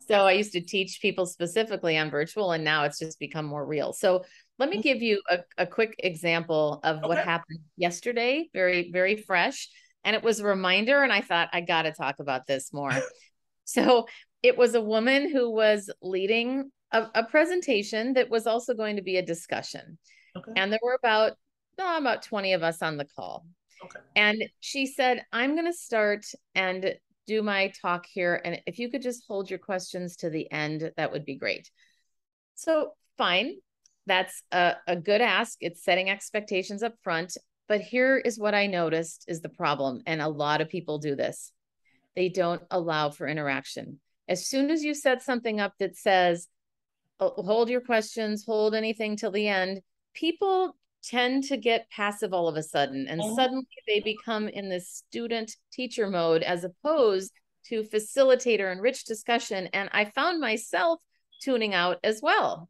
So 0.08 0.26
I 0.26 0.32
used 0.32 0.52
to 0.52 0.60
teach 0.60 1.00
people 1.00 1.24
specifically 1.26 1.96
on 1.96 2.10
virtual, 2.10 2.52
and 2.52 2.62
now 2.62 2.84
it's 2.84 2.98
just 2.98 3.18
become 3.18 3.46
more 3.46 3.64
real. 3.64 3.92
So 3.92 4.24
let 4.58 4.68
me 4.68 4.76
mm-hmm. 4.76 4.82
give 4.82 5.02
you 5.02 5.22
a, 5.30 5.38
a 5.56 5.66
quick 5.66 5.94
example 6.00 6.80
of 6.84 6.98
okay. 6.98 7.06
what 7.06 7.18
happened 7.18 7.60
yesterday, 7.76 8.50
very, 8.52 8.90
very 8.92 9.16
fresh. 9.16 9.68
And 10.04 10.16
it 10.16 10.22
was 10.22 10.40
a 10.40 10.44
reminder, 10.44 11.02
and 11.02 11.12
I 11.12 11.20
thought, 11.20 11.48
I 11.52 11.60
got 11.62 11.82
to 11.82 11.92
talk 11.92 12.16
about 12.18 12.46
this 12.46 12.72
more. 12.72 12.92
so 13.64 14.06
it 14.42 14.56
was 14.56 14.74
a 14.74 14.80
woman 14.80 15.30
who 15.30 15.50
was 15.50 15.90
leading 16.02 16.70
a, 16.90 17.06
a, 17.14 17.24
presentation 17.24 18.14
that 18.14 18.28
was 18.28 18.46
also 18.46 18.74
going 18.74 18.96
to 18.96 19.02
be 19.02 19.16
a 19.16 19.24
discussion. 19.24 19.98
Okay. 20.36 20.52
And 20.56 20.72
there 20.72 20.80
were 20.82 20.98
about, 21.02 21.32
oh, 21.78 21.98
about 21.98 22.22
20 22.22 22.52
of 22.52 22.62
us 22.62 22.82
on 22.82 22.96
the 22.96 23.06
call. 23.16 23.46
Okay. 23.84 24.00
And 24.16 24.44
she 24.60 24.86
said, 24.86 25.24
I'm 25.32 25.54
going 25.54 25.66
to 25.66 25.72
start 25.72 26.26
and 26.54 26.94
do 27.26 27.42
my 27.42 27.72
talk 27.80 28.06
here. 28.12 28.40
And 28.44 28.60
if 28.66 28.78
you 28.78 28.90
could 28.90 29.02
just 29.02 29.24
hold 29.26 29.48
your 29.48 29.58
questions 29.58 30.16
to 30.16 30.30
the 30.30 30.50
end, 30.50 30.90
that 30.96 31.12
would 31.12 31.24
be 31.24 31.36
great. 31.36 31.70
So, 32.54 32.92
fine 33.16 33.54
that's 34.06 34.42
a, 34.52 34.74
a 34.86 34.96
good 34.96 35.20
ask. 35.20 35.58
It's 35.60 35.84
setting 35.84 36.10
expectations 36.10 36.82
up 36.82 36.94
front. 37.02 37.36
But 37.68 37.80
here 37.80 38.16
is 38.18 38.38
what 38.38 38.54
I 38.54 38.66
noticed 38.66 39.24
is 39.28 39.40
the 39.40 39.48
problem. 39.48 40.02
And 40.06 40.20
a 40.20 40.28
lot 40.28 40.60
of 40.60 40.68
people 40.68 40.98
do 40.98 41.14
this. 41.14 41.52
They 42.16 42.28
don't 42.28 42.62
allow 42.70 43.10
for 43.10 43.26
interaction. 43.26 44.00
As 44.28 44.46
soon 44.46 44.70
as 44.70 44.82
you 44.82 44.94
set 44.94 45.22
something 45.22 45.60
up 45.60 45.74
that 45.78 45.96
says, 45.96 46.48
oh, 47.20 47.42
hold 47.42 47.68
your 47.68 47.80
questions, 47.80 48.44
hold 48.44 48.74
anything 48.74 49.16
till 49.16 49.30
the 49.30 49.48
end, 49.48 49.80
people 50.14 50.76
tend 51.04 51.44
to 51.44 51.56
get 51.56 51.90
passive 51.90 52.32
all 52.32 52.48
of 52.48 52.56
a 52.56 52.62
sudden. 52.62 53.06
And 53.08 53.20
oh. 53.22 53.34
suddenly 53.34 53.66
they 53.86 54.00
become 54.00 54.48
in 54.48 54.68
this 54.68 54.88
student 54.88 55.56
teacher 55.72 56.08
mode 56.08 56.42
as 56.42 56.64
opposed 56.64 57.32
to 57.66 57.82
facilitator 57.82 58.70
and 58.70 58.80
rich 58.80 59.04
discussion. 59.04 59.68
And 59.72 59.88
I 59.92 60.04
found 60.06 60.40
myself 60.40 61.00
tuning 61.42 61.74
out 61.74 61.98
as 62.04 62.20
well. 62.22 62.68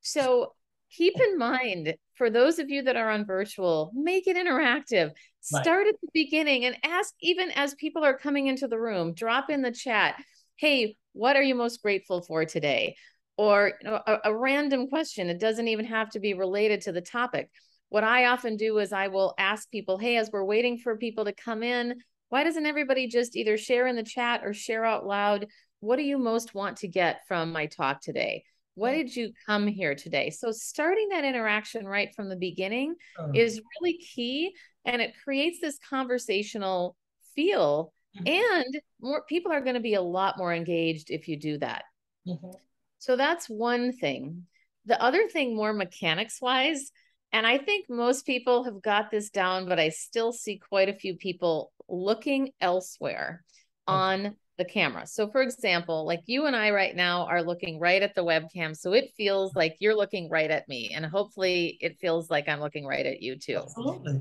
So 0.00 0.54
keep 0.90 1.18
in 1.20 1.38
mind 1.38 1.94
for 2.14 2.30
those 2.30 2.58
of 2.58 2.68
you 2.68 2.82
that 2.82 2.96
are 2.96 3.10
on 3.10 3.24
virtual, 3.24 3.92
make 3.94 4.26
it 4.26 4.36
interactive. 4.36 5.12
Start 5.40 5.86
at 5.86 5.94
the 6.00 6.08
beginning 6.12 6.64
and 6.64 6.76
ask, 6.82 7.14
even 7.20 7.50
as 7.52 7.74
people 7.74 8.04
are 8.04 8.18
coming 8.18 8.48
into 8.48 8.66
the 8.66 8.78
room, 8.78 9.14
drop 9.14 9.50
in 9.50 9.62
the 9.62 9.70
chat, 9.70 10.16
hey, 10.58 10.96
what 11.12 11.36
are 11.36 11.42
you 11.42 11.54
most 11.54 11.82
grateful 11.82 12.20
for 12.20 12.44
today? 12.44 12.96
Or 13.36 13.72
you 13.80 13.90
know, 13.90 14.00
a, 14.06 14.18
a 14.24 14.36
random 14.36 14.88
question. 14.88 15.28
It 15.28 15.40
doesn't 15.40 15.68
even 15.68 15.86
have 15.86 16.10
to 16.10 16.20
be 16.20 16.34
related 16.34 16.82
to 16.82 16.92
the 16.92 17.00
topic. 17.00 17.48
What 17.88 18.04
I 18.04 18.26
often 18.26 18.56
do 18.56 18.78
is 18.78 18.92
I 18.92 19.08
will 19.08 19.34
ask 19.38 19.70
people, 19.70 19.96
hey, 19.98 20.16
as 20.16 20.30
we're 20.30 20.44
waiting 20.44 20.78
for 20.78 20.96
people 20.96 21.24
to 21.24 21.32
come 21.32 21.62
in, 21.62 21.94
why 22.28 22.44
doesn't 22.44 22.66
everybody 22.66 23.08
just 23.08 23.36
either 23.36 23.56
share 23.56 23.86
in 23.86 23.96
the 23.96 24.02
chat 24.02 24.42
or 24.44 24.52
share 24.52 24.84
out 24.84 25.06
loud? 25.06 25.46
What 25.80 25.96
do 25.96 26.02
you 26.02 26.18
most 26.18 26.54
want 26.54 26.78
to 26.78 26.88
get 26.88 27.20
from 27.26 27.52
my 27.52 27.66
talk 27.66 28.02
today? 28.02 28.44
What 28.74 28.92
did 28.92 29.14
you 29.14 29.32
come 29.46 29.66
here 29.66 29.94
today? 29.94 30.30
So 30.30 30.52
starting 30.52 31.08
that 31.08 31.24
interaction 31.24 31.86
right 31.86 32.10
from 32.14 32.28
the 32.28 32.36
beginning 32.36 32.94
uh, 33.18 33.28
is 33.34 33.60
really 33.80 33.98
key 33.98 34.54
and 34.84 35.02
it 35.02 35.14
creates 35.24 35.58
this 35.60 35.78
conversational 35.88 36.96
feel 37.34 37.92
mm-hmm. 38.16 38.26
and 38.26 38.80
more 39.00 39.22
people 39.28 39.52
are 39.52 39.60
going 39.60 39.74
to 39.74 39.80
be 39.80 39.94
a 39.94 40.02
lot 40.02 40.38
more 40.38 40.52
engaged 40.52 41.10
if 41.10 41.28
you 41.28 41.38
do 41.38 41.58
that. 41.58 41.84
Mm-hmm. 42.26 42.50
So 42.98 43.16
that's 43.16 43.48
one 43.48 43.92
thing. 43.92 44.46
The 44.86 45.00
other 45.02 45.28
thing 45.28 45.54
more 45.54 45.72
mechanics 45.72 46.40
wise 46.40 46.90
and 47.32 47.46
I 47.46 47.58
think 47.58 47.90
most 47.90 48.24
people 48.24 48.64
have 48.64 48.80
got 48.80 49.10
this 49.10 49.30
down 49.30 49.68
but 49.68 49.78
I 49.78 49.90
still 49.90 50.32
see 50.32 50.58
quite 50.58 50.88
a 50.88 50.94
few 50.94 51.16
people 51.16 51.72
looking 51.88 52.50
elsewhere 52.60 53.44
okay. 53.88 53.94
on 53.94 54.36
the 54.58 54.64
camera. 54.64 55.06
So 55.06 55.30
for 55.30 55.40
example, 55.40 56.04
like 56.04 56.22
you 56.26 56.46
and 56.46 56.54
I 56.54 56.70
right 56.70 56.94
now 56.94 57.26
are 57.26 57.42
looking 57.42 57.78
right 57.78 58.02
at 58.02 58.14
the 58.14 58.24
webcam. 58.24 58.76
So 58.76 58.92
it 58.92 59.12
feels 59.16 59.54
like 59.54 59.76
you're 59.78 59.96
looking 59.96 60.28
right 60.28 60.50
at 60.50 60.68
me. 60.68 60.90
And 60.94 61.06
hopefully 61.06 61.78
it 61.80 61.98
feels 61.98 62.28
like 62.28 62.48
I'm 62.48 62.60
looking 62.60 62.84
right 62.84 63.06
at 63.06 63.22
you 63.22 63.38
too. 63.38 63.60
Absolutely. 63.62 64.20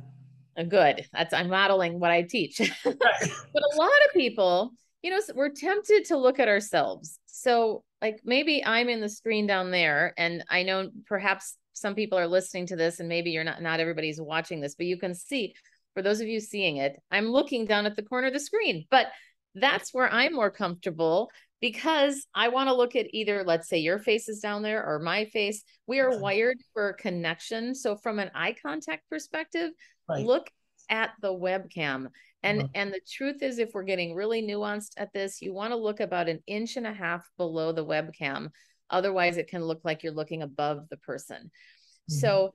Uh, 0.58 0.64
good. 0.64 1.06
That's 1.14 1.34
I'm 1.34 1.50
modeling 1.50 2.00
what 2.00 2.12
I 2.12 2.24
teach. 2.24 2.58
but 2.84 2.94
a 2.94 3.78
lot 3.78 3.90
of 4.06 4.14
people, 4.14 4.72
you 5.02 5.12
know, 5.12 5.20
we're 5.36 5.50
tempted 5.50 6.06
to 6.06 6.18
look 6.18 6.40
at 6.40 6.48
ourselves. 6.48 7.20
So 7.26 7.84
like 8.02 8.22
maybe 8.24 8.64
I'm 8.66 8.90
in 8.90 9.02
the 9.02 9.10
screen 9.10 9.48
down 9.48 9.72
there 9.72 10.14
and 10.18 10.44
I 10.50 10.64
know 10.64 10.90
perhaps 11.06 11.58
some 11.74 11.96
people 11.96 12.18
are 12.18 12.28
listening 12.28 12.66
to 12.68 12.76
this 12.76 13.00
and 13.00 13.08
maybe 13.08 13.32
you're 13.32 13.44
not 13.44 13.62
not 13.62 13.80
everybody's 13.80 14.20
watching 14.20 14.60
this, 14.62 14.76
but 14.76 14.88
you 14.88 14.98
can 14.98 15.14
see 15.14 15.54
for 15.94 16.02
those 16.02 16.22
of 16.22 16.28
you 16.28 16.40
seeing 16.40 16.78
it, 16.78 16.96
I'm 17.12 17.28
looking 17.30 17.66
down 17.66 17.86
at 17.86 17.96
the 17.96 18.04
corner 18.04 18.28
of 18.28 18.34
the 18.34 18.40
screen. 18.40 18.86
But 18.90 19.08
that's 19.56 19.94
where 19.94 20.12
I'm 20.12 20.34
more 20.34 20.52
comfortable 20.52 21.32
because 21.60 22.26
I 22.36 22.50
want 22.50 22.70
to 22.70 22.76
look 22.76 22.96
at 22.96 23.08
either, 23.12 23.44
let's 23.44 23.68
say 23.68 23.80
your 23.80 24.00
face 24.00 24.30
is 24.30 24.40
down 24.40 24.62
there 24.62 24.86
or 24.86 25.00
my 25.00 25.26
face. 25.26 25.64
We 25.88 26.00
are 26.00 26.20
wired 26.20 26.58
for 26.74 26.94
connection. 26.94 27.74
So 27.74 27.96
from 27.96 28.20
an 28.20 28.32
eye 28.36 28.56
contact 28.62 29.10
perspective, 29.10 29.72
right. 30.08 30.26
look 30.26 30.50
at 30.90 31.12
the 31.22 31.34
webcam. 31.34 32.08
And 32.44 32.62
uh-huh. 32.62 32.70
and 32.76 32.94
the 32.94 33.02
truth 33.12 33.42
is 33.42 33.58
if 33.58 33.72
we're 33.74 33.84
getting 33.84 34.14
really 34.14 34.44
nuanced 34.44 34.92
at 34.98 35.12
this, 35.14 35.42
you 35.42 35.54
want 35.54 35.72
to 35.72 35.78
look 35.78 36.00
about 36.00 36.30
an 36.30 36.42
inch 36.46 36.78
and 36.78 36.86
a 36.86 36.94
half 36.94 37.28
below 37.38 37.72
the 37.72 37.86
webcam. 37.86 38.50
Otherwise, 38.90 39.38
it 39.38 39.50
can 39.50 39.66
look 39.66 39.82
like 39.84 40.04
you're 40.04 40.14
looking 40.14 40.44
above 40.44 40.88
the 40.90 40.98
person. 40.98 41.38
Mm-hmm. 41.38 42.14
So 42.14 42.54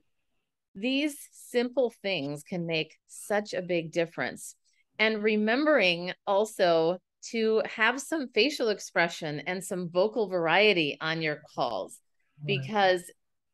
these 0.74 1.16
simple 1.32 1.92
things 2.02 2.42
can 2.42 2.66
make 2.66 2.96
such 3.08 3.52
a 3.52 3.60
big 3.60 3.92
difference. 3.92 4.54
And 4.98 5.22
remembering 5.22 6.12
also 6.26 6.98
to 7.30 7.62
have 7.64 8.00
some 8.00 8.28
facial 8.28 8.68
expression 8.68 9.40
and 9.46 9.62
some 9.62 9.88
vocal 9.90 10.28
variety 10.28 10.96
on 11.00 11.22
your 11.22 11.40
calls 11.54 11.98
right. 12.40 12.46
because 12.46 13.02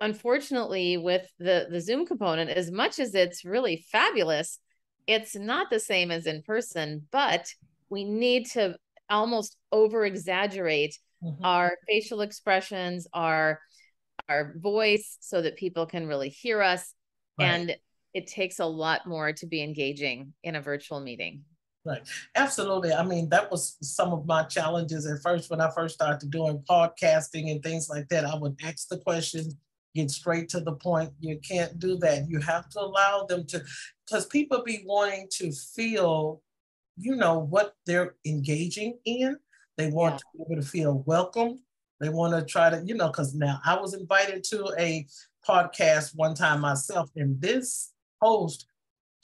unfortunately 0.01 0.97
with 0.97 1.27
the 1.39 1.67
the 1.71 1.81
zoom 1.81 2.07
component 2.07 2.51
as 2.51 2.71
much 2.71 2.99
as 2.99 3.15
it's 3.15 3.45
really 3.45 3.85
fabulous 3.91 4.59
it's 5.07 5.35
not 5.35 5.71
the 5.71 5.81
same 5.81 6.11
as 6.11 6.27
in 6.27 6.43
person 6.43 7.07
but 7.11 7.49
we 7.91 8.05
need 8.05 8.47
to 8.47 8.77
almost 9.11 9.57
over 9.73 10.05
exaggerate 10.05 10.97
mm-hmm. 11.23 11.45
our 11.45 11.73
facial 11.87 12.21
expressions 12.21 13.07
our 13.13 13.61
our 14.29 14.55
voice 14.59 15.17
so 15.21 15.41
that 15.43 15.57
people 15.57 15.87
can 15.87 16.07
really 16.07 16.29
hear 16.29 16.63
us 16.63 16.95
right. 17.39 17.47
and 17.47 17.77
it 18.15 18.27
takes 18.27 18.59
a 18.59 18.67
lot 18.67 19.07
more 19.07 19.33
to 19.33 19.47
be 19.47 19.63
engaging 19.63 20.33
in 20.43 20.57
a 20.57 20.61
virtual 20.61 21.01
meeting 21.01 21.43
Right. 21.89 22.03
Absolutely. 22.35 22.93
I 22.93 23.03
mean, 23.03 23.31
that 23.31 23.51
was 23.51 23.79
some 23.81 24.13
of 24.13 24.27
my 24.27 24.43
challenges 24.43 25.07
at 25.07 25.23
first 25.23 25.49
when 25.51 25.63
I 25.63 25.71
first 25.71 25.95
started 25.95 26.31
doing 26.31 26.63
podcasting 26.69 27.51
and 27.51 27.63
things 27.63 27.89
like 27.89 28.09
that. 28.11 28.27
I 28.27 28.37
would 28.37 28.59
ask 28.63 28.89
the 28.89 28.99
questions, 28.99 29.55
get 29.95 30.11
straight 30.11 30.51
to 30.51 30.61
the 30.61 30.75
point. 30.75 31.11
You 31.19 31.39
can't 31.39 31.79
do 31.79 31.97
that. 31.97 32.29
You 32.29 32.41
have 32.41 32.69
to 32.71 32.81
allow 32.81 33.25
them 33.27 33.47
to, 33.47 33.65
because 34.05 34.27
people 34.27 34.63
be 34.63 34.83
wanting 34.85 35.29
to 35.39 35.51
feel, 35.51 36.43
you 36.99 37.17
know, 37.17 37.39
what 37.39 37.75
they're 37.87 38.17
engaging 38.27 38.99
in. 39.07 39.39
They 39.79 39.91
want 39.91 40.15
yeah. 40.15 40.19
to 40.19 40.25
be 40.37 40.53
able 40.53 40.63
to 40.63 40.69
feel 40.69 41.03
welcome. 41.07 41.61
They 42.01 42.11
want 42.11 42.35
to 42.35 42.45
try 42.45 42.69
to, 42.69 42.83
you 42.85 42.97
know, 42.97 43.07
because 43.07 43.35
now 43.35 43.61
I 43.65 43.81
was 43.81 43.95
invited 43.95 44.45
to 44.51 44.75
a 44.79 45.07
podcast 45.49 46.15
one 46.15 46.35
time 46.35 46.61
myself, 46.61 47.11
and 47.17 47.41
this 47.41 47.93
host 48.21 48.67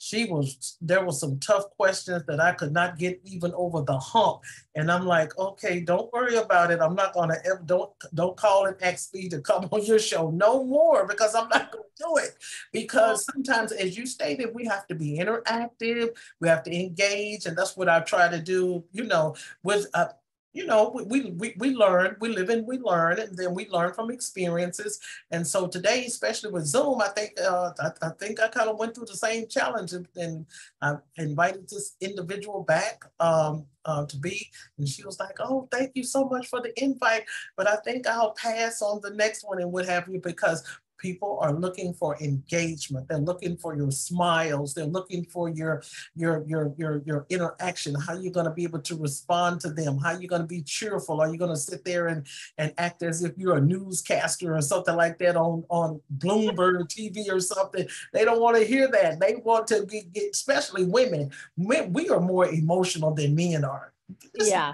she 0.05 0.25
was 0.25 0.77
there 0.81 1.03
were 1.03 1.11
some 1.11 1.39
tough 1.39 1.63
questions 1.77 2.23
that 2.27 2.39
I 2.39 2.51
could 2.51 2.71
not 2.71 2.99
get 2.99 3.19
even 3.23 3.51
over 3.55 3.81
the 3.81 3.97
hump. 3.97 4.41
And 4.75 4.91
I'm 4.91 5.07
like, 5.07 5.35
okay, 5.35 5.79
don't 5.79 6.13
worry 6.13 6.35
about 6.35 6.69
it. 6.69 6.79
I'm 6.79 6.93
not 6.93 7.15
gonna 7.15 7.37
ever 7.43 7.63
don't 7.65 7.91
don't 8.13 8.37
call 8.37 8.71
ask 8.83 9.15
me 9.15 9.29
to 9.29 9.41
come 9.41 9.67
on 9.71 9.83
your 9.83 9.97
show 9.97 10.29
no 10.29 10.63
more 10.63 11.07
because 11.07 11.33
I'm 11.33 11.49
not 11.49 11.71
gonna 11.71 11.83
do 11.97 12.17
it. 12.17 12.37
Because 12.71 13.25
sometimes, 13.25 13.71
as 13.71 13.97
you 13.97 14.05
stated, 14.05 14.53
we 14.53 14.65
have 14.65 14.85
to 14.87 14.95
be 14.95 15.17
interactive, 15.17 16.09
we 16.39 16.49
have 16.49 16.61
to 16.63 16.75
engage, 16.75 17.47
and 17.47 17.57
that's 17.57 17.75
what 17.75 17.89
I 17.89 18.01
try 18.01 18.27
to 18.27 18.39
do, 18.39 18.83
you 18.91 19.05
know, 19.05 19.35
with 19.63 19.87
uh, 19.95 20.09
you 20.55 20.65
know, 20.65 20.89
we, 21.05 21.31
we, 21.31 21.53
we 21.57 21.75
learn, 21.75 22.15
we 22.21 22.29
live 22.29 22.49
and 22.49 22.65
we 22.65 22.79
learn, 22.79 23.19
and 23.19 23.37
then 23.37 23.53
we 23.53 23.67
learn 23.67 23.93
from 23.93 24.09
experiences. 24.09 25.01
And 25.29 25.45
so 25.45 25.67
today, 25.67 26.05
especially 26.05 26.49
with 26.49 26.65
Zoom, 26.65 27.01
I 27.01 27.09
think 27.09 27.33
uh, 27.41 27.71
I, 27.77 27.89
I 28.01 28.09
think 28.17 28.39
I 28.39 28.47
kind 28.47 28.69
of 28.69 28.79
went 28.79 28.95
through 28.95 29.07
the 29.07 29.17
same 29.17 29.47
challenge, 29.47 29.91
and, 29.91 30.45
I 30.81 30.95
invited 31.17 31.67
this 31.67 31.95
individual 31.99 32.63
back 32.63 33.03
um, 33.19 33.65
uh, 33.83 34.05
to 34.05 34.17
be, 34.17 34.49
and 34.77 34.87
she 34.87 35.03
was 35.03 35.19
like, 35.19 35.35
"Oh, 35.39 35.67
thank 35.71 35.91
you 35.95 36.03
so 36.03 36.25
much 36.25 36.47
for 36.47 36.61
the 36.61 36.71
invite, 36.81 37.23
but 37.57 37.67
I 37.67 37.75
think 37.77 38.07
I'll 38.07 38.33
pass 38.33 38.81
on 38.81 39.01
the 39.01 39.11
next 39.11 39.43
one 39.45 39.61
and 39.61 39.71
what 39.71 39.85
have 39.87 40.07
you 40.07 40.21
because 40.21 40.63
people 41.05 41.37
are 41.39 41.53
looking 41.53 41.93
for 41.93 42.17
engagement. 42.19 43.07
They're 43.07 43.19
looking 43.19 43.57
for 43.57 43.75
your 43.75 43.91
smiles. 43.91 44.73
They're 44.73 44.93
looking 44.97 45.23
for 45.25 45.49
your 45.49 45.83
your 46.15 46.43
your 46.47 46.73
your, 46.79 47.03
your 47.05 47.25
interaction. 47.29 47.93
How 47.93 48.13
you're 48.13 48.33
going 48.33 48.47
to 48.47 48.57
be 48.61 48.63
able 48.63 48.81
to 48.81 48.95
respond 48.97 49.61
to 49.61 49.69
them? 49.69 49.99
How 49.99 50.17
you're 50.17 50.33
going 50.35 50.41
to 50.41 50.47
be 50.47 50.63
cheerful? 50.63 51.21
Are 51.21 51.29
you 51.31 51.37
going 51.37 51.51
to 51.51 51.63
sit 51.71 51.85
there 51.85 52.07
and 52.07 52.25
and 52.57 52.73
act 52.79 53.03
as 53.03 53.23
if 53.23 53.37
you're 53.37 53.57
a 53.57 53.61
newscaster 53.61 54.55
or 54.55 54.61
something 54.61 54.95
like 54.95 55.19
that 55.19 55.35
on 55.35 55.63
on 55.69 56.01
bloomberg 56.17 56.87
tv 56.95 57.31
or 57.31 57.39
something? 57.39 57.87
They 58.11 58.25
don't 58.25 58.41
want 58.41 58.57
to 58.57 58.63
hear 58.63 58.87
that. 58.87 59.19
They 59.19 59.35
want 59.35 59.67
to 59.67 59.85
get, 59.85 60.11
get 60.11 60.31
especially 60.31 60.85
women. 60.85 61.31
We 61.55 62.09
are 62.09 62.19
more 62.19 62.47
emotional 62.47 63.13
than 63.13 63.35
men 63.35 63.63
are. 63.63 63.93
Yeah 64.33 64.73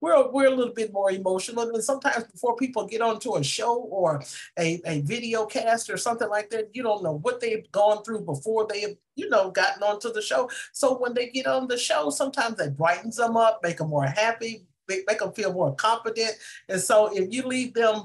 we're, 0.00 0.30
we're 0.30 0.46
a 0.46 0.54
little 0.54 0.74
bit 0.74 0.92
more 0.92 1.10
emotional. 1.10 1.68
And 1.68 1.82
sometimes 1.82 2.24
before 2.24 2.56
people 2.56 2.86
get 2.86 3.00
onto 3.00 3.36
a 3.36 3.44
show 3.44 3.76
or 3.76 4.22
a, 4.58 4.80
a 4.86 5.00
video 5.02 5.46
cast 5.46 5.90
or 5.90 5.96
something 5.96 6.28
like 6.28 6.50
that, 6.50 6.70
you 6.72 6.82
don't 6.82 7.02
know 7.02 7.18
what 7.18 7.40
they've 7.40 7.70
gone 7.72 8.02
through 8.04 8.20
before 8.20 8.66
they've, 8.68 8.96
you 9.14 9.28
know, 9.28 9.50
gotten 9.50 9.82
onto 9.82 10.12
the 10.12 10.22
show. 10.22 10.50
So 10.72 10.98
when 10.98 11.14
they 11.14 11.28
get 11.30 11.46
on 11.46 11.66
the 11.66 11.78
show, 11.78 12.10
sometimes 12.10 12.60
it 12.60 12.76
brightens 12.76 13.16
them 13.16 13.36
up, 13.36 13.60
make 13.62 13.78
them 13.78 13.88
more 13.88 14.06
happy, 14.06 14.66
make, 14.88 15.06
make 15.06 15.18
them 15.18 15.32
feel 15.32 15.52
more 15.52 15.74
confident. 15.74 16.32
And 16.68 16.80
so 16.80 17.16
if 17.16 17.32
you 17.32 17.42
leave 17.42 17.74
them 17.74 18.04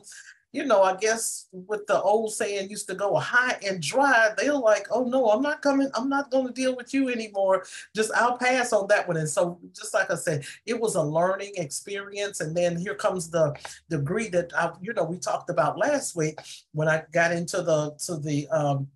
you 0.54 0.66
know, 0.66 0.84
I 0.84 0.96
guess 0.98 1.48
with 1.52 1.88
the 1.88 2.02
old 2.02 2.34
saying 2.34 2.70
used 2.70 2.88
to 2.90 2.96
go 2.96 3.16
high 3.16 3.58
and 3.66 3.82
dry, 3.82 4.32
they're 4.38 4.54
like, 4.54 4.88
oh 4.92 5.06
no, 5.06 5.30
I'm 5.30 5.42
not 5.42 5.62
coming, 5.62 5.90
I'm 5.96 6.10
not 6.10 6.30
going 6.30 6.48
to 6.48 6.54
deal 6.54 6.76
with 6.76 6.94
you 6.94 7.10
anymore. 7.10 7.64
Just 7.96 8.12
I'll 8.14 8.38
pass 8.38 8.74
on 8.74 8.88
that 8.88 9.08
one. 9.08 9.18
And 9.18 9.30
so 9.30 9.60
just 9.74 9.94
like 9.94 10.12
I 10.12 10.16
said, 10.16 10.46
it 10.66 10.80
was 10.80 10.96
a 10.96 11.02
learning 11.02 11.54
experience. 11.56 12.42
And 12.42 12.56
then 12.56 12.78
here 12.78 12.96
comes 12.96 13.30
the 13.30 13.56
degree 13.90 14.28
that 14.30 14.52
I, 14.58 14.72
you 14.82 14.94
know, 14.94 15.06
we 15.06 15.18
talked 15.18 15.50
about 15.50 15.78
last 15.78 16.16
week 16.16 16.38
when 16.74 16.90
I 16.90 17.04
got 17.14 17.32
into 17.32 17.62
the 17.62 17.96
to 18.06 18.18
the 18.18 18.48
um 18.50 18.88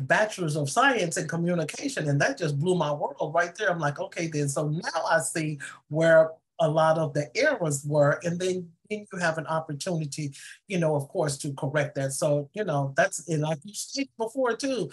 bachelor's 0.00 0.56
of 0.56 0.70
science 0.70 1.16
in 1.18 1.28
communication 1.28 2.08
and 2.08 2.18
that 2.18 2.38
just 2.38 2.58
blew 2.58 2.74
my 2.74 2.90
world 2.90 3.30
right 3.34 3.54
there 3.56 3.70
i'm 3.70 3.78
like 3.78 4.00
okay 4.00 4.26
then 4.26 4.48
so 4.48 4.68
now 4.68 5.04
i 5.10 5.18
see 5.18 5.58
where 5.88 6.30
a 6.60 6.68
lot 6.68 6.96
of 6.96 7.12
the 7.12 7.30
errors 7.36 7.84
were 7.84 8.18
and 8.24 8.40
then 8.40 8.66
you 8.92 9.18
have 9.18 9.38
an 9.38 9.46
opportunity, 9.46 10.34
you 10.68 10.78
know, 10.78 10.94
of 10.94 11.08
course, 11.08 11.38
to 11.38 11.52
correct 11.54 11.94
that. 11.96 12.12
So, 12.12 12.50
you 12.54 12.64
know, 12.64 12.92
that's 12.96 13.28
and 13.28 13.42
like 13.42 13.58
you 13.64 13.74
said 13.74 14.08
before 14.18 14.56
too, 14.56 14.90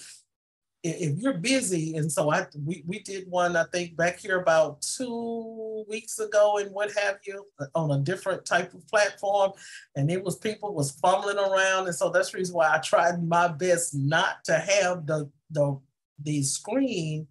if 0.81 1.17
you're 1.17 1.33
busy, 1.33 1.97
and 1.97 2.11
so 2.11 2.31
I 2.31 2.45
we, 2.65 2.83
we 2.87 2.99
did 2.99 3.29
one, 3.29 3.55
I 3.55 3.65
think 3.65 3.97
back 3.97 4.19
here 4.19 4.39
about 4.39 4.81
two 4.81 5.83
weeks 5.89 6.19
ago 6.19 6.57
and 6.59 6.71
what 6.71 6.91
have 6.93 7.19
you 7.25 7.45
uh, 7.59 7.65
on 7.75 7.91
a 7.91 7.99
different 7.99 8.45
type 8.45 8.73
of 8.73 8.87
platform. 8.87 9.51
And 9.95 10.09
it 10.09 10.23
was 10.23 10.37
people 10.37 10.73
was 10.73 10.91
fumbling 10.91 11.37
around. 11.37 11.87
And 11.87 11.95
so 11.95 12.09
that's 12.09 12.31
the 12.31 12.37
reason 12.37 12.55
why 12.55 12.73
I 12.73 12.77
tried 12.79 13.21
my 13.21 13.49
best 13.49 13.93
not 13.93 14.43
to 14.45 14.53
have 14.53 15.05
the 15.05 15.29
the 15.51 15.79
the 16.21 16.43
screen 16.43 17.27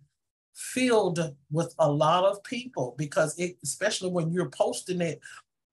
filled 0.54 1.35
with 1.50 1.74
a 1.78 1.90
lot 1.90 2.24
of 2.24 2.42
people 2.42 2.94
because 2.98 3.38
it 3.38 3.57
especially 3.62 4.11
when 4.11 4.33
you're 4.33 4.50
posting 4.50 5.00
it 5.00 5.20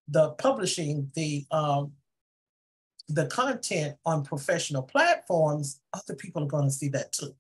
the 0.08 0.32
publishing 0.32 1.12
the 1.16 1.46
um, 1.52 1.92
the 3.08 3.28
content 3.28 3.96
on 4.06 4.24
professional 4.24 4.82
platforms, 4.82 5.80
other 5.94 6.16
people 6.16 6.44
are 6.44 6.48
going 6.48 6.66
to 6.66 6.72
see 6.72 6.90
that 6.90 7.12
too. 7.12 7.36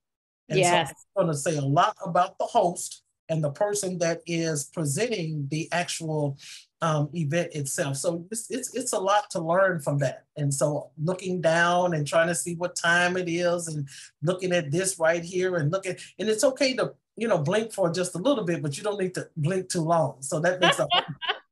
And 0.49 0.59
yes. 0.59 0.89
so 0.89 1.21
I'm 1.21 1.25
going 1.25 1.35
to 1.35 1.39
say 1.39 1.57
a 1.57 1.61
lot 1.61 1.97
about 2.05 2.37
the 2.37 2.45
host 2.45 3.03
and 3.29 3.43
the 3.43 3.49
person 3.49 3.97
that 3.97 4.21
is 4.27 4.65
presenting 4.65 5.47
the 5.49 5.67
actual 5.71 6.37
um, 6.81 7.09
event 7.15 7.53
itself. 7.53 7.97
So 7.97 8.25
it's, 8.29 8.51
it's 8.51 8.75
it's 8.75 8.93
a 8.93 8.99
lot 8.99 9.31
to 9.31 9.39
learn 9.39 9.79
from 9.79 9.97
that. 9.99 10.25
And 10.37 10.53
so 10.53 10.91
looking 11.01 11.41
down 11.41 11.95
and 11.95 12.05
trying 12.05 12.27
to 12.27 12.35
see 12.35 12.53
what 12.55 12.75
time 12.75 13.17
it 13.17 13.27
is 13.27 13.67
and 13.67 13.87
looking 14.21 14.51
at 14.51 14.69
this 14.69 14.99
right 14.99 15.23
here 15.23 15.55
and 15.55 15.71
looking 15.71 15.95
and 16.19 16.29
it's 16.29 16.43
okay 16.43 16.75
to 16.75 16.93
you 17.17 17.27
know 17.27 17.39
blink 17.39 17.73
for 17.73 17.91
just 17.91 18.13
a 18.13 18.19
little 18.19 18.43
bit, 18.43 18.61
but 18.61 18.77
you 18.77 18.83
don't 18.83 18.99
need 18.99 19.15
to 19.15 19.27
blink 19.35 19.69
too 19.69 19.81
long. 19.81 20.17
So 20.19 20.39
that 20.41 20.59
makes 20.59 20.77
a 20.77 20.87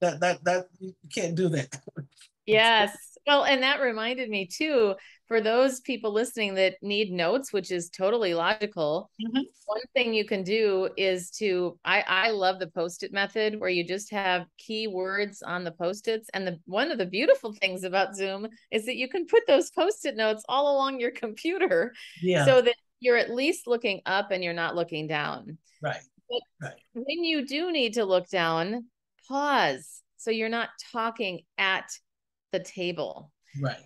that 0.00 0.20
that 0.20 0.44
that 0.44 0.68
you 0.78 0.94
can't 1.12 1.34
do 1.34 1.48
that. 1.48 1.80
yes. 2.46 2.96
Well, 3.26 3.44
and 3.44 3.62
that 3.62 3.80
reminded 3.80 4.30
me 4.30 4.46
too, 4.46 4.94
for 5.26 5.42
those 5.42 5.80
people 5.80 6.12
listening 6.12 6.54
that 6.54 6.76
need 6.80 7.12
notes, 7.12 7.52
which 7.52 7.70
is 7.70 7.90
totally 7.90 8.32
logical, 8.32 9.10
mm-hmm. 9.20 9.42
one 9.66 9.80
thing 9.92 10.14
you 10.14 10.24
can 10.24 10.42
do 10.42 10.88
is 10.96 11.30
to 11.32 11.78
I 11.84 12.02
I 12.06 12.30
love 12.30 12.58
the 12.58 12.68
post-it 12.68 13.12
method 13.12 13.60
where 13.60 13.68
you 13.68 13.84
just 13.84 14.10
have 14.12 14.46
keywords 14.58 15.38
on 15.44 15.64
the 15.64 15.72
post-its. 15.72 16.30
And 16.32 16.46
the 16.46 16.58
one 16.64 16.90
of 16.90 16.96
the 16.96 17.06
beautiful 17.06 17.52
things 17.52 17.84
about 17.84 18.16
Zoom 18.16 18.48
is 18.70 18.86
that 18.86 18.96
you 18.96 19.08
can 19.08 19.26
put 19.26 19.46
those 19.46 19.70
post-it 19.70 20.16
notes 20.16 20.44
all 20.48 20.74
along 20.74 21.00
your 21.00 21.10
computer 21.10 21.92
yeah. 22.22 22.46
so 22.46 22.62
that 22.62 22.76
you're 23.00 23.18
at 23.18 23.30
least 23.30 23.66
looking 23.66 24.00
up 24.06 24.30
and 24.30 24.42
you're 24.42 24.54
not 24.54 24.74
looking 24.74 25.06
down. 25.06 25.58
Right. 25.82 26.00
But 26.30 26.40
right. 26.62 26.74
when 26.94 27.24
you 27.24 27.46
do 27.46 27.72
need 27.72 27.94
to 27.94 28.04
look 28.04 28.28
down, 28.28 28.86
pause. 29.28 30.02
So 30.16 30.30
you're 30.30 30.48
not 30.48 30.70
talking 30.92 31.40
at 31.58 31.90
the 32.52 32.60
table. 32.60 33.30
Right. 33.62 33.76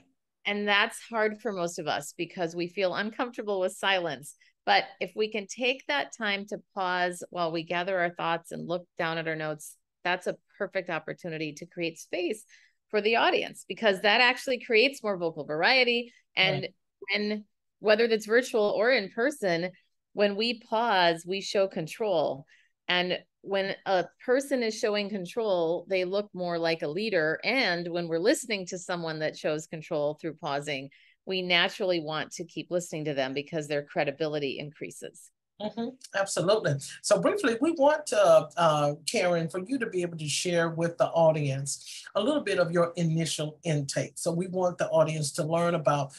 And 0.46 0.66
that's 0.66 0.98
hard 1.00 1.40
for 1.40 1.52
most 1.52 1.78
of 1.78 1.86
us 1.86 2.14
because 2.16 2.56
we 2.56 2.68
feel 2.68 2.94
uncomfortable 2.94 3.60
with 3.60 3.72
silence. 3.72 4.34
But 4.64 4.84
if 5.00 5.12
we 5.14 5.30
can 5.30 5.46
take 5.46 5.84
that 5.86 6.12
time 6.16 6.46
to 6.46 6.58
pause 6.74 7.22
while 7.30 7.52
we 7.52 7.64
gather 7.64 7.98
our 7.98 8.10
thoughts 8.10 8.52
and 8.52 8.68
look 8.68 8.86
down 8.98 9.18
at 9.18 9.28
our 9.28 9.36
notes, 9.36 9.76
that's 10.04 10.26
a 10.26 10.36
perfect 10.58 10.90
opportunity 10.90 11.52
to 11.54 11.66
create 11.66 11.98
space 11.98 12.44
for 12.88 13.00
the 13.00 13.16
audience 13.16 13.64
because 13.68 14.00
that 14.02 14.20
actually 14.20 14.60
creates 14.60 15.02
more 15.02 15.16
vocal 15.16 15.44
variety. 15.44 16.12
And 16.36 16.62
right. 16.62 16.74
when, 17.10 17.44
whether 17.80 18.08
that's 18.08 18.26
virtual 18.26 18.72
or 18.76 18.90
in 18.90 19.10
person, 19.10 19.70
when 20.12 20.36
we 20.36 20.60
pause, 20.60 21.24
we 21.26 21.40
show 21.40 21.68
control. 21.68 22.46
And 22.88 23.18
when 23.42 23.74
a 23.86 24.06
person 24.24 24.62
is 24.62 24.78
showing 24.78 25.10
control, 25.10 25.84
they 25.88 26.04
look 26.04 26.30
more 26.32 26.58
like 26.58 26.82
a 26.82 26.88
leader. 26.88 27.38
And 27.44 27.88
when 27.88 28.08
we're 28.08 28.18
listening 28.18 28.66
to 28.66 28.78
someone 28.78 29.18
that 29.18 29.36
shows 29.36 29.66
control 29.66 30.16
through 30.20 30.34
pausing, 30.34 30.90
we 31.26 31.42
naturally 31.42 32.00
want 32.00 32.32
to 32.32 32.44
keep 32.44 32.70
listening 32.70 33.04
to 33.06 33.14
them 33.14 33.34
because 33.34 33.68
their 33.68 33.82
credibility 33.82 34.58
increases. 34.58 35.30
Mm-hmm, 35.60 35.88
absolutely. 36.18 36.74
So 37.02 37.20
briefly, 37.20 37.56
we 37.60 37.72
want 37.72 38.12
uh, 38.12 38.46
uh, 38.56 38.94
Karen 39.10 39.48
for 39.48 39.60
you 39.60 39.78
to 39.78 39.86
be 39.86 40.02
able 40.02 40.18
to 40.18 40.28
share 40.28 40.70
with 40.70 40.98
the 40.98 41.06
audience 41.08 42.04
a 42.16 42.20
little 42.20 42.42
bit 42.42 42.58
of 42.58 42.72
your 42.72 42.92
initial 42.96 43.58
intake. 43.62 44.14
So 44.16 44.32
we 44.32 44.48
want 44.48 44.78
the 44.78 44.88
audience 44.88 45.30
to 45.32 45.44
learn 45.44 45.74
about 45.76 46.12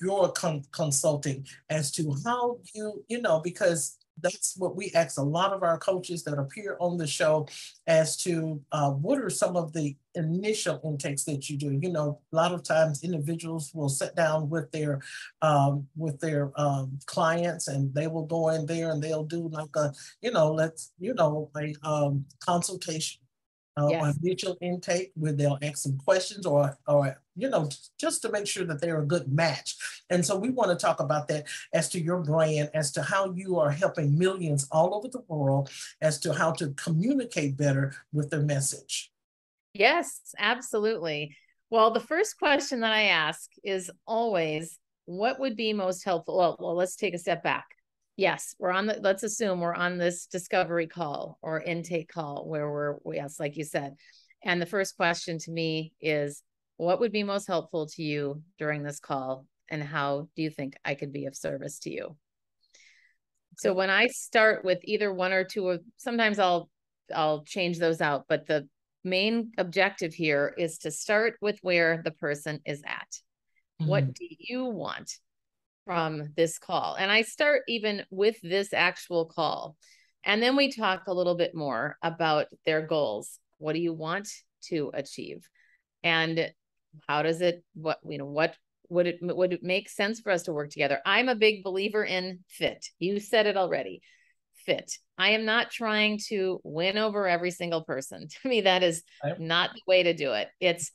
your 0.00 0.32
con- 0.32 0.64
consulting 0.72 1.46
as 1.68 1.90
to 1.92 2.16
how 2.24 2.58
you, 2.74 3.04
you 3.08 3.20
know, 3.20 3.40
because 3.40 3.98
that's 4.22 4.56
what 4.56 4.76
we 4.76 4.90
ask 4.94 5.18
a 5.18 5.22
lot 5.22 5.52
of 5.52 5.62
our 5.62 5.78
coaches 5.78 6.22
that 6.24 6.38
appear 6.38 6.76
on 6.80 6.96
the 6.96 7.06
show 7.06 7.46
as 7.86 8.16
to 8.18 8.60
uh, 8.72 8.90
what 8.90 9.18
are 9.18 9.30
some 9.30 9.56
of 9.56 9.72
the 9.72 9.96
initial 10.14 10.80
intakes 10.84 11.24
that 11.24 11.48
you 11.48 11.56
do? 11.56 11.78
You 11.80 11.90
know 11.90 12.20
a 12.32 12.36
lot 12.36 12.52
of 12.52 12.62
times 12.62 13.04
individuals 13.04 13.72
will 13.74 13.88
sit 13.88 14.14
down 14.16 14.48
with 14.48 14.70
their 14.72 15.00
um, 15.42 15.86
with 15.96 16.18
their 16.20 16.52
um, 16.56 16.98
clients 17.06 17.68
and 17.68 17.94
they 17.94 18.06
will 18.06 18.26
go 18.26 18.50
in 18.50 18.66
there 18.66 18.90
and 18.90 19.02
they'll 19.02 19.24
do 19.24 19.48
like 19.48 19.74
a 19.76 19.92
you 20.22 20.30
know 20.30 20.52
let's 20.52 20.92
you 20.98 21.14
know 21.14 21.50
a 21.56 21.74
um, 21.88 22.24
consultation 22.40 23.20
uh, 23.78 23.88
yes. 23.88 24.18
initial 24.22 24.58
intake 24.60 25.12
where 25.14 25.32
they'll 25.32 25.58
ask 25.62 25.78
some 25.78 25.96
questions 25.98 26.44
or, 26.44 26.76
or, 26.86 27.20
you 27.36 27.48
know, 27.48 27.68
just 27.98 28.22
to 28.22 28.30
make 28.30 28.46
sure 28.46 28.64
that 28.64 28.80
they're 28.80 29.00
a 29.00 29.06
good 29.06 29.32
match. 29.32 29.76
And 30.10 30.24
so 30.24 30.36
we 30.36 30.50
want 30.50 30.70
to 30.70 30.76
talk 30.76 31.00
about 31.00 31.28
that 31.28 31.46
as 31.72 31.88
to 31.90 32.00
your 32.00 32.18
brand, 32.18 32.70
as 32.74 32.90
to 32.92 33.02
how 33.02 33.32
you 33.32 33.58
are 33.58 33.70
helping 33.70 34.18
millions 34.18 34.66
all 34.70 34.94
over 34.94 35.08
the 35.08 35.22
world, 35.28 35.70
as 36.00 36.18
to 36.20 36.32
how 36.32 36.52
to 36.52 36.70
communicate 36.70 37.56
better 37.56 37.94
with 38.12 38.30
their 38.30 38.42
message. 38.42 39.12
Yes, 39.74 40.20
absolutely. 40.38 41.36
Well, 41.70 41.92
the 41.92 42.00
first 42.00 42.38
question 42.38 42.80
that 42.80 42.92
I 42.92 43.04
ask 43.04 43.50
is 43.62 43.90
always, 44.06 44.78
what 45.04 45.38
would 45.38 45.56
be 45.56 45.72
most 45.72 46.04
helpful? 46.04 46.36
Well, 46.36 46.56
well 46.58 46.74
let's 46.74 46.96
take 46.96 47.14
a 47.14 47.18
step 47.18 47.42
back 47.42 47.66
yes 48.18 48.56
we're 48.58 48.72
on 48.72 48.86
the 48.86 48.98
let's 49.00 49.22
assume 49.22 49.60
we're 49.60 49.72
on 49.72 49.96
this 49.96 50.26
discovery 50.26 50.88
call 50.88 51.38
or 51.40 51.62
intake 51.62 52.10
call 52.12 52.46
where 52.46 52.70
we're 52.70 52.96
yes 53.14 53.40
like 53.40 53.56
you 53.56 53.64
said. 53.64 53.94
And 54.44 54.60
the 54.60 54.66
first 54.66 54.96
question 54.96 55.38
to 55.38 55.50
me 55.50 55.92
is 56.00 56.42
what 56.76 57.00
would 57.00 57.12
be 57.12 57.22
most 57.22 57.46
helpful 57.46 57.86
to 57.86 58.02
you 58.02 58.42
during 58.58 58.82
this 58.82 59.00
call 59.00 59.46
and 59.68 59.82
how 59.82 60.28
do 60.36 60.42
you 60.42 60.50
think 60.50 60.74
i 60.84 60.94
could 60.94 61.12
be 61.12 61.26
of 61.26 61.36
service 61.36 61.78
to 61.80 61.90
you? 61.90 62.16
So 63.56 63.72
when 63.72 63.88
i 63.88 64.08
start 64.08 64.64
with 64.64 64.80
either 64.82 65.14
one 65.14 65.32
or 65.32 65.44
two 65.44 65.68
of 65.68 65.80
sometimes 65.96 66.40
i'll 66.40 66.68
i'll 67.14 67.44
change 67.44 67.78
those 67.78 68.00
out 68.00 68.24
but 68.28 68.46
the 68.46 68.68
main 69.04 69.52
objective 69.58 70.12
here 70.12 70.52
is 70.58 70.78
to 70.78 70.90
start 70.90 71.34
with 71.40 71.58
where 71.62 72.02
the 72.04 72.10
person 72.10 72.60
is 72.66 72.82
at. 72.84 73.06
Mm-hmm. 73.80 73.90
what 73.90 74.12
do 74.12 74.26
you 74.40 74.64
want 74.64 75.12
from 75.88 76.34
this 76.36 76.58
call. 76.58 76.96
And 76.96 77.10
I 77.10 77.22
start 77.22 77.62
even 77.66 78.04
with 78.10 78.36
this 78.42 78.74
actual 78.74 79.24
call. 79.24 79.74
And 80.22 80.42
then 80.42 80.54
we 80.54 80.70
talk 80.70 81.04
a 81.06 81.14
little 81.14 81.34
bit 81.34 81.54
more 81.54 81.96
about 82.02 82.48
their 82.66 82.86
goals. 82.86 83.38
What 83.56 83.72
do 83.72 83.78
you 83.78 83.94
want 83.94 84.28
to 84.64 84.90
achieve? 84.92 85.48
And 86.04 86.52
how 87.08 87.22
does 87.22 87.40
it 87.40 87.64
what 87.72 88.00
you 88.06 88.18
know 88.18 88.26
what 88.26 88.54
would 88.90 89.06
it 89.06 89.16
would 89.22 89.54
it 89.54 89.62
make 89.62 89.88
sense 89.88 90.20
for 90.20 90.30
us 90.30 90.42
to 90.42 90.52
work 90.52 90.68
together? 90.68 91.00
I'm 91.06 91.30
a 91.30 91.34
big 91.34 91.64
believer 91.64 92.04
in 92.04 92.40
fit. 92.48 92.84
You 92.98 93.18
said 93.18 93.46
it 93.46 93.56
already. 93.56 94.02
Fit. 94.66 94.92
I 95.16 95.30
am 95.30 95.46
not 95.46 95.70
trying 95.70 96.20
to 96.28 96.60
win 96.64 96.98
over 96.98 97.26
every 97.26 97.50
single 97.50 97.82
person. 97.82 98.28
To 98.42 98.48
me 98.50 98.60
that 98.60 98.82
is 98.82 99.04
not 99.38 99.70
the 99.72 99.80
way 99.86 100.02
to 100.02 100.12
do 100.12 100.34
it. 100.34 100.48
It's 100.60 100.90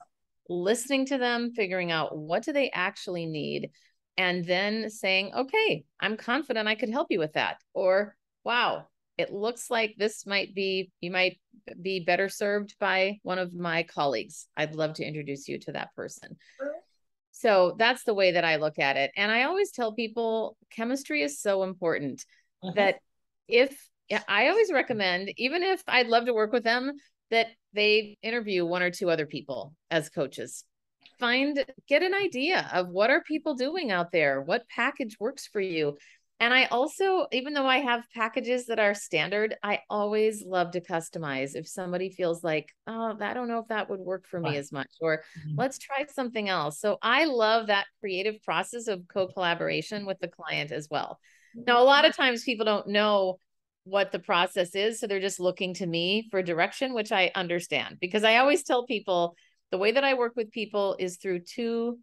listening 0.48 1.08
to 1.08 1.18
them, 1.18 1.54
figuring 1.56 1.92
out 1.92 2.16
what 2.16 2.44
do 2.44 2.54
they 2.54 2.70
actually 2.70 3.26
need? 3.26 3.72
And 4.18 4.46
then 4.46 4.90
saying, 4.90 5.32
okay, 5.34 5.84
I'm 6.00 6.18
confident 6.18 6.68
I 6.68 6.76
could 6.76 6.90
help 6.90 7.08
you 7.10 7.20
with 7.20 7.34
that. 7.34 7.58
Or, 7.74 8.16
wow, 8.44 8.88
it 9.18 9.34
looks 9.34 9.70
like 9.70 9.96
this 9.98 10.26
might 10.26 10.54
be, 10.54 10.92
you 11.02 11.12
might 11.12 11.40
be 11.82 12.00
better 12.02 12.30
served 12.30 12.76
by 12.80 13.20
one 13.24 13.40
of 13.40 13.54
my 13.54 13.84
colleagues. 13.84 14.48
I'd 14.56 14.76
love 14.76 14.94
to 14.96 15.06
introduce 15.06 15.48
you 15.48 15.60
to 15.60 15.72
that 15.74 15.96
person. 15.96 16.38
So 17.32 17.76
that's 17.78 18.04
the 18.04 18.14
way 18.14 18.34
that 18.34 18.46
I 18.46 18.58
look 18.58 18.80
at 18.80 18.98
it. 18.98 19.12
And 19.18 19.32
I 19.32 19.44
always 19.44 19.72
tell 19.72 19.94
people 19.94 20.58
chemistry 20.70 21.24
is 21.24 21.42
so 21.42 21.64
important 21.64 22.24
uh-huh. 22.62 22.74
that 22.76 22.96
if 23.48 23.76
I 24.28 24.50
always 24.50 24.72
recommend, 24.72 25.34
even 25.38 25.64
if 25.64 25.82
I'd 25.88 26.08
love 26.08 26.26
to 26.26 26.34
work 26.34 26.52
with 26.52 26.64
them, 26.64 26.94
that 27.32 27.48
they 27.74 28.18
interview 28.22 28.66
one 28.66 28.84
or 28.84 28.92
two 28.92 29.10
other 29.10 29.26
people 29.26 29.74
as 29.90 30.10
coaches 30.10 30.64
find 31.24 31.66
get 31.88 32.04
an 32.04 32.14
idea 32.14 32.70
of 32.74 32.90
what 32.90 33.10
are 33.10 33.22
people 33.22 33.56
doing 33.56 33.92
out 33.92 34.12
there? 34.12 34.42
What 34.42 34.68
package 34.68 35.16
works 35.22 35.48
for 35.48 35.62
you? 35.62 35.98
And 36.40 36.54
i 36.54 36.66
also 36.66 37.28
even 37.32 37.54
though 37.54 37.68
i 37.68 37.78
have 37.78 38.04
packages 38.14 38.66
that 38.66 38.80
are 38.80 38.94
standard 38.94 39.56
i 39.64 39.80
always 39.90 40.44
love 40.46 40.72
to 40.72 40.82
customize. 40.82 41.56
If 41.56 41.66
somebody 41.68 42.10
feels 42.10 42.44
like 42.44 42.68
oh 42.88 43.16
i 43.22 43.34
don't 43.34 43.48
know 43.48 43.60
if 43.60 43.68
that 43.70 43.90
would 43.90 44.02
work 44.02 44.26
for 44.28 44.42
me 44.42 44.58
as 44.58 44.70
much 44.74 44.90
or 45.00 45.24
mm-hmm. 45.40 45.56
let's 45.58 45.78
try 45.78 46.06
something 46.10 46.50
else. 46.50 46.82
So 46.82 46.98
i 47.02 47.24
love 47.24 47.68
that 47.68 47.86
creative 48.02 48.42
process 48.44 48.88
of 48.88 49.08
co-collaboration 49.08 50.06
with 50.06 50.20
the 50.20 50.28
client 50.28 50.74
as 50.74 50.90
well. 50.92 51.20
Now 51.56 51.82
a 51.82 51.86
lot 51.86 52.04
of 52.04 52.18
times 52.18 52.44
people 52.44 52.66
don't 52.66 52.88
know 52.88 53.38
what 53.86 54.12
the 54.12 54.20
process 54.20 54.76
is 54.76 55.00
so 55.00 55.08
they're 55.08 55.22
just 55.22 55.40
looking 55.40 55.74
to 55.76 55.86
me 55.86 56.28
for 56.32 56.42
direction 56.42 56.94
which 56.94 57.12
i 57.12 57.32
understand 57.36 57.98
because 58.00 58.24
i 58.24 58.38
always 58.38 58.64
tell 58.64 58.86
people 58.86 59.36
the 59.74 59.80
way 59.80 59.92
that 59.92 60.04
I 60.04 60.14
work 60.14 60.34
with 60.36 60.52
people 60.52 60.96
is 61.00 61.18
through 61.18 61.40
two 61.40 61.98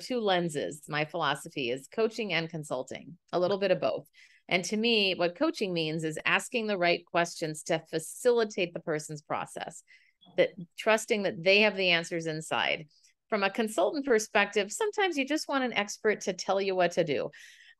two 0.00 0.18
lenses. 0.18 0.82
My 0.88 1.04
philosophy 1.04 1.70
is 1.70 1.86
coaching 1.94 2.32
and 2.32 2.50
consulting, 2.50 3.16
a 3.32 3.38
little 3.38 3.58
bit 3.58 3.70
of 3.70 3.80
both. 3.80 4.08
And 4.48 4.64
to 4.64 4.76
me, 4.76 5.14
what 5.14 5.38
coaching 5.38 5.72
means 5.72 6.02
is 6.02 6.18
asking 6.26 6.66
the 6.66 6.76
right 6.76 7.06
questions 7.06 7.62
to 7.64 7.80
facilitate 7.88 8.74
the 8.74 8.80
person's 8.80 9.22
process, 9.22 9.84
that 10.36 10.48
trusting 10.76 11.22
that 11.22 11.44
they 11.44 11.60
have 11.60 11.76
the 11.76 11.90
answers 11.90 12.26
inside. 12.26 12.86
From 13.28 13.44
a 13.44 13.50
consultant 13.50 14.04
perspective, 14.04 14.72
sometimes 14.72 15.16
you 15.16 15.24
just 15.24 15.48
want 15.48 15.62
an 15.62 15.74
expert 15.74 16.22
to 16.22 16.32
tell 16.32 16.60
you 16.60 16.74
what 16.74 16.90
to 16.92 17.04
do. 17.04 17.30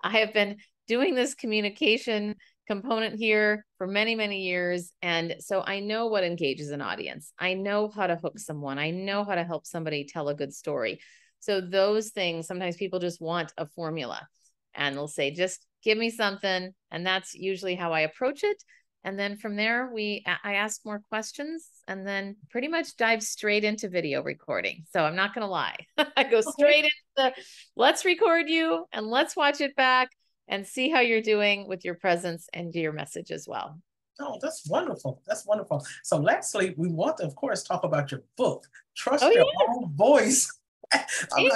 I 0.00 0.20
have 0.20 0.32
been 0.32 0.58
doing 0.86 1.16
this 1.16 1.34
communication 1.34 2.36
component 2.66 3.18
here 3.18 3.64
for 3.78 3.86
many, 3.86 4.14
many 4.14 4.42
years. 4.42 4.92
And 5.02 5.36
so 5.40 5.62
I 5.66 5.80
know 5.80 6.06
what 6.06 6.24
engages 6.24 6.70
an 6.70 6.80
audience. 6.80 7.32
I 7.38 7.54
know 7.54 7.88
how 7.88 8.06
to 8.06 8.16
hook 8.16 8.38
someone. 8.38 8.78
I 8.78 8.90
know 8.90 9.24
how 9.24 9.34
to 9.34 9.44
help 9.44 9.66
somebody 9.66 10.04
tell 10.04 10.28
a 10.28 10.34
good 10.34 10.54
story. 10.54 11.00
So 11.40 11.60
those 11.60 12.10
things, 12.10 12.46
sometimes 12.46 12.76
people 12.76 12.98
just 12.98 13.20
want 13.20 13.52
a 13.56 13.66
formula 13.66 14.26
and 14.74 14.94
they'll 14.94 15.08
say, 15.08 15.30
just 15.30 15.66
give 15.82 15.98
me 15.98 16.10
something. 16.10 16.72
And 16.90 17.06
that's 17.06 17.34
usually 17.34 17.74
how 17.74 17.92
I 17.92 18.00
approach 18.00 18.44
it. 18.44 18.62
And 19.02 19.18
then 19.18 19.36
from 19.36 19.56
there, 19.56 19.90
we 19.92 20.22
I 20.44 20.54
ask 20.54 20.84
more 20.84 21.00
questions 21.08 21.66
and 21.88 22.06
then 22.06 22.36
pretty 22.50 22.68
much 22.68 22.96
dive 22.96 23.22
straight 23.22 23.64
into 23.64 23.88
video 23.88 24.22
recording. 24.22 24.84
So 24.92 25.02
I'm 25.02 25.16
not 25.16 25.34
gonna 25.34 25.48
lie. 25.48 25.76
I 26.16 26.24
go 26.24 26.42
straight 26.42 26.84
into 26.84 26.90
the 27.16 27.32
let's 27.76 28.04
record 28.04 28.48
you 28.50 28.84
and 28.92 29.06
let's 29.06 29.34
watch 29.34 29.62
it 29.62 29.74
back 29.74 30.10
and 30.50 30.66
see 30.66 30.90
how 30.90 31.00
you're 31.00 31.22
doing 31.22 31.66
with 31.66 31.84
your 31.84 31.94
presence 31.94 32.48
and 32.52 32.74
your 32.74 32.92
message 32.92 33.30
as 33.30 33.48
well. 33.48 33.80
Oh, 34.20 34.38
that's 34.42 34.68
wonderful. 34.68 35.22
That's 35.26 35.46
wonderful. 35.46 35.86
So 36.02 36.18
lastly, 36.18 36.74
we 36.76 36.88
want 36.88 37.16
to, 37.18 37.24
of 37.24 37.34
course, 37.36 37.62
talk 37.62 37.84
about 37.84 38.10
your 38.10 38.22
book, 38.36 38.66
Trust 38.94 39.24
oh, 39.24 39.30
Your 39.30 39.46
yes. 39.46 39.68
Own 39.68 39.92
Voice. 39.94 40.52
Like. 41.30 41.52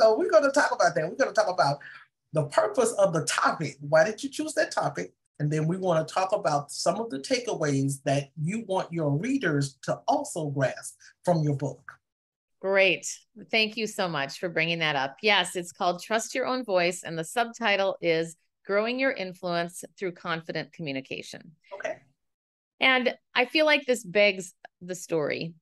So 0.00 0.16
we're 0.16 0.30
going 0.30 0.44
to 0.44 0.50
talk 0.50 0.72
about 0.72 0.94
that. 0.94 1.02
We're 1.06 1.16
going 1.16 1.28
to 1.28 1.34
talk 1.34 1.52
about 1.52 1.76
the 2.32 2.44
purpose 2.44 2.92
of 2.92 3.12
the 3.12 3.22
topic. 3.26 3.76
Why 3.80 4.02
did 4.02 4.22
you 4.22 4.30
choose 4.30 4.54
that 4.54 4.70
topic? 4.70 5.12
And 5.38 5.52
then 5.52 5.66
we 5.66 5.76
want 5.76 6.08
to 6.08 6.14
talk 6.14 6.32
about 6.32 6.72
some 6.72 6.98
of 6.98 7.10
the 7.10 7.18
takeaways 7.18 8.02
that 8.04 8.30
you 8.40 8.64
want 8.66 8.90
your 8.90 9.10
readers 9.10 9.76
to 9.82 10.00
also 10.08 10.48
grasp 10.48 10.96
from 11.22 11.42
your 11.42 11.54
book. 11.54 11.92
Great. 12.60 13.06
Thank 13.50 13.76
you 13.76 13.86
so 13.86 14.08
much 14.08 14.38
for 14.38 14.48
bringing 14.48 14.78
that 14.78 14.96
up. 14.96 15.16
Yes, 15.22 15.56
it's 15.56 15.72
called 15.72 16.02
Trust 16.02 16.34
Your 16.34 16.46
Own 16.46 16.64
Voice, 16.64 17.02
and 17.02 17.18
the 17.18 17.24
subtitle 17.24 17.96
is 18.00 18.36
Growing 18.64 18.98
Your 18.98 19.12
Influence 19.12 19.84
Through 19.98 20.12
Confident 20.12 20.72
Communication. 20.72 21.52
Okay. 21.74 21.96
And 22.80 23.14
I 23.34 23.44
feel 23.44 23.66
like 23.66 23.84
this 23.84 24.04
begs 24.04 24.54
the 24.80 24.94
story. 24.94 25.54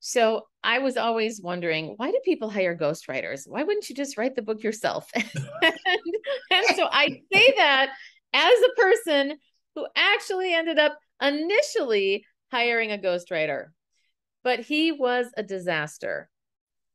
So 0.00 0.46
I 0.64 0.78
was 0.78 0.96
always 0.96 1.40
wondering, 1.40 1.94
why 1.96 2.10
do 2.10 2.20
people 2.24 2.50
hire 2.50 2.76
ghostwriters? 2.76 3.46
Why 3.46 3.62
wouldn't 3.62 3.88
you 3.88 3.94
just 3.94 4.16
write 4.16 4.34
the 4.34 4.42
book 4.42 4.62
yourself? 4.62 5.08
and, 5.14 5.26
and 6.50 6.66
so 6.76 6.88
I 6.90 7.20
say 7.32 7.54
that 7.56 7.90
as 8.32 8.58
a 8.60 8.80
person 8.80 9.38
who 9.74 9.86
actually 9.94 10.52
ended 10.52 10.78
up 10.78 10.98
initially 11.22 12.24
hiring 12.50 12.92
a 12.92 12.98
ghostwriter, 12.98 13.66
but 14.42 14.60
he 14.60 14.90
was 14.90 15.26
a 15.36 15.42
disaster 15.42 16.28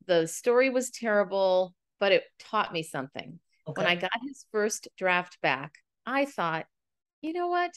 the 0.07 0.27
story 0.27 0.69
was 0.69 0.89
terrible, 0.89 1.73
but 1.99 2.11
it 2.11 2.23
taught 2.39 2.73
me 2.73 2.83
something. 2.83 3.39
Okay. 3.67 3.81
When 3.81 3.87
I 3.89 3.95
got 3.95 4.11
his 4.27 4.45
first 4.51 4.87
draft 4.97 5.39
back, 5.41 5.73
I 6.05 6.25
thought, 6.25 6.65
you 7.21 7.33
know 7.33 7.47
what? 7.47 7.71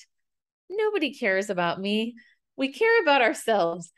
Nobody 0.68 1.14
cares 1.14 1.49
about 1.49 1.81
me. 1.81 2.14
We 2.57 2.72
care 2.72 3.01
about 3.03 3.22
ourselves. 3.22 3.91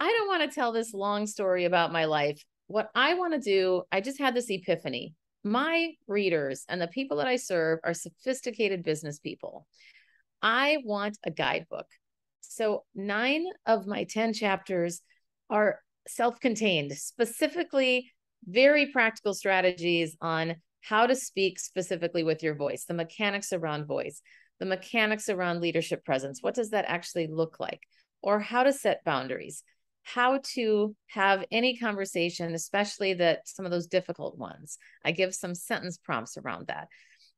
I 0.00 0.10
don't 0.10 0.28
want 0.28 0.48
to 0.48 0.54
tell 0.54 0.72
this 0.72 0.94
long 0.94 1.26
story 1.26 1.64
about 1.66 1.92
my 1.92 2.06
life. 2.06 2.42
What 2.66 2.90
I 2.94 3.14
want 3.14 3.34
to 3.34 3.40
do, 3.40 3.82
I 3.92 4.00
just 4.00 4.18
had 4.18 4.34
this 4.34 4.48
epiphany. 4.48 5.14
my 5.44 5.92
readers 6.06 6.64
and 6.68 6.80
the 6.80 6.88
people 6.88 7.18
that 7.18 7.28
I 7.28 7.36
serve 7.36 7.78
are 7.84 7.92
sophisticated 7.94 8.82
business 8.82 9.18
people. 9.18 9.66
I 10.40 10.78
want 10.84 11.18
a 11.24 11.30
guidebook. 11.30 11.86
So, 12.40 12.84
nine 12.94 13.46
of 13.66 13.86
my 13.86 14.04
10 14.04 14.32
chapters 14.32 15.02
are 15.50 15.80
self 16.06 16.40
contained, 16.40 16.92
specifically 16.92 18.12
very 18.46 18.86
practical 18.86 19.34
strategies 19.34 20.16
on 20.20 20.56
how 20.82 21.06
to 21.06 21.16
speak 21.16 21.58
specifically 21.58 22.22
with 22.22 22.42
your 22.42 22.54
voice, 22.54 22.84
the 22.84 22.94
mechanics 22.94 23.52
around 23.52 23.86
voice, 23.86 24.20
the 24.60 24.66
mechanics 24.66 25.28
around 25.28 25.60
leadership 25.60 26.04
presence. 26.04 26.42
What 26.42 26.54
does 26.54 26.70
that 26.70 26.84
actually 26.86 27.26
look 27.26 27.58
like? 27.58 27.80
Or 28.22 28.38
how 28.38 28.64
to 28.64 28.72
set 28.72 29.04
boundaries, 29.04 29.62
how 30.02 30.40
to 30.54 30.94
have 31.08 31.44
any 31.50 31.76
conversation, 31.76 32.54
especially 32.54 33.14
that 33.14 33.48
some 33.48 33.64
of 33.64 33.70
those 33.72 33.86
difficult 33.86 34.38
ones. 34.38 34.78
I 35.04 35.12
give 35.12 35.34
some 35.34 35.54
sentence 35.54 35.98
prompts 35.98 36.36
around 36.36 36.66
that. 36.66 36.88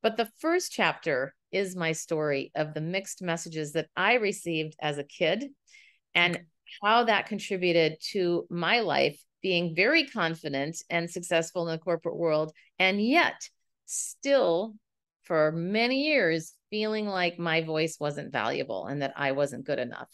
But 0.03 0.17
the 0.17 0.29
first 0.41 0.73
chapter 0.73 1.35
is 1.53 1.77
my 1.77 1.93
story 1.93 2.51
of 2.55 2.75
the 2.75 2.81
mixed 2.81 3.23
messages 3.23 3.73
that 3.73 3.89
I 3.97 4.15
received 4.15 4.77
as 4.81 4.99
a 4.99 5.05
kid 5.05 5.47
and 6.15 6.41
how 6.83 7.05
that 7.05 7.27
contributed 7.27 7.97
to 8.13 8.47
my 8.51 8.81
life 8.81 9.21
being 9.43 9.75
very 9.75 10.07
confident 10.07 10.83
and 10.91 11.11
successful 11.11 11.69
in 11.69 11.73
the 11.73 11.79
corporate 11.79 12.17
world, 12.17 12.53
and 12.79 13.01
yet 13.01 13.49
still 13.85 14.75
for 15.23 15.53
many 15.53 16.05
years 16.07 16.55
feeling 16.71 17.07
like 17.07 17.39
my 17.39 17.63
voice 17.63 17.99
wasn't 18.01 18.33
valuable 18.33 18.87
and 18.87 19.03
that 19.03 19.13
I 19.17 19.33
wasn't 19.33 19.67
good 19.67 19.79
enough. 19.79 20.09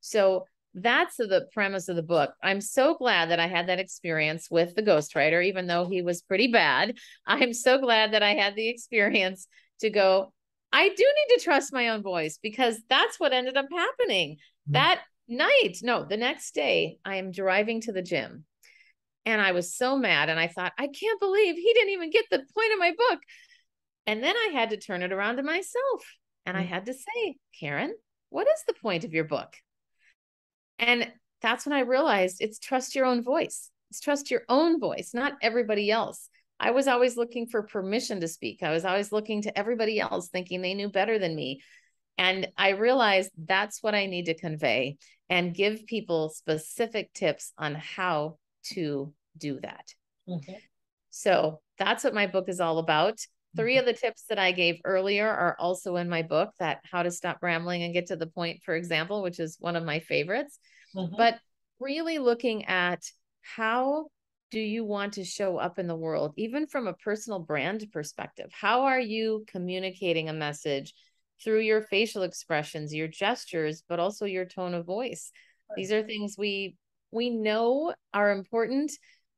So 0.00 0.44
that's 0.74 1.16
the 1.16 1.46
premise 1.52 1.88
of 1.88 1.96
the 1.96 2.02
book. 2.02 2.34
I'm 2.42 2.60
so 2.60 2.94
glad 2.94 3.30
that 3.30 3.40
I 3.40 3.46
had 3.46 3.68
that 3.68 3.80
experience 3.80 4.48
with 4.50 4.74
the 4.74 4.82
ghostwriter, 4.82 5.44
even 5.44 5.66
though 5.66 5.88
he 5.88 6.02
was 6.02 6.20
pretty 6.22 6.48
bad. 6.48 6.96
I'm 7.26 7.54
so 7.54 7.78
glad 7.78 8.12
that 8.12 8.22
I 8.22 8.34
had 8.34 8.54
the 8.54 8.68
experience 8.68 9.48
to 9.80 9.90
go, 9.90 10.32
I 10.72 10.88
do 10.88 10.94
need 10.94 11.38
to 11.38 11.44
trust 11.44 11.72
my 11.72 11.88
own 11.88 12.02
voice 12.02 12.38
because 12.42 12.78
that's 12.88 13.18
what 13.18 13.32
ended 13.32 13.56
up 13.56 13.66
happening. 13.70 14.32
Mm-hmm. 14.32 14.72
That 14.74 15.00
night, 15.28 15.78
no, 15.82 16.04
the 16.04 16.16
next 16.16 16.54
day, 16.54 16.98
I 17.04 17.16
am 17.16 17.32
driving 17.32 17.80
to 17.82 17.92
the 17.92 18.02
gym. 18.02 18.44
And 19.24 19.40
I 19.40 19.52
was 19.52 19.74
so 19.74 19.96
mad. 19.96 20.28
And 20.28 20.38
I 20.38 20.46
thought, 20.46 20.72
I 20.78 20.86
can't 20.86 21.20
believe 21.20 21.56
he 21.56 21.72
didn't 21.74 21.92
even 21.92 22.10
get 22.10 22.26
the 22.30 22.38
point 22.38 22.72
of 22.72 22.78
my 22.78 22.92
book. 22.96 23.20
And 24.06 24.22
then 24.22 24.36
I 24.36 24.50
had 24.52 24.70
to 24.70 24.76
turn 24.76 25.02
it 25.02 25.12
around 25.12 25.36
to 25.36 25.42
myself. 25.42 26.04
And 26.44 26.56
I 26.56 26.62
mm. 26.62 26.68
had 26.68 26.86
to 26.86 26.94
say, 26.94 27.36
Karen, 27.58 27.94
what 28.30 28.46
is 28.46 28.62
the 28.66 28.74
point 28.74 29.04
of 29.04 29.12
your 29.12 29.24
book? 29.24 29.54
And 30.78 31.10
that's 31.42 31.66
when 31.66 31.72
I 31.72 31.80
realized 31.80 32.36
it's 32.40 32.58
trust 32.58 32.94
your 32.94 33.06
own 33.06 33.22
voice. 33.22 33.70
It's 33.90 34.00
trust 34.00 34.30
your 34.30 34.42
own 34.48 34.80
voice, 34.80 35.12
not 35.12 35.34
everybody 35.42 35.90
else. 35.90 36.28
I 36.58 36.70
was 36.70 36.88
always 36.88 37.16
looking 37.16 37.46
for 37.46 37.62
permission 37.62 38.20
to 38.20 38.28
speak. 38.28 38.62
I 38.62 38.70
was 38.70 38.84
always 38.84 39.12
looking 39.12 39.42
to 39.42 39.58
everybody 39.58 40.00
else, 40.00 40.28
thinking 40.28 40.62
they 40.62 40.74
knew 40.74 40.88
better 40.88 41.18
than 41.18 41.34
me. 41.34 41.60
And 42.18 42.48
I 42.56 42.70
realized 42.70 43.30
that's 43.36 43.82
what 43.82 43.94
I 43.94 44.06
need 44.06 44.26
to 44.26 44.34
convey 44.34 44.96
and 45.28 45.54
give 45.54 45.86
people 45.86 46.28
specific 46.28 47.12
tips 47.12 47.52
on 47.58 47.74
how 47.74 48.38
to 48.74 49.12
do 49.36 49.60
that. 49.60 49.94
Mm-hmm. 50.28 50.54
So 51.10 51.60
that's 51.78 52.04
what 52.04 52.14
my 52.14 52.26
book 52.26 52.48
is 52.48 52.60
all 52.60 52.78
about. 52.78 53.20
3 53.56 53.72
mm-hmm. 53.72 53.80
of 53.80 53.86
the 53.86 53.98
tips 53.98 54.24
that 54.28 54.38
I 54.38 54.52
gave 54.52 54.80
earlier 54.84 55.28
are 55.28 55.56
also 55.58 55.96
in 55.96 56.08
my 56.08 56.22
book 56.22 56.50
that 56.58 56.80
how 56.90 57.02
to 57.02 57.10
stop 57.10 57.38
rambling 57.40 57.82
and 57.82 57.94
get 57.94 58.06
to 58.06 58.16
the 58.16 58.26
point, 58.26 58.60
for 58.64 58.74
example, 58.74 59.22
which 59.22 59.40
is 59.40 59.56
one 59.58 59.76
of 59.76 59.84
my 59.84 60.00
favorites. 60.00 60.58
Mm-hmm. 60.94 61.16
But 61.16 61.38
really 61.80 62.18
looking 62.18 62.66
at 62.66 63.02
how 63.40 64.06
do 64.50 64.60
you 64.60 64.84
want 64.84 65.14
to 65.14 65.24
show 65.24 65.56
up 65.56 65.78
in 65.78 65.86
the 65.86 65.96
world, 65.96 66.32
even 66.36 66.66
from 66.66 66.86
a 66.86 66.94
personal 66.94 67.40
brand 67.40 67.86
perspective? 67.92 68.50
How 68.52 68.82
are 68.84 69.00
you 69.00 69.44
communicating 69.48 70.28
a 70.28 70.34
message 70.34 70.94
through 71.42 71.60
your 71.60 71.82
facial 71.82 72.22
expressions, 72.22 72.94
your 72.94 73.08
gestures, 73.08 73.82
but 73.88 74.00
also 74.00 74.24
your 74.24 74.44
tone 74.44 74.74
of 74.74 74.86
voice? 74.86 75.30
These 75.76 75.92
are 75.92 76.02
things 76.02 76.36
we 76.38 76.76
we 77.10 77.30
know 77.30 77.94
are 78.12 78.30
important, 78.32 78.92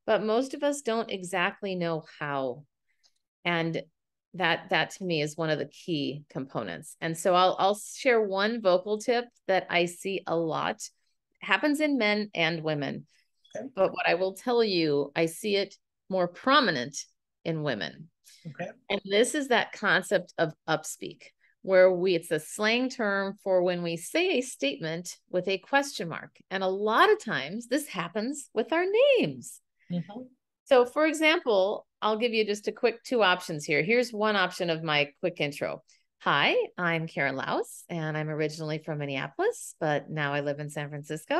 but 0.06 0.22
most 0.22 0.54
of 0.54 0.62
us 0.62 0.82
don't 0.82 1.10
exactly 1.10 1.74
know 1.74 2.04
how. 2.18 2.64
And 3.44 3.82
that 4.34 4.70
that 4.70 4.90
to 4.90 5.04
me 5.04 5.22
is 5.22 5.36
one 5.36 5.50
of 5.50 5.58
the 5.58 5.66
key 5.66 6.24
components. 6.30 6.96
And 7.00 7.16
so 7.16 7.34
I'll 7.34 7.56
I'll 7.58 7.78
share 7.78 8.20
one 8.20 8.60
vocal 8.60 8.98
tip 8.98 9.24
that 9.46 9.66
I 9.70 9.86
see 9.86 10.22
a 10.26 10.36
lot 10.36 10.80
happens 11.40 11.80
in 11.80 11.98
men 11.98 12.30
and 12.34 12.62
women. 12.62 13.06
Okay. 13.56 13.66
But 13.74 13.92
what 13.92 14.08
I 14.08 14.14
will 14.14 14.34
tell 14.34 14.62
you, 14.62 15.12
I 15.16 15.26
see 15.26 15.56
it 15.56 15.74
more 16.10 16.28
prominent 16.28 16.96
in 17.44 17.62
women. 17.62 18.10
Okay. 18.46 18.70
And 18.90 19.00
this 19.04 19.34
is 19.34 19.48
that 19.48 19.72
concept 19.72 20.34
of 20.38 20.52
upspeak, 20.68 21.22
where 21.68 21.92
we 21.92 22.14
it's 22.14 22.30
a 22.30 22.40
slang 22.40 22.88
term 22.88 23.36
for 23.44 23.62
when 23.62 23.82
we 23.82 23.94
say 23.98 24.38
a 24.38 24.40
statement 24.40 25.14
with 25.28 25.46
a 25.48 25.58
question 25.58 26.08
mark. 26.08 26.30
And 26.50 26.62
a 26.62 26.68
lot 26.68 27.12
of 27.12 27.22
times 27.22 27.68
this 27.68 27.86
happens 27.86 28.48
with 28.54 28.72
our 28.72 28.86
names. 29.18 29.60
Mm-hmm. 29.92 30.22
So, 30.64 30.86
for 30.86 31.06
example, 31.06 31.86
I'll 32.00 32.16
give 32.16 32.32
you 32.32 32.46
just 32.46 32.68
a 32.68 32.72
quick 32.72 33.04
two 33.04 33.22
options 33.22 33.66
here. 33.66 33.82
Here's 33.82 34.12
one 34.12 34.34
option 34.34 34.70
of 34.70 34.82
my 34.82 35.10
quick 35.20 35.40
intro. 35.40 35.82
Hi, 36.22 36.56
I'm 36.78 37.06
Karen 37.06 37.36
Laos, 37.36 37.84
and 37.90 38.16
I'm 38.16 38.30
originally 38.30 38.78
from 38.78 38.98
Minneapolis, 38.98 39.74
but 39.78 40.08
now 40.08 40.32
I 40.32 40.40
live 40.40 40.60
in 40.60 40.70
San 40.70 40.88
Francisco. 40.88 41.38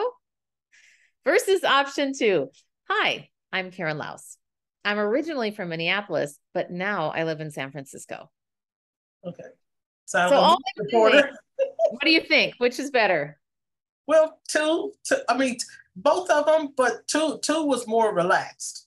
Versus 1.24 1.64
option 1.64 2.12
two 2.16 2.50
Hi, 2.90 3.30
I'm 3.50 3.70
Karen 3.70 3.96
Laos. 3.96 4.36
I'm 4.84 4.98
originally 4.98 5.52
from 5.52 5.70
Minneapolis, 5.70 6.38
but 6.52 6.70
now 6.70 7.12
I 7.12 7.24
live 7.24 7.40
in 7.40 7.50
San 7.50 7.70
Francisco. 7.70 8.30
Okay. 9.26 9.42
So 10.08 10.36
all 10.36 10.58
reporter. 10.78 11.30
what 11.90 12.02
do 12.02 12.10
you 12.10 12.20
think? 12.20 12.54
Which 12.58 12.78
is 12.78 12.90
better? 12.90 13.38
Well, 14.06 14.38
two, 14.48 14.92
two, 15.04 15.16
I 15.28 15.36
mean, 15.36 15.58
both 15.94 16.30
of 16.30 16.46
them, 16.46 16.68
but 16.76 17.06
two, 17.06 17.38
two 17.42 17.64
was 17.64 17.86
more 17.86 18.14
relaxed. 18.14 18.86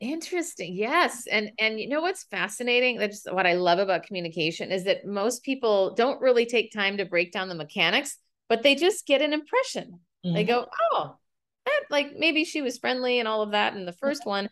Interesting. 0.00 0.76
Yes. 0.76 1.26
And 1.26 1.50
and 1.58 1.80
you 1.80 1.88
know 1.88 2.00
what's 2.00 2.24
fascinating? 2.24 2.98
That's 2.98 3.24
what 3.24 3.46
I 3.46 3.54
love 3.54 3.78
about 3.80 4.04
communication 4.04 4.70
is 4.70 4.84
that 4.84 5.06
most 5.06 5.42
people 5.42 5.94
don't 5.94 6.20
really 6.20 6.46
take 6.46 6.72
time 6.72 6.98
to 6.98 7.04
break 7.04 7.32
down 7.32 7.48
the 7.48 7.56
mechanics, 7.56 8.16
but 8.48 8.62
they 8.62 8.76
just 8.76 9.06
get 9.06 9.22
an 9.22 9.32
impression. 9.32 9.98
Mm-hmm. 10.24 10.34
They 10.34 10.44
go, 10.44 10.66
"Oh, 10.92 11.16
that 11.66 11.80
like 11.90 12.12
maybe 12.16 12.44
she 12.44 12.62
was 12.62 12.78
friendly 12.78 13.18
and 13.18 13.26
all 13.26 13.42
of 13.42 13.52
that 13.52 13.74
in 13.74 13.86
the 13.86 13.92
1st 13.92 14.18
mm-hmm. 14.18 14.28
one." 14.28 14.48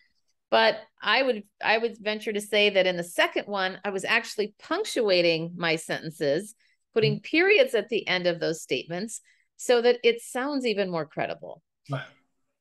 But 0.51 0.79
I 1.03 1.23
would 1.23 1.43
I 1.63 1.79
would 1.79 1.99
venture 1.99 2.33
to 2.33 2.41
say 2.41 2.71
that 2.71 2.87
in 2.87 2.97
the 2.97 3.05
second 3.05 3.47
one, 3.47 3.79
I 3.85 3.91
was 3.91 4.05
actually 4.05 4.55
punctuating 4.61 5.55
my 5.57 5.77
sentences, 5.77 6.55
putting 6.95 7.17
mm-hmm. 7.17 7.37
periods 7.37 7.75
at 7.75 7.89
the 7.89 8.07
end 8.07 8.27
of 8.27 8.41
those 8.41 8.63
statements 8.63 9.21
so 9.57 9.83
that 9.83 9.99
it 10.05 10.21
sounds 10.21 10.67
even 10.67 10.91
more 10.91 11.07
credible. 11.07 11.63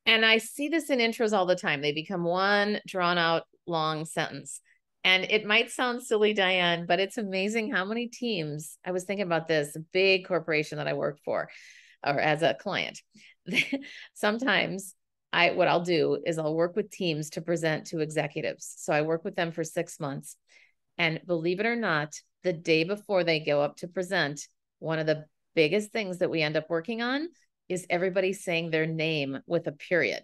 And 0.06 0.26
I 0.26 0.38
see 0.38 0.70
this 0.70 0.90
in 0.90 1.00
intros 1.00 1.34
all 1.36 1.46
the 1.46 1.56
time. 1.56 1.82
They 1.82 1.92
become 1.92 2.24
one 2.24 2.80
drawn 2.88 3.18
out 3.18 3.44
long 3.66 4.06
sentence. 4.06 4.62
And 5.04 5.24
it 5.26 5.46
might 5.46 5.72
sound 5.72 6.02
silly, 6.02 6.34
Diane, 6.34 6.86
but 6.88 7.00
it's 7.00 7.18
amazing 7.18 7.72
how 7.72 7.86
many 7.86 8.08
teams. 8.08 8.78
I 8.84 8.92
was 8.92 9.04
thinking 9.04 9.26
about 9.26 9.48
this 9.48 9.78
big 9.94 10.28
corporation 10.28 10.78
that 10.80 10.88
I 10.88 10.94
work 10.94 11.20
for 11.24 11.50
or 12.06 12.20
as 12.20 12.42
a 12.42 12.56
client. 12.56 13.02
Sometimes 14.16 14.96
I 15.34 15.52
what 15.52 15.68
I'll 15.68 15.84
do 15.84 16.22
is 16.26 16.38
I'll 16.38 16.56
work 16.56 16.76
with 16.76 16.90
teams 16.90 17.32
to 17.32 17.42
present 17.42 17.88
to 17.88 18.00
executives. 18.00 18.74
So 18.78 18.94
I 18.94 19.02
work 19.02 19.24
with 19.24 19.36
them 19.36 19.52
for 19.52 19.64
6 19.64 20.00
months. 20.00 20.38
And 20.98 21.22
believe 21.26 21.60
it 21.60 21.66
or 21.66 21.76
not, 21.76 22.14
the 22.44 22.54
day 22.54 22.84
before 22.84 23.24
they 23.24 23.40
go 23.40 23.62
up 23.62 23.78
to 23.78 23.88
present, 23.88 24.48
one 24.80 25.00
of 25.00 25.08
the 25.08 25.26
biggest 25.56 25.92
things 25.92 26.20
that 26.20 26.30
we 26.30 26.42
end 26.42 26.56
up 26.56 26.70
working 26.70 27.02
on 27.02 27.28
is 27.68 27.86
everybody 27.90 28.34
saying 28.34 28.70
their 28.70 28.86
name 28.86 29.40
with 29.48 29.68
a 29.68 29.72
period. 29.72 30.22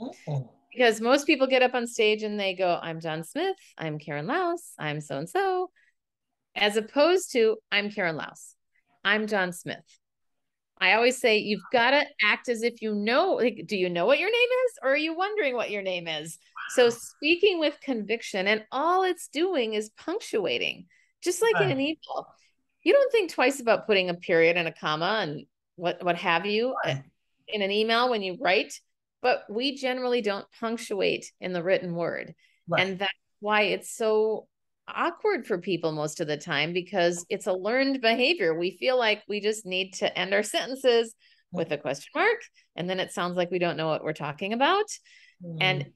Oh. 0.00 0.50
Because 0.70 1.00
most 1.00 1.26
people 1.26 1.46
get 1.46 1.62
up 1.62 1.74
on 1.74 1.86
stage 1.86 2.22
and 2.22 2.38
they 2.38 2.54
go, 2.54 2.78
I'm 2.80 3.00
John 3.00 3.24
Smith, 3.24 3.56
I'm 3.76 3.98
Karen 3.98 4.26
Laos, 4.26 4.74
I'm 4.78 5.00
so 5.00 5.18
and 5.18 5.28
so, 5.28 5.70
as 6.54 6.76
opposed 6.76 7.32
to, 7.32 7.56
I'm 7.72 7.90
Karen 7.90 8.16
Laos, 8.16 8.54
I'm 9.02 9.26
John 9.26 9.52
Smith. 9.52 9.82
I 10.80 10.94
always 10.94 11.20
say 11.20 11.38
you've 11.38 11.60
got 11.72 11.90
to 11.90 12.04
act 12.22 12.48
as 12.48 12.62
if 12.62 12.82
you 12.82 12.94
know. 12.94 13.32
Like, 13.34 13.64
do 13.66 13.76
you 13.76 13.88
know 13.88 14.06
what 14.06 14.18
your 14.18 14.30
name 14.30 14.48
is, 14.66 14.78
or 14.82 14.90
are 14.92 14.96
you 14.96 15.16
wondering 15.16 15.54
what 15.54 15.70
your 15.70 15.82
name 15.82 16.06
is? 16.06 16.38
Wow. 16.76 16.90
So, 16.90 16.90
speaking 16.90 17.60
with 17.60 17.78
conviction, 17.80 18.46
and 18.46 18.64
all 18.70 19.02
it's 19.02 19.28
doing 19.28 19.74
is 19.74 19.90
punctuating, 19.90 20.86
just 21.22 21.42
like 21.42 21.60
in 21.60 21.70
an 21.70 21.80
email. 21.80 22.26
You 22.84 22.92
don't 22.92 23.12
think 23.12 23.32
twice 23.32 23.60
about 23.60 23.86
putting 23.86 24.08
a 24.08 24.14
period 24.14 24.56
and 24.56 24.68
a 24.68 24.72
comma 24.72 25.18
and 25.22 25.46
what 25.78 26.02
what 26.02 26.16
have 26.16 26.44
you 26.44 26.74
uh, 26.84 26.96
in 27.46 27.62
an 27.62 27.70
email 27.70 28.10
when 28.10 28.22
you 28.22 28.36
write 28.40 28.74
but 29.22 29.44
we 29.48 29.76
generally 29.76 30.20
don't 30.20 30.46
punctuate 30.60 31.30
in 31.40 31.52
the 31.52 31.62
written 31.62 31.94
word 31.94 32.34
right. 32.68 32.86
and 32.86 32.98
that's 32.98 33.12
why 33.40 33.62
it's 33.62 33.94
so 33.96 34.46
awkward 34.94 35.46
for 35.46 35.58
people 35.58 35.92
most 35.92 36.20
of 36.20 36.26
the 36.26 36.36
time 36.36 36.72
because 36.72 37.24
it's 37.28 37.46
a 37.46 37.52
learned 37.52 38.00
behavior 38.00 38.58
we 38.58 38.76
feel 38.78 38.98
like 38.98 39.22
we 39.28 39.40
just 39.40 39.66
need 39.66 39.92
to 39.92 40.18
end 40.18 40.32
our 40.34 40.42
sentences 40.42 41.14
with 41.52 41.70
a 41.72 41.78
question 41.78 42.10
mark 42.14 42.40
and 42.76 42.88
then 42.88 43.00
it 43.00 43.12
sounds 43.12 43.36
like 43.36 43.50
we 43.50 43.58
don't 43.58 43.76
know 43.76 43.88
what 43.88 44.04
we're 44.04 44.12
talking 44.12 44.52
about 44.52 44.86
mm. 45.44 45.56
and 45.60 45.86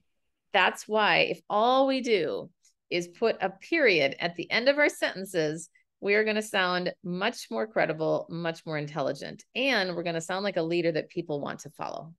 that's 0.53 0.87
why 0.87 1.17
if 1.31 1.41
all 1.49 1.87
we 1.87 2.01
do 2.01 2.49
is 2.93 3.07
put 3.07 3.35
a 3.41 3.49
period 3.49 4.15
at 4.19 4.35
the 4.35 4.49
end 4.51 4.69
of 4.69 4.77
our 4.77 4.87
sentences, 4.87 5.67
we 5.99 6.13
are 6.13 6.23
going 6.23 6.35
to 6.35 6.43
sound 6.43 6.93
much 7.03 7.47
more 7.49 7.65
credible, 7.65 8.27
much 8.29 8.63
more 8.67 8.77
intelligent, 8.77 9.43
and 9.55 9.95
we're 9.95 10.03
going 10.03 10.13
to 10.13 10.21
sound 10.21 10.43
like 10.43 10.57
a 10.57 10.61
leader 10.61 10.91
that 10.91 11.09
people 11.09 11.41
want 11.41 11.59
to 11.61 11.71
follow. 11.71 12.13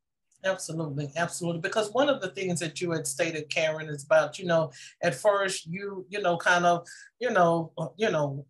Absolutely, 0.44 1.10
absolutely. 1.16 1.62
Because 1.62 1.90
one 1.92 2.10
of 2.10 2.20
the 2.20 2.28
things 2.28 2.60
that 2.60 2.78
you 2.78 2.90
had 2.90 3.06
stated, 3.06 3.48
Karen, 3.48 3.88
is 3.88 4.04
about 4.04 4.38
you 4.38 4.44
know 4.44 4.70
at 5.02 5.14
first 5.14 5.66
you 5.66 6.04
you 6.10 6.20
know 6.20 6.36
kind 6.36 6.66
of 6.66 6.86
you 7.18 7.30
know 7.30 7.72
uh, 7.78 7.86
you 7.96 8.10
know 8.10 8.44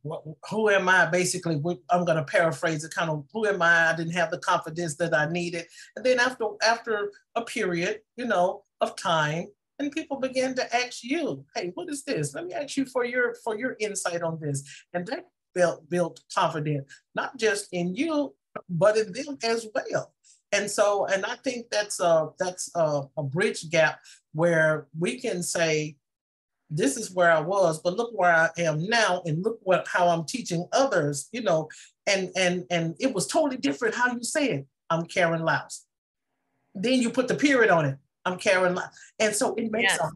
who 0.51 0.71
am 0.71 0.89
I? 0.89 1.07
Basically, 1.07 1.55
I'm 1.91 2.05
going 2.05 2.17
to 2.19 2.25
paraphrase 2.25 2.83
it. 2.83 2.93
Kind 2.93 3.11
of 3.11 3.25
who 3.33 3.47
am 3.47 3.63
I? 3.63 3.91
I 3.93 3.97
didn't 3.97 4.15
have 4.15 4.33
the 4.33 4.39
confidence 4.39 4.97
that 4.97 5.15
I 5.15 5.31
needed, 5.31 5.67
and 5.95 6.05
then 6.05 6.19
after 6.19 6.47
after 6.67 7.13
a 7.37 7.43
period, 7.43 8.01
you 8.17 8.25
know, 8.27 8.65
of 8.81 8.97
time, 8.97 9.47
and 9.79 9.93
people 9.93 10.19
began 10.19 10.55
to 10.57 10.77
ask 10.77 11.05
you, 11.05 11.45
"Hey, 11.55 11.71
what 11.75 11.89
is 11.89 12.03
this? 12.03 12.35
Let 12.35 12.47
me 12.47 12.55
ask 12.55 12.77
you 12.77 12.87
for 12.87 13.05
your 13.05 13.37
for 13.45 13.57
your 13.57 13.77
insight 13.79 14.23
on 14.23 14.41
this." 14.41 14.65
And 14.93 15.07
that 15.07 15.27
built 15.55 15.89
built 15.89 16.21
confidence, 16.35 16.91
not 17.15 17.37
just 17.37 17.69
in 17.73 17.95
you, 17.95 18.35
but 18.69 18.97
in 18.97 19.13
them 19.13 19.39
as 19.45 19.69
well. 19.73 20.13
And 20.55 20.71
so, 20.71 21.07
and 21.07 21.27
I 21.27 21.35
think 21.43 21.67
that's 21.71 21.99
a 21.99 22.29
that's 22.39 22.71
a, 22.77 23.03
a 23.17 23.23
bridge 23.25 23.69
gap 23.71 23.99
where 24.33 24.87
we 24.99 25.21
can 25.21 25.43
say, 25.43 25.97
this 26.71 26.97
is 26.97 27.11
where 27.11 27.31
I 27.31 27.41
was, 27.41 27.81
but 27.81 27.97
look 27.97 28.13
where 28.15 28.33
I 28.33 28.51
am 28.59 28.87
now, 28.87 29.23
and 29.27 29.43
look 29.43 29.59
what 29.63 29.87
how 29.89 30.09
I'm 30.09 30.25
teaching 30.25 30.67
others, 30.73 31.29
you 31.33 31.43
know, 31.43 31.69
and 32.07 32.31
and 32.37 32.65
and 32.71 32.95
it 33.01 33.13
was 33.13 33.27
totally 33.27 33.57
different 33.57 33.97
how 33.97 34.13
you 34.13 34.23
say 34.23 34.51
it. 34.51 34.67
I'm 34.91 35.07
Karen 35.07 35.43
Laos. 35.43 35.87
Then 36.75 37.01
you 37.03 37.11
put 37.11 37.27
the 37.27 37.35
period 37.35 37.71
on 37.71 37.85
it. 37.85 37.99
I'm 38.25 38.39
Karen 38.39 38.77
Laos. 38.77 38.89
And 39.19 39.35
so 39.35 39.55
it 39.55 39.73
makes 39.73 39.93
yes. 39.93 40.01
an 40.01 40.13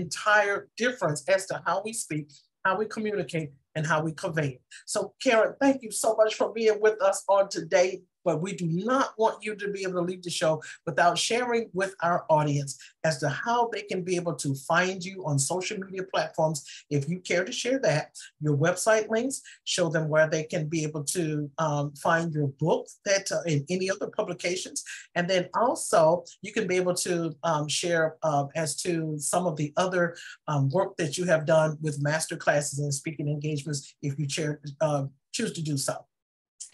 entire 0.00 0.68
difference 0.76 1.28
as 1.28 1.46
to 1.46 1.60
how 1.66 1.82
we 1.84 1.92
speak, 1.92 2.30
how 2.64 2.78
we 2.78 2.86
communicate, 2.86 3.50
and 3.74 3.86
how 3.86 4.02
we 4.02 4.12
convey 4.12 4.48
it. 4.48 4.62
So 4.86 5.14
Karen, 5.22 5.54
thank 5.60 5.82
you 5.82 5.90
so 5.90 6.14
much 6.16 6.34
for 6.34 6.52
being 6.52 6.80
with 6.80 7.00
us 7.02 7.24
on 7.28 7.48
today 7.48 8.02
but 8.28 8.42
we 8.42 8.52
do 8.52 8.66
not 8.66 9.14
want 9.16 9.42
you 9.42 9.56
to 9.56 9.70
be 9.70 9.84
able 9.84 9.94
to 9.94 10.02
leave 10.02 10.22
the 10.22 10.28
show 10.28 10.62
without 10.84 11.16
sharing 11.16 11.70
with 11.72 11.94
our 12.02 12.26
audience 12.28 12.76
as 13.02 13.16
to 13.16 13.26
how 13.26 13.70
they 13.72 13.80
can 13.80 14.02
be 14.02 14.16
able 14.16 14.34
to 14.34 14.54
find 14.54 15.02
you 15.02 15.24
on 15.24 15.38
social 15.38 15.78
media 15.78 16.02
platforms. 16.12 16.62
If 16.90 17.08
you 17.08 17.20
care 17.20 17.42
to 17.42 17.50
share 17.50 17.78
that, 17.78 18.14
your 18.38 18.54
website 18.54 19.08
links, 19.08 19.40
show 19.64 19.88
them 19.88 20.10
where 20.10 20.28
they 20.28 20.42
can 20.42 20.68
be 20.68 20.82
able 20.82 21.04
to 21.04 21.50
um, 21.56 21.94
find 21.94 22.30
your 22.34 22.48
book 22.60 22.86
that 23.06 23.32
uh, 23.32 23.40
in 23.46 23.64
any 23.70 23.90
other 23.90 24.08
publications. 24.08 24.84
And 25.14 25.26
then 25.26 25.48
also 25.54 26.24
you 26.42 26.52
can 26.52 26.66
be 26.66 26.76
able 26.76 26.96
to 26.96 27.34
um, 27.44 27.66
share 27.66 28.16
uh, 28.22 28.44
as 28.56 28.76
to 28.82 29.18
some 29.18 29.46
of 29.46 29.56
the 29.56 29.72
other 29.78 30.16
um, 30.48 30.68
work 30.68 30.98
that 30.98 31.16
you 31.16 31.24
have 31.24 31.46
done 31.46 31.78
with 31.80 32.02
master 32.02 32.36
classes 32.36 32.78
and 32.78 32.92
speaking 32.92 33.28
engagements 33.28 33.94
if 34.02 34.18
you 34.18 34.26
chair, 34.26 34.60
uh, 34.82 35.04
choose 35.32 35.52
to 35.52 35.62
do 35.62 35.78
so. 35.78 36.04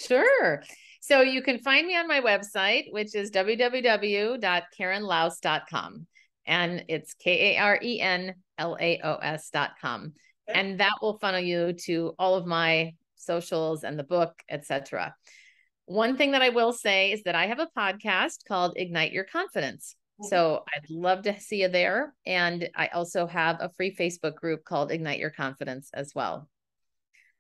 Sure. 0.01 0.63
So 1.07 1.21
you 1.21 1.43
can 1.43 1.59
find 1.59 1.87
me 1.87 1.99
on 1.99 2.09
my 2.09 2.23
website, 2.23 2.91
which 2.91 3.15
is 3.15 3.31
www.karenlaos.com. 3.31 6.07
And 6.47 6.85
it's 6.89 7.13
K 7.13 7.57
A 7.57 7.61
R 7.61 7.79
E 7.83 8.01
N 8.01 8.35
L 8.57 8.79
A 8.81 8.99
O 9.05 9.17
S.com. 9.17 10.15
Okay. 10.49 10.59
And 10.59 10.81
that 10.81 10.95
will 11.03 11.19
funnel 11.19 11.43
you 11.43 11.75
to 11.85 12.15
all 12.19 12.37
of 12.37 12.47
my 12.47 12.95
socials 13.17 13.85
and 13.85 13.99
the 13.99 14.05
book, 14.05 14.33
etc. 14.49 15.15
One 15.85 16.17
thing 16.17 16.33
that 16.33 16.41
I 16.41 16.49
will 16.49 16.73
say 16.73 17.13
is 17.13 17.25
that 17.25 17.35
I 17.35 17.49
have 17.49 17.59
a 17.59 17.69
podcast 17.77 18.47
called 18.49 18.73
Ignite 18.77 19.13
Your 19.13 19.25
Confidence. 19.25 19.97
Mm-hmm. 20.23 20.31
So 20.31 20.65
I'd 20.75 20.89
love 20.89 21.25
to 21.25 21.39
see 21.39 21.61
you 21.61 21.69
there. 21.69 22.15
And 22.25 22.71
I 22.75 22.87
also 22.87 23.27
have 23.27 23.59
a 23.61 23.69
free 23.77 23.95
Facebook 23.95 24.37
group 24.37 24.65
called 24.65 24.91
Ignite 24.91 25.19
Your 25.19 25.29
Confidence 25.29 25.91
as 25.93 26.15
well. 26.15 26.49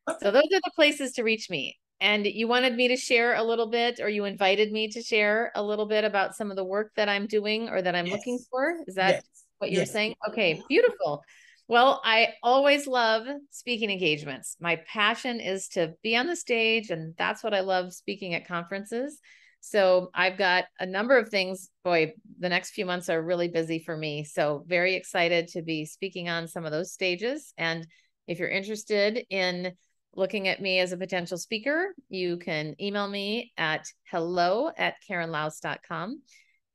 Okay. 0.06 0.18
So 0.20 0.30
those 0.30 0.52
are 0.52 0.60
the 0.62 0.72
places 0.76 1.12
to 1.12 1.22
reach 1.22 1.48
me 1.48 1.78
and 2.04 2.26
you 2.26 2.46
wanted 2.46 2.76
me 2.76 2.88
to 2.88 2.96
share 2.96 3.34
a 3.34 3.42
little 3.42 3.66
bit 3.66 3.98
or 3.98 4.10
you 4.10 4.26
invited 4.26 4.70
me 4.70 4.88
to 4.88 5.02
share 5.02 5.50
a 5.54 5.62
little 5.62 5.86
bit 5.86 6.04
about 6.04 6.36
some 6.36 6.50
of 6.50 6.56
the 6.56 6.64
work 6.64 6.92
that 6.96 7.08
i'm 7.08 7.26
doing 7.26 7.70
or 7.70 7.80
that 7.80 7.96
i'm 7.96 8.06
yes. 8.06 8.16
looking 8.18 8.38
for? 8.50 8.76
Is 8.86 8.96
that 8.96 9.14
yes. 9.14 9.24
what 9.58 9.72
you're 9.72 9.80
yes. 9.80 9.92
saying? 9.92 10.14
Okay 10.28 10.62
beautiful. 10.68 11.22
Well 11.66 12.02
i 12.04 12.34
always 12.42 12.86
love 12.86 13.26
speaking 13.50 13.90
engagements. 13.90 14.56
My 14.60 14.80
passion 14.86 15.40
is 15.40 15.68
to 15.68 15.94
be 16.02 16.14
on 16.14 16.26
the 16.26 16.36
stage 16.36 16.90
and 16.90 17.14
that's 17.16 17.42
what 17.42 17.54
i 17.54 17.60
love 17.60 17.92
speaking 17.92 18.34
at 18.34 18.46
conferences. 18.46 19.18
So 19.60 20.10
i've 20.14 20.36
got 20.36 20.66
a 20.78 20.84
number 20.84 21.16
of 21.16 21.30
things 21.30 21.70
boy 21.84 22.12
the 22.38 22.50
next 22.50 22.72
few 22.72 22.84
months 22.84 23.08
are 23.08 23.22
really 23.22 23.48
busy 23.48 23.78
for 23.78 23.96
me. 23.96 24.24
So 24.24 24.62
very 24.66 24.94
excited 24.94 25.48
to 25.48 25.62
be 25.62 25.86
speaking 25.86 26.28
on 26.28 26.48
some 26.48 26.66
of 26.66 26.70
those 26.70 26.92
stages. 26.92 27.54
And 27.56 27.86
if 28.26 28.38
you're 28.38 28.48
interested 28.48 29.24
in 29.30 29.72
looking 30.16 30.48
at 30.48 30.60
me 30.60 30.78
as 30.80 30.92
a 30.92 30.96
potential 30.96 31.38
speaker, 31.38 31.94
you 32.08 32.36
can 32.38 32.74
email 32.80 33.08
me 33.08 33.52
at 33.56 33.86
hello 34.10 34.70
at 34.76 34.94
karenlaos.com. 35.08 36.22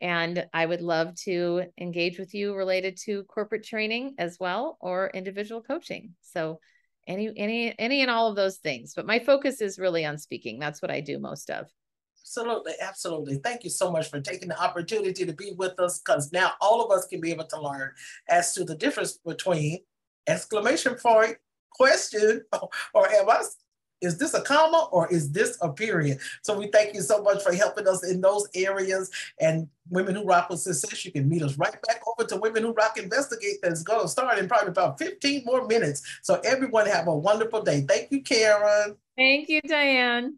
And 0.02 0.46
I 0.54 0.66
would 0.66 0.82
love 0.82 1.16
to 1.24 1.64
engage 1.80 2.20
with 2.20 2.34
you 2.34 2.56
related 2.56 2.98
to 3.06 3.24
corporate 3.24 3.66
training 3.66 4.16
as 4.18 4.38
well 4.40 4.78
or 4.80 5.12
individual 5.14 5.62
coaching. 5.62 6.16
So 6.22 6.60
any 7.08 7.34
any 7.36 7.78
any 7.78 8.02
and 8.02 8.12
all 8.12 8.30
of 8.30 8.36
those 8.36 8.58
things. 8.58 8.94
But 8.96 9.06
my 9.06 9.20
focus 9.20 9.62
is 9.62 9.80
really 9.80 10.06
on 10.06 10.18
speaking. 10.18 10.60
That's 10.60 10.82
what 10.82 10.92
I 10.92 11.02
do 11.02 11.20
most 11.20 11.50
of. 11.50 11.68
Absolutely, 12.22 12.74
absolutely. 12.80 13.36
Thank 13.38 13.64
you 13.64 13.70
so 13.70 13.92
much 13.92 14.10
for 14.10 14.22
taking 14.22 14.50
the 14.50 14.62
opportunity 14.62 15.26
to 15.26 15.34
be 15.34 15.54
with 15.58 15.80
us 15.80 16.00
because 16.00 16.32
now 16.32 16.52
all 16.62 16.86
of 16.86 16.96
us 16.96 17.08
can 17.08 17.20
be 17.20 17.32
able 17.32 17.48
to 17.48 17.60
learn 17.60 17.92
as 18.30 18.54
to 18.54 18.64
the 18.64 18.76
difference 18.76 19.18
between 19.26 19.80
exclamation 20.28 20.94
point 20.96 21.38
question 21.76 22.44
or 22.94 23.10
am 23.10 23.30
I 23.30 23.44
is 24.02 24.18
this 24.18 24.34
a 24.34 24.42
comma 24.42 24.88
or 24.92 25.12
is 25.12 25.32
this 25.32 25.58
a 25.62 25.72
period? 25.72 26.20
So 26.42 26.58
we 26.58 26.68
thank 26.68 26.94
you 26.94 27.02
so 27.02 27.22
much 27.22 27.44
for 27.44 27.54
helping 27.54 27.88
us 27.88 28.10
in 28.10 28.22
those 28.22 28.48
areas. 28.56 29.12
And 29.40 29.68
Women 29.90 30.16
Who 30.16 30.24
Rock 30.24 30.50
with 30.50 30.60
Success, 30.60 31.04
you 31.06 31.12
can 31.12 31.28
meet 31.28 31.42
us 31.42 31.58
right 31.58 31.76
back 31.88 32.02
over 32.08 32.28
to 32.30 32.38
Women 32.38 32.64
Who 32.64 32.72
Rock 32.74 32.98
Investigate 32.98 33.58
that's 33.62 33.84
going 33.84 34.02
to 34.02 34.08
start 34.08 34.38
in 34.38 34.48
probably 34.48 34.70
about 34.70 35.00
15 35.00 35.44
more 35.46 35.68
minutes. 35.68 36.02
So 36.22 36.40
everyone 36.46 36.88
have 36.88 37.08
a 37.08 37.16
wonderful 37.16 37.62
day. 37.62 37.82
Thank 37.82 38.12
you, 38.12 38.22
Karen. 38.22 38.96
Thank 39.18 39.50
you, 39.50 39.62
Diane. 39.62 40.38